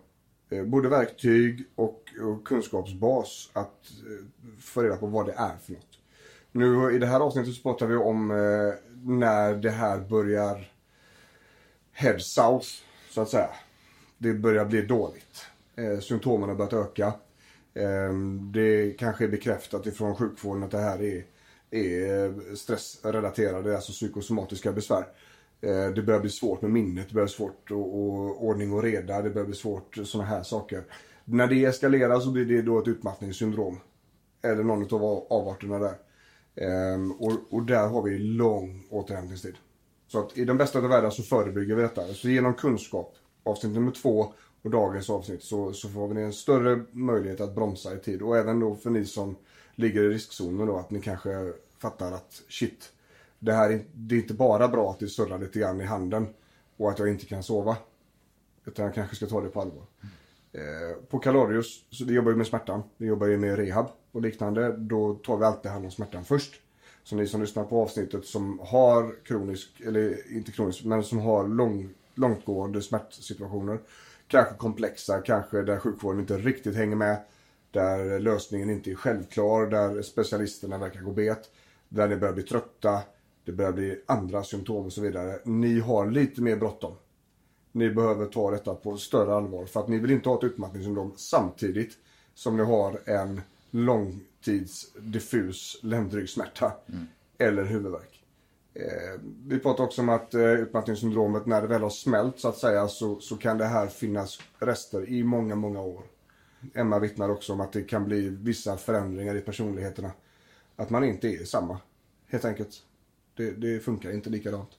[0.49, 4.25] eh, både verktyg och, och kunskapsbas att eh,
[4.59, 5.99] få reda på vad det är för något.
[6.51, 8.37] Nu i det här avsnittet så pratar vi om eh,
[9.03, 10.71] när det här börjar
[11.91, 12.67] head south,
[13.09, 13.49] så att säga.
[14.17, 15.45] Det börjar bli dåligt.
[15.75, 17.13] Eh, symptomen har börjat öka.
[17.73, 18.13] Eh,
[18.53, 21.25] det kanske är bekräftat ifrån sjukvården att det här är,
[21.71, 25.07] är stressrelaterade, alltså psykosomatiska besvär.
[25.61, 28.83] Eh, det börjar bli svårt med minnet, det börjar bli svårt och, och ordning och
[28.83, 30.83] reda, det börjar bli svårt sådana här saker.
[31.25, 33.79] När det eskalerar så blir det då ett utmattningssyndrom.
[34.41, 35.95] Eller någon av avarterna där.
[36.55, 39.55] Ehm, och, och, där har vi lång återhämtningstid.
[40.07, 42.13] Så att i den bästa av världar så förebygger vi detta.
[42.13, 44.33] Så genom kunskap, avsnitt nummer två
[44.63, 48.21] och dagens avsnitt, så, så får ni en större möjlighet att bromsa i tid.
[48.21, 49.35] Och även då för ni som
[49.75, 52.91] ligger i riskzonen då, att ni kanske fattar att shit,
[53.39, 56.27] det här är, det är inte bara bra att det surrar lite grann i handen
[56.77, 57.77] och att jag inte kan sova.
[58.65, 59.83] Utan jag kanske ska ta det på allvar.
[60.51, 62.83] Eh, på Kalorius, så vi jobbar ju med smärtan.
[62.97, 64.77] Vi jobbar ju med rehab och liknande.
[64.77, 66.61] Då tar vi alltid hand om smärtan först.
[67.03, 71.47] Så ni som lyssnar på avsnittet som har kronisk, eller inte kronisk, men som har
[71.47, 73.79] lång, långtgående smärtsituationer.
[74.33, 77.17] Kanske komplexa, kanske där sjukvården inte riktigt hänger med.
[77.71, 81.49] Där lösningen inte är självklar, där specialisterna verkar gå bet.
[81.89, 83.01] Där ni börjar bli trötta,
[83.45, 85.39] det börjar bli andra symptom och så vidare.
[85.43, 86.93] Ni har lite mer bråttom.
[87.71, 91.13] Ni behöver ta detta på större allvar för att ni vill inte ha ett utmattningssyndrom
[91.15, 91.97] samtidigt
[92.33, 93.41] som ni har en
[93.71, 97.07] långtids diffus ländryggsmärta mm.
[97.37, 98.12] eller huvudvärk.
[98.75, 102.57] Eh, vi pratar också om att eh, utmattningssyndromet när det väl har smält så att
[102.57, 106.03] säga så, så kan det här finnas rester i många, många år.
[106.73, 110.11] Emma vittnar också om att det kan bli vissa förändringar i personligheterna.
[110.75, 111.79] Att man inte är samma,
[112.27, 112.83] helt enkelt.
[113.35, 114.69] Det, det funkar inte likadant.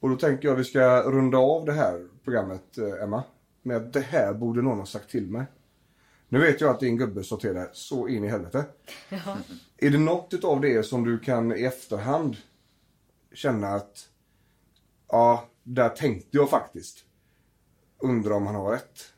[0.00, 3.22] Och då tänker jag att vi ska runda av det här programmet, eh, Emma,
[3.62, 5.44] med att det här borde någon ha sagt till mig.
[6.28, 8.64] Nu vet jag att din gubbe sorterar så in i helvete.
[9.08, 9.36] Ja.
[9.76, 12.36] Är det något av det som du kan i efterhand
[13.34, 14.08] känna att
[15.08, 17.04] ja, där tänkte jag faktiskt.
[17.98, 19.12] Undrar om han har rätt.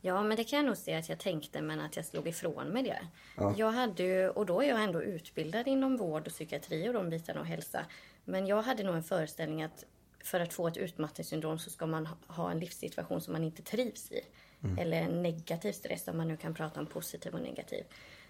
[0.00, 2.68] Ja, men det kan jag nog säga att jag tänkte, men att jag slog ifrån
[2.68, 3.06] mig det.
[3.36, 3.54] Ja.
[3.56, 7.10] Jag hade ju, och då är jag ändå utbildad inom vård och psykiatri och de
[7.10, 7.86] bitarna och hälsa.
[8.24, 9.84] Men jag hade nog en föreställning att
[10.24, 14.12] för att få ett utmattningssyndrom så ska man ha en livssituation som man inte trivs
[14.12, 14.20] i.
[14.62, 14.78] Mm.
[14.78, 17.84] Eller en negativ stress, om man nu kan prata om positiv och negativ.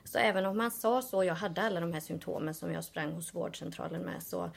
[0.08, 3.12] Så även om man sa så, jag hade alla de här symptomen som jag sprang
[3.12, 4.50] hos vårdcentralen med, så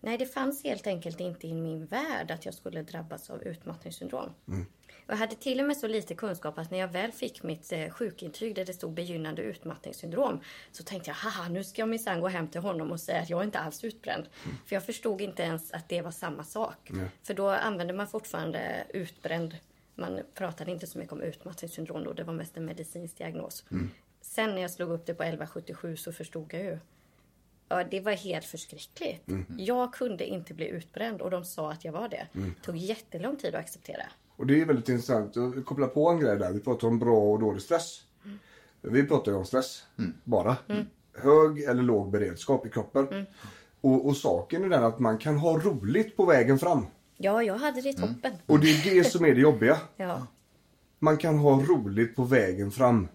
[0.00, 4.30] nej, det fanns helt enkelt inte i min värld att jag skulle drabbas av utmattningssyndrom.
[4.48, 4.66] Mm.
[5.06, 7.90] Jag hade till och med så lite kunskap att när jag väl fick mitt eh,
[7.90, 10.40] sjukintyg där det stod begynnande utmattningssyndrom
[10.72, 13.30] så tänkte jag, haha, nu ska jag minsann gå hem till honom och säga att
[13.30, 14.28] jag inte alls utbränd.
[14.44, 14.56] Mm.
[14.66, 16.90] För jag förstod inte ens att det var samma sak.
[16.90, 17.08] Mm.
[17.22, 19.56] För då använde man fortfarande utbränd.
[19.94, 23.64] Man pratade inte så mycket om utmattningssyndrom då, det var mest en medicinsk diagnos.
[23.70, 23.90] Mm.
[24.30, 26.78] Sen när jag slog upp det på 1177 så förstod jag ju.
[27.68, 29.28] Ja, det var helt förskräckligt.
[29.28, 29.46] Mm.
[29.58, 32.26] Jag kunde inte bli utbränd och de sa att jag var det.
[32.32, 32.54] Det mm.
[32.62, 34.02] tog jättelång tid att acceptera.
[34.36, 36.52] Och det är väldigt intressant att koppla på en grej där.
[36.52, 38.02] Vi pratar om bra och dålig stress.
[38.24, 38.38] Mm.
[38.80, 40.14] Vi pratar ju om stress, mm.
[40.24, 40.56] bara.
[40.68, 40.86] Mm.
[41.14, 43.08] Hög eller låg beredskap i kroppen.
[43.08, 43.26] Mm.
[43.80, 46.86] Och, och, saken är den att man kan ha roligt på vägen fram.
[47.16, 48.32] Ja, jag hade det toppen.
[48.46, 49.78] Och det är det som är det jobbiga.
[49.96, 50.26] ja.
[50.98, 53.08] Man kan ha roligt på vägen fram.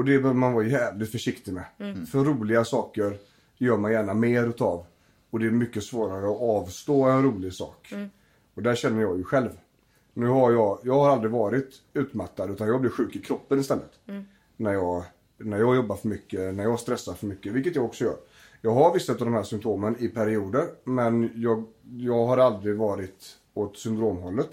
[0.00, 1.64] Och det behöver man vara jävligt försiktig med.
[1.78, 2.06] Mm.
[2.06, 3.18] För roliga saker
[3.58, 4.86] gör man gärna mer utav.
[5.30, 7.92] Och det är mycket svårare att avstå en rolig sak.
[8.54, 9.50] Och där känner jag ju själv.
[10.14, 13.90] Nu har jag, jag har aldrig varit utmattad utan jag blir sjuk i kroppen istället.
[14.06, 14.24] Mm.
[14.56, 15.04] När, jag,
[15.38, 18.16] när jag jobbar för mycket, när jag stressar för mycket, vilket jag också gör.
[18.60, 23.36] Jag har vissa av de här symptomen i perioder men jag, jag har aldrig varit
[23.54, 24.50] åt syndromhållet.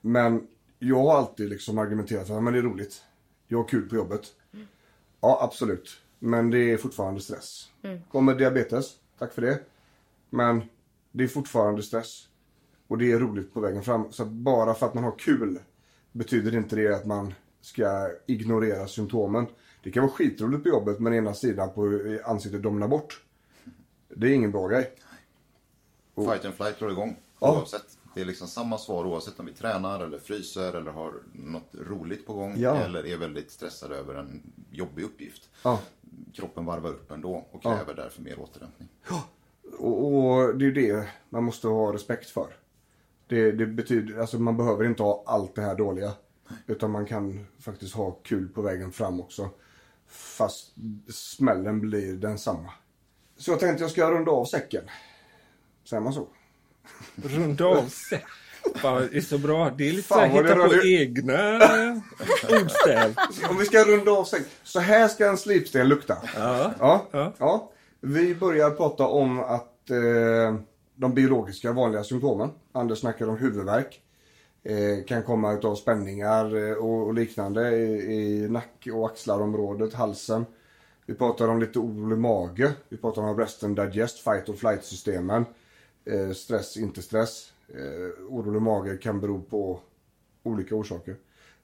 [0.00, 0.46] Men
[0.78, 3.02] jag har alltid liksom argumenterat för att det är roligt.
[3.48, 4.22] Jag har kul på jobbet.
[5.22, 6.00] Ja, absolut.
[6.18, 7.70] Men det är fortfarande stress.
[7.82, 8.00] Mm.
[8.10, 9.60] Kommer diabetes, tack för det.
[10.30, 10.62] Men
[11.12, 12.28] det är fortfarande stress.
[12.88, 14.12] Och det är roligt på vägen fram.
[14.12, 15.58] Så bara för att man har kul
[16.12, 19.46] betyder inte det att man ska ignorera symptomen.
[19.82, 23.24] Det kan vara skitroligt på jobbet men ena sidan på ansiktet domnar bort.
[24.08, 24.90] Det är ingen bra grej.
[26.14, 26.32] Och...
[26.32, 27.16] Fight and flight drar igång.
[27.40, 27.56] Ja.
[27.58, 27.98] Oavsett.
[28.14, 32.26] Det är liksom samma svar oavsett om vi tränar eller fryser eller har något roligt
[32.26, 32.76] på gång ja.
[32.76, 35.48] eller är väldigt stressade över en jobbig uppgift.
[35.64, 35.80] Ja.
[36.34, 38.02] Kroppen varvar upp ändå och kräver ja.
[38.02, 38.88] därför mer återhämtning.
[39.08, 39.24] Ja.
[39.78, 42.56] Och, och det är det man måste ha respekt för.
[43.26, 46.12] Det, det, betyder, alltså man behöver inte ha allt det här dåliga.
[46.66, 49.50] Utan man kan faktiskt ha kul på vägen fram också.
[50.06, 50.74] Fast
[51.08, 52.72] smällen blir densamma.
[53.36, 54.84] Så jag tänkte jag ska runda av säcken.
[55.84, 56.26] Säger man så?
[57.22, 57.88] Runda av?
[58.76, 59.70] Fan, det är så bra.
[59.78, 61.60] Det är lite Fan, så här, hitta på rörde- egna
[62.62, 63.14] ordstäv.
[63.50, 64.44] Om vi ska runda av sen.
[64.62, 66.16] Så här ska en slipsten lukta.
[66.36, 66.72] Ja.
[66.78, 67.32] Ja, Ja.
[67.38, 67.70] ja.
[68.00, 70.56] Vi börjar prata om att eh,
[70.96, 72.50] de biologiska vanliga symptomen.
[72.72, 74.00] Anders snackar om huvudvärk.
[74.64, 80.46] Eh, kan komma utav spänningar eh, och, och liknande i, i nack och axlarområdet, halsen.
[81.06, 82.72] Vi pratar om lite orolig mage.
[82.88, 85.44] Vi pratar om rest and digest, fight or flight systemen.
[86.04, 87.52] Eh, stress, inte stress.
[87.68, 89.80] Eh, orolig mage kan bero på
[90.42, 91.16] olika orsaker.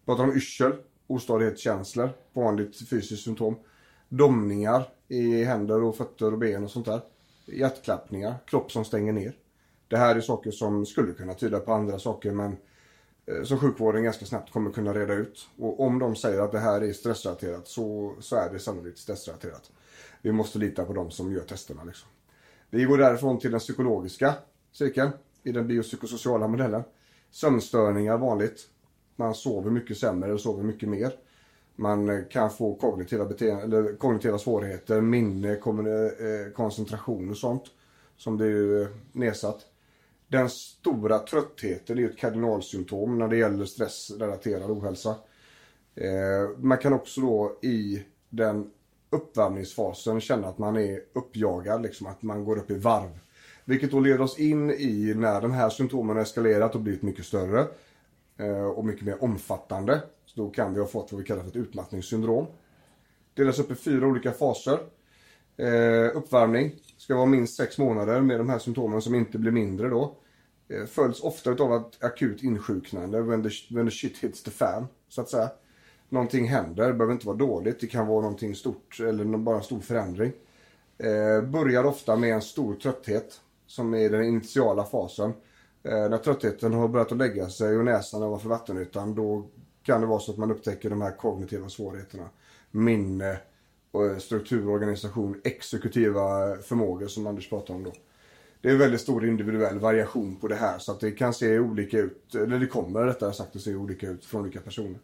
[0.05, 0.73] Pratar om yrsel,
[1.07, 3.57] ostadighetskänslor, vanligt fysiskt symptom.
[4.09, 7.01] Domningar i händer och fötter och ben och sånt där.
[7.47, 9.37] Hjärtklappningar, kropp som stänger ner.
[9.89, 12.57] Det här är saker som skulle kunna tyda på andra saker men
[13.27, 15.49] eh, som sjukvården ganska snabbt kommer kunna reda ut.
[15.59, 19.71] Och om de säger att det här är stressrelaterat så, så är det sannolikt stressrelaterat.
[20.23, 21.85] Vi måste lita på de som gör testerna.
[21.85, 22.09] Liksom.
[22.71, 24.35] Vi går därifrån till den psykologiska
[24.73, 25.11] cirkeln
[25.43, 26.83] i den biopsykosociala modellen.
[27.31, 28.69] Sömnstörningar vanligt.
[29.17, 31.13] Man sover mycket sämre och sover mycket mer.
[31.77, 37.65] Man eh, kan få kognitiva, beteende, eller kognitiva svårigheter, minne, eh, koncentration och sånt
[38.17, 39.67] som blir eh, nedsatt.
[40.29, 45.15] Den stora tröttheten är ett kardinalsymptom när det gäller stressrelaterad ohälsa.
[46.57, 48.71] Man kan också då i den
[49.11, 53.19] uppvärmningsfasen känna att man är uppjagad, liksom att man går upp i varv.
[53.65, 57.25] Vilket då leder oss in i när de här symptomen har eskalerat och blivit mycket
[57.25, 57.67] större
[58.37, 60.03] eh, och mycket mer omfattande.
[60.27, 62.47] Så då kan vi ha fått vad vi kallar för ett utmattningssyndrom.
[63.35, 64.79] Delas upp i fyra olika faser.
[65.57, 69.89] Eh, uppvärmning ska vara minst sex månader med de här symptomen som inte blir mindre
[69.89, 70.17] då.
[70.69, 74.87] Eh, följs ofta av ett akut insjuknande when the, when the shit hits the fan,
[75.09, 75.51] så att säga.
[76.09, 79.63] Någonting händer, det behöver inte vara dåligt, det kan vara någonting stort eller bara en
[79.63, 80.33] stor förändring.
[80.99, 85.33] Eh, börjar ofta med en stor trötthet som är den initiala fasen.
[85.83, 89.47] Eh, när tröttheten har börjat att lägga sig och näsan ovanför vattenytan då
[89.83, 92.29] kan det vara så att man upptäcker de här kognitiva svårigheterna.
[92.71, 93.31] Minne,
[93.95, 97.93] eh, struktur, organisation, exekutiva förmågor som Anders pratade om då.
[98.61, 101.99] Det är väldigt stor individuell variation på det här så att det kan se olika
[101.99, 104.99] ut, eller det kommer rättare sagt att se olika ut från olika personer.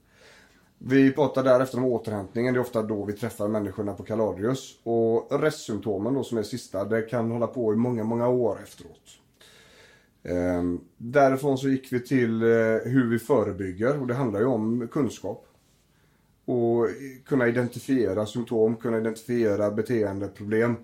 [0.79, 4.79] Vi pratar därefter om återhämtningen, det är ofta då vi träffar människorna på Kaladrius.
[4.83, 9.21] Och restsymptomen då som är sista, det kan hålla på i många, många år efteråt.
[10.23, 12.49] Ehm, därifrån så gick vi till eh,
[12.85, 15.47] hur vi förebygger och det handlar ju om kunskap.
[16.45, 16.87] Och
[17.27, 20.77] kunna identifiera symptom, kunna identifiera beteendeproblem.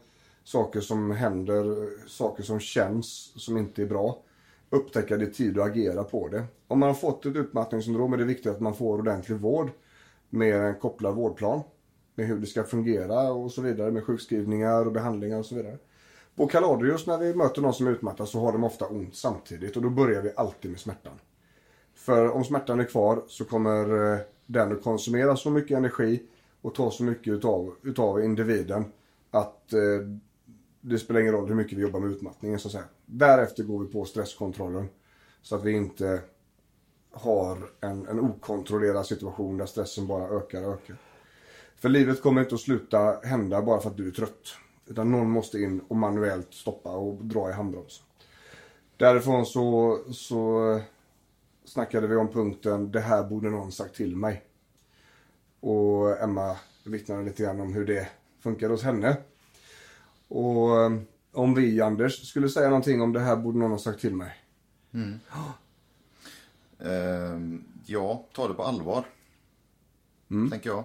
[0.45, 4.23] Saker som händer, saker som känns som inte är bra.
[4.71, 6.45] Upptäcka det i tid och agera på det.
[6.69, 9.71] Om man har fått ett utmattningssyndrom är det viktigt att man får ordentlig vård
[10.31, 11.61] med en kopplad vårdplan.
[12.15, 15.79] Med hur det ska fungera och så vidare med sjukskrivningar och behandlingar och så vidare.
[16.37, 19.77] På Kaladrius när vi möter någon som är utmattad så har de ofta ont samtidigt
[19.77, 21.13] och då börjar vi alltid med smärtan.
[21.95, 26.23] För om smärtan är kvar så kommer eh, den att konsumera så mycket energi
[26.63, 28.85] och ta så mycket utav, utav individen
[29.31, 29.81] att eh,
[30.81, 32.85] det spelar ingen roll hur mycket vi jobbar med utmattningen så att säga.
[33.07, 34.89] Därefter går vi på stresskontrollen
[35.43, 36.21] så att vi inte
[37.11, 40.97] har en, en okontrollerad situation där stressen bara ökar och ökar.
[41.77, 44.57] För livet kommer inte att sluta hända bara för att du är trött.
[44.87, 48.05] Utan någon måste in och manuellt stoppa och dra i handbromsen.
[48.97, 50.81] Därifrån så, så
[51.65, 54.43] snackade vi om punkten det här borde någon sagt till mig.
[55.61, 58.09] Och Emma vittnade lite grann om hur det
[58.41, 59.17] funkar hos henne.
[60.31, 60.93] Och eh,
[61.33, 64.33] om vi, Anders, skulle säga någonting om det här borde någon ha sagt till mig.
[66.79, 69.05] Ehm, ja, ta det på allvar.
[70.31, 70.51] Mm.
[70.51, 70.85] Tänker jag.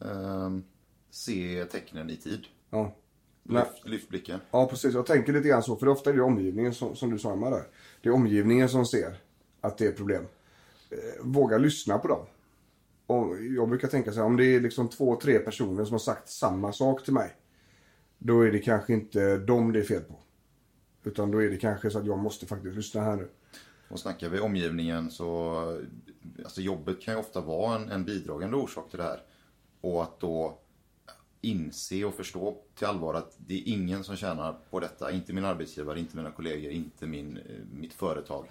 [0.00, 0.64] Ehm,
[1.10, 2.46] se tecknen i tid.
[2.70, 2.94] Ja.
[3.42, 4.40] Lyft, lyft blicken.
[4.50, 4.94] Ja, precis.
[4.94, 5.76] Jag tänker lite grann så.
[5.76, 7.64] För ofta är det omgivningen som, som du sa Emma där.
[8.02, 9.16] Det är omgivningen som ser
[9.60, 10.26] att det är problem.
[10.90, 12.26] Eh, våga lyssna på dem.
[13.06, 15.98] Och jag brukar tänka så här, om det är liksom två, tre personer som har
[15.98, 17.34] sagt samma sak till mig.
[18.18, 20.18] Då är det kanske inte dem det är fel på.
[21.04, 23.28] Utan då är det kanske så att jag måste faktiskt lyssna här nu.
[23.88, 25.58] Och snackar vi omgivningen så,
[26.44, 29.22] alltså jobbet kan ju ofta vara en, en bidragande orsak till det här.
[29.80, 30.58] Och att då
[31.40, 35.12] inse och förstå till allvar att det är ingen som tjänar på detta.
[35.12, 37.42] Inte min arbetsgivare, inte mina kollegor, inte min, eh,
[37.72, 38.46] mitt företag.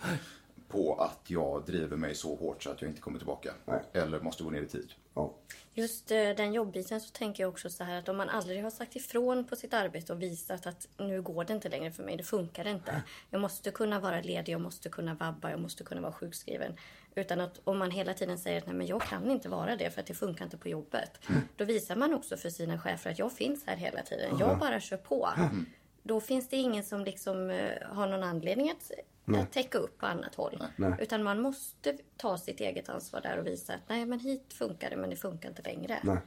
[0.68, 3.54] På att jag driver mig så hårt så att jag inte kommer tillbaka.
[3.66, 3.84] Nej.
[3.94, 4.92] Eller måste gå ner i tid.
[5.14, 5.34] Ja.
[5.74, 8.70] Just eh, den jobbiten så tänker jag också så här att om man aldrig har
[8.70, 12.18] sagt ifrån på sitt arbete och visat att nu går det inte längre för mig,
[12.18, 13.02] det funkar inte.
[13.30, 16.74] Jag måste kunna vara ledig, jag måste kunna vabba, jag måste kunna vara sjukskriven.
[17.16, 19.90] Utan att om man hela tiden säger att nej men jag kan inte vara det
[19.90, 21.20] för att det funkar inte på jobbet.
[21.56, 24.80] Då visar man också för sina chefer att jag finns här hela tiden, jag bara
[24.80, 25.30] kör på.
[26.08, 28.92] Då finns det ingen som liksom eh, har någon anledning att,
[29.36, 30.64] att täcka upp på annat håll.
[30.76, 30.94] Nej.
[31.00, 34.90] Utan man måste ta sitt eget ansvar där och visa att nej men hit funkar
[34.90, 36.00] det men det funkar inte längre.
[36.04, 36.18] Nej.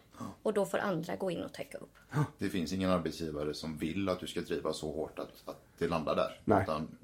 [0.43, 1.95] Och då får andra gå in och täcka upp.
[2.39, 5.89] Det finns ingen arbetsgivare som vill att du ska driva så hårt att, att det
[5.89, 6.41] landar där.
[6.45, 6.63] Nej.
[6.63, 6.99] Utan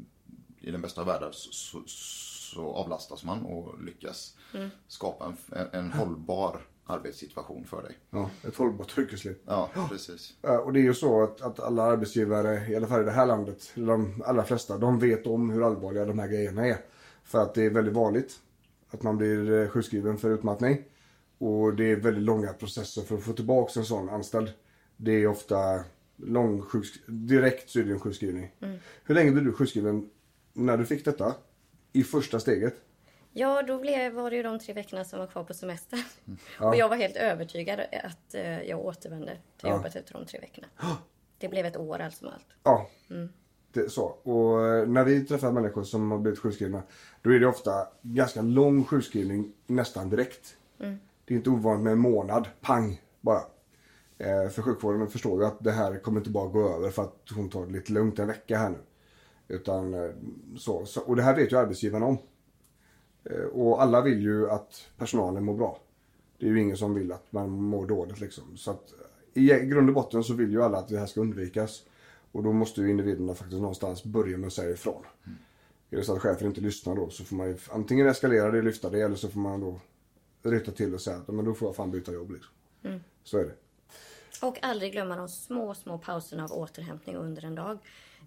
[0.61, 4.37] i den bästa av världar så, så, så avlastas man och lyckas
[4.89, 7.99] skapa en, en, en hållbar arbetssituation för dig.
[8.11, 9.37] Ja, ett hållbart yrkesliv.
[9.47, 10.35] Ja, precis.
[10.43, 13.11] Ja, Och det är ju så att, att alla arbetsgivare, i alla fall i det
[13.11, 16.77] här landet, eller de allra flesta, de vet om hur allvarliga de här grejerna är.
[17.25, 18.33] För att det är väldigt vanligt
[18.91, 20.85] att man blir eh, sjukskriven för utmattning.
[21.39, 24.53] Och det är väldigt långa processer för att få tillbaka en sån anställd.
[24.97, 25.85] Det är ofta
[26.17, 28.51] lång sjuksk- direkt så är det en sjukskrivning.
[29.05, 30.11] Hur länge blev du sjukskriven
[30.53, 31.35] när du fick detta?
[31.93, 32.75] I första steget?
[33.39, 36.01] Ja, då blev, var det ju de tre veckorna som var kvar på semestern.
[36.61, 36.69] Ja.
[36.69, 39.77] Och jag var helt övertygad att eh, jag återvände till Ja.
[39.77, 40.67] jobbet efter de tre veckorna.
[41.39, 42.47] Det blev ett år allt som allt.
[42.63, 42.87] Ja,
[43.73, 44.05] det är så.
[44.05, 46.83] Och eh, när vi träffar människor som har blivit sjukskrivna,
[47.23, 50.57] då är det ofta ganska lång sjukskrivning nästan direkt.
[51.25, 53.43] Det är inte ovanligt med en månad, pang, bara.
[54.19, 57.17] Eh, för sjukvården förstår ju att det här kommer inte bara gå över för att
[57.35, 58.79] hon tar det lite lugnt en vecka här nu.
[59.49, 60.11] Utan eh,
[60.59, 61.01] så, så.
[61.01, 62.19] Och det här vet ju arbetsgivarna om.
[63.31, 65.81] Eh, och alla vill ju att personalen mår bra.
[66.39, 68.57] Det är ju ingen som vill att man mår dåligt liksom.
[68.57, 68.95] Så att
[69.35, 71.83] i grund och botten så vill ju alla att det här ska undvikas.
[72.33, 75.03] Och då måste ju individerna faktiskt någonstans börja med att säga ifrån.
[75.91, 78.63] Är det så att chefen inte lyssnar då så får man ju antingen eskalera det,
[78.63, 79.81] lyfta det eller så får man då
[80.43, 82.53] ryta till och säga att men då får jag fan byta jobb liksom.
[83.25, 83.55] Så är det.
[84.43, 87.79] Och aldrig glömma de små, små pauserna av återhämtning under en dag.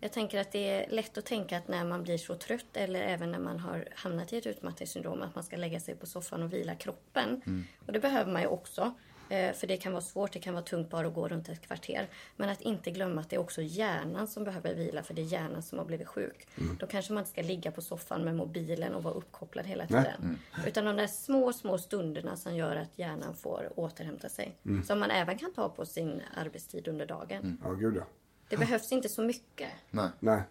[0.01, 3.01] Jag tänker att det är lätt att tänka att när man blir så trött eller
[3.01, 6.43] även när man har hamnat i ett utmattningssyndrom att man ska lägga sig på soffan
[6.43, 7.41] och vila kroppen.
[7.87, 8.93] Och det behöver man ju också.
[9.29, 11.61] eh, För det kan vara svårt, det kan vara tungt bara att gå runt ett
[11.61, 12.07] kvarter.
[12.35, 15.25] Men att inte glömma att det är också hjärnan som behöver vila för det är
[15.25, 16.47] hjärnan som har blivit sjuk.
[16.79, 20.39] Då kanske man inte ska ligga på soffan med mobilen och vara uppkopplad hela tiden.
[20.67, 24.55] Utan de där små, små stunderna som gör att hjärnan får återhämta sig.
[24.83, 27.61] Som man även kan ta på sin arbetstid under dagen.
[27.63, 28.03] Ja, gud ja.
[28.49, 29.69] Det behövs inte så mycket.
[29.91, 30.09] Nej.
[30.19, 30.41] Nej.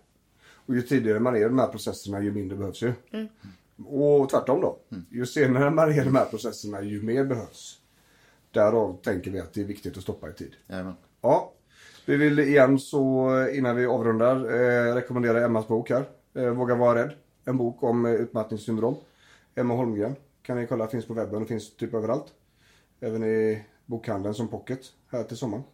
[0.67, 2.93] Och ju tidigare man är i de här processerna ju mindre behövs ju.
[3.87, 4.79] Och tvärtom då.
[5.11, 7.81] Ju senare man är i de här processerna ju mer behövs.
[8.51, 10.53] Därav tänker vi att det är viktigt att stoppa i tid.
[10.67, 10.95] Jajamän.
[11.21, 11.53] Ja,
[12.07, 16.05] vi vill igen så innan vi avrundar eh, rekommendera Emmas bok här.
[16.35, 17.15] Eh, Våga vara rädd.
[17.45, 18.97] En bok om eh, utmattningssyndrom.
[19.55, 20.17] Emma Holmgren.
[20.43, 22.27] Kan ni kolla, finns på webben och finns typ överallt.
[23.01, 24.81] Även i bokhandeln som pocket
[25.13, 25.65] här till sommaren.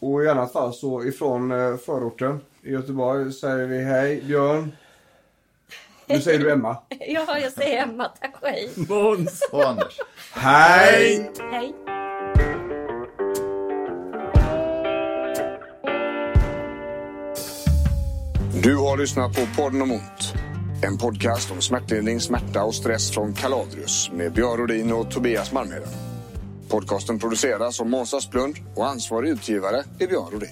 [0.00, 4.72] Och i annat fall så ifrån eh, förorten i Göteborg säger vi hej Björn.
[6.06, 6.76] Nu säger du Emma.
[7.00, 8.70] Ja, jag säger Emma, tack och hej.
[8.76, 9.48] Måns!
[9.52, 9.98] Och Anders.
[10.32, 11.30] Hej!
[11.52, 11.74] Hej.
[18.62, 20.34] Du har lyssnat på podden om ont.
[20.82, 26.09] En podcast om smärtlindring, smärta och stress från Kaladrius med Björn Rodin och Tobias Malmheden.
[26.70, 30.48] Podcasten produceras av Måns Asplund och ansvarig utgivare är Björn Rodin.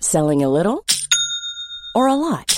[0.00, 0.84] Selling a little
[1.94, 2.57] or a lot?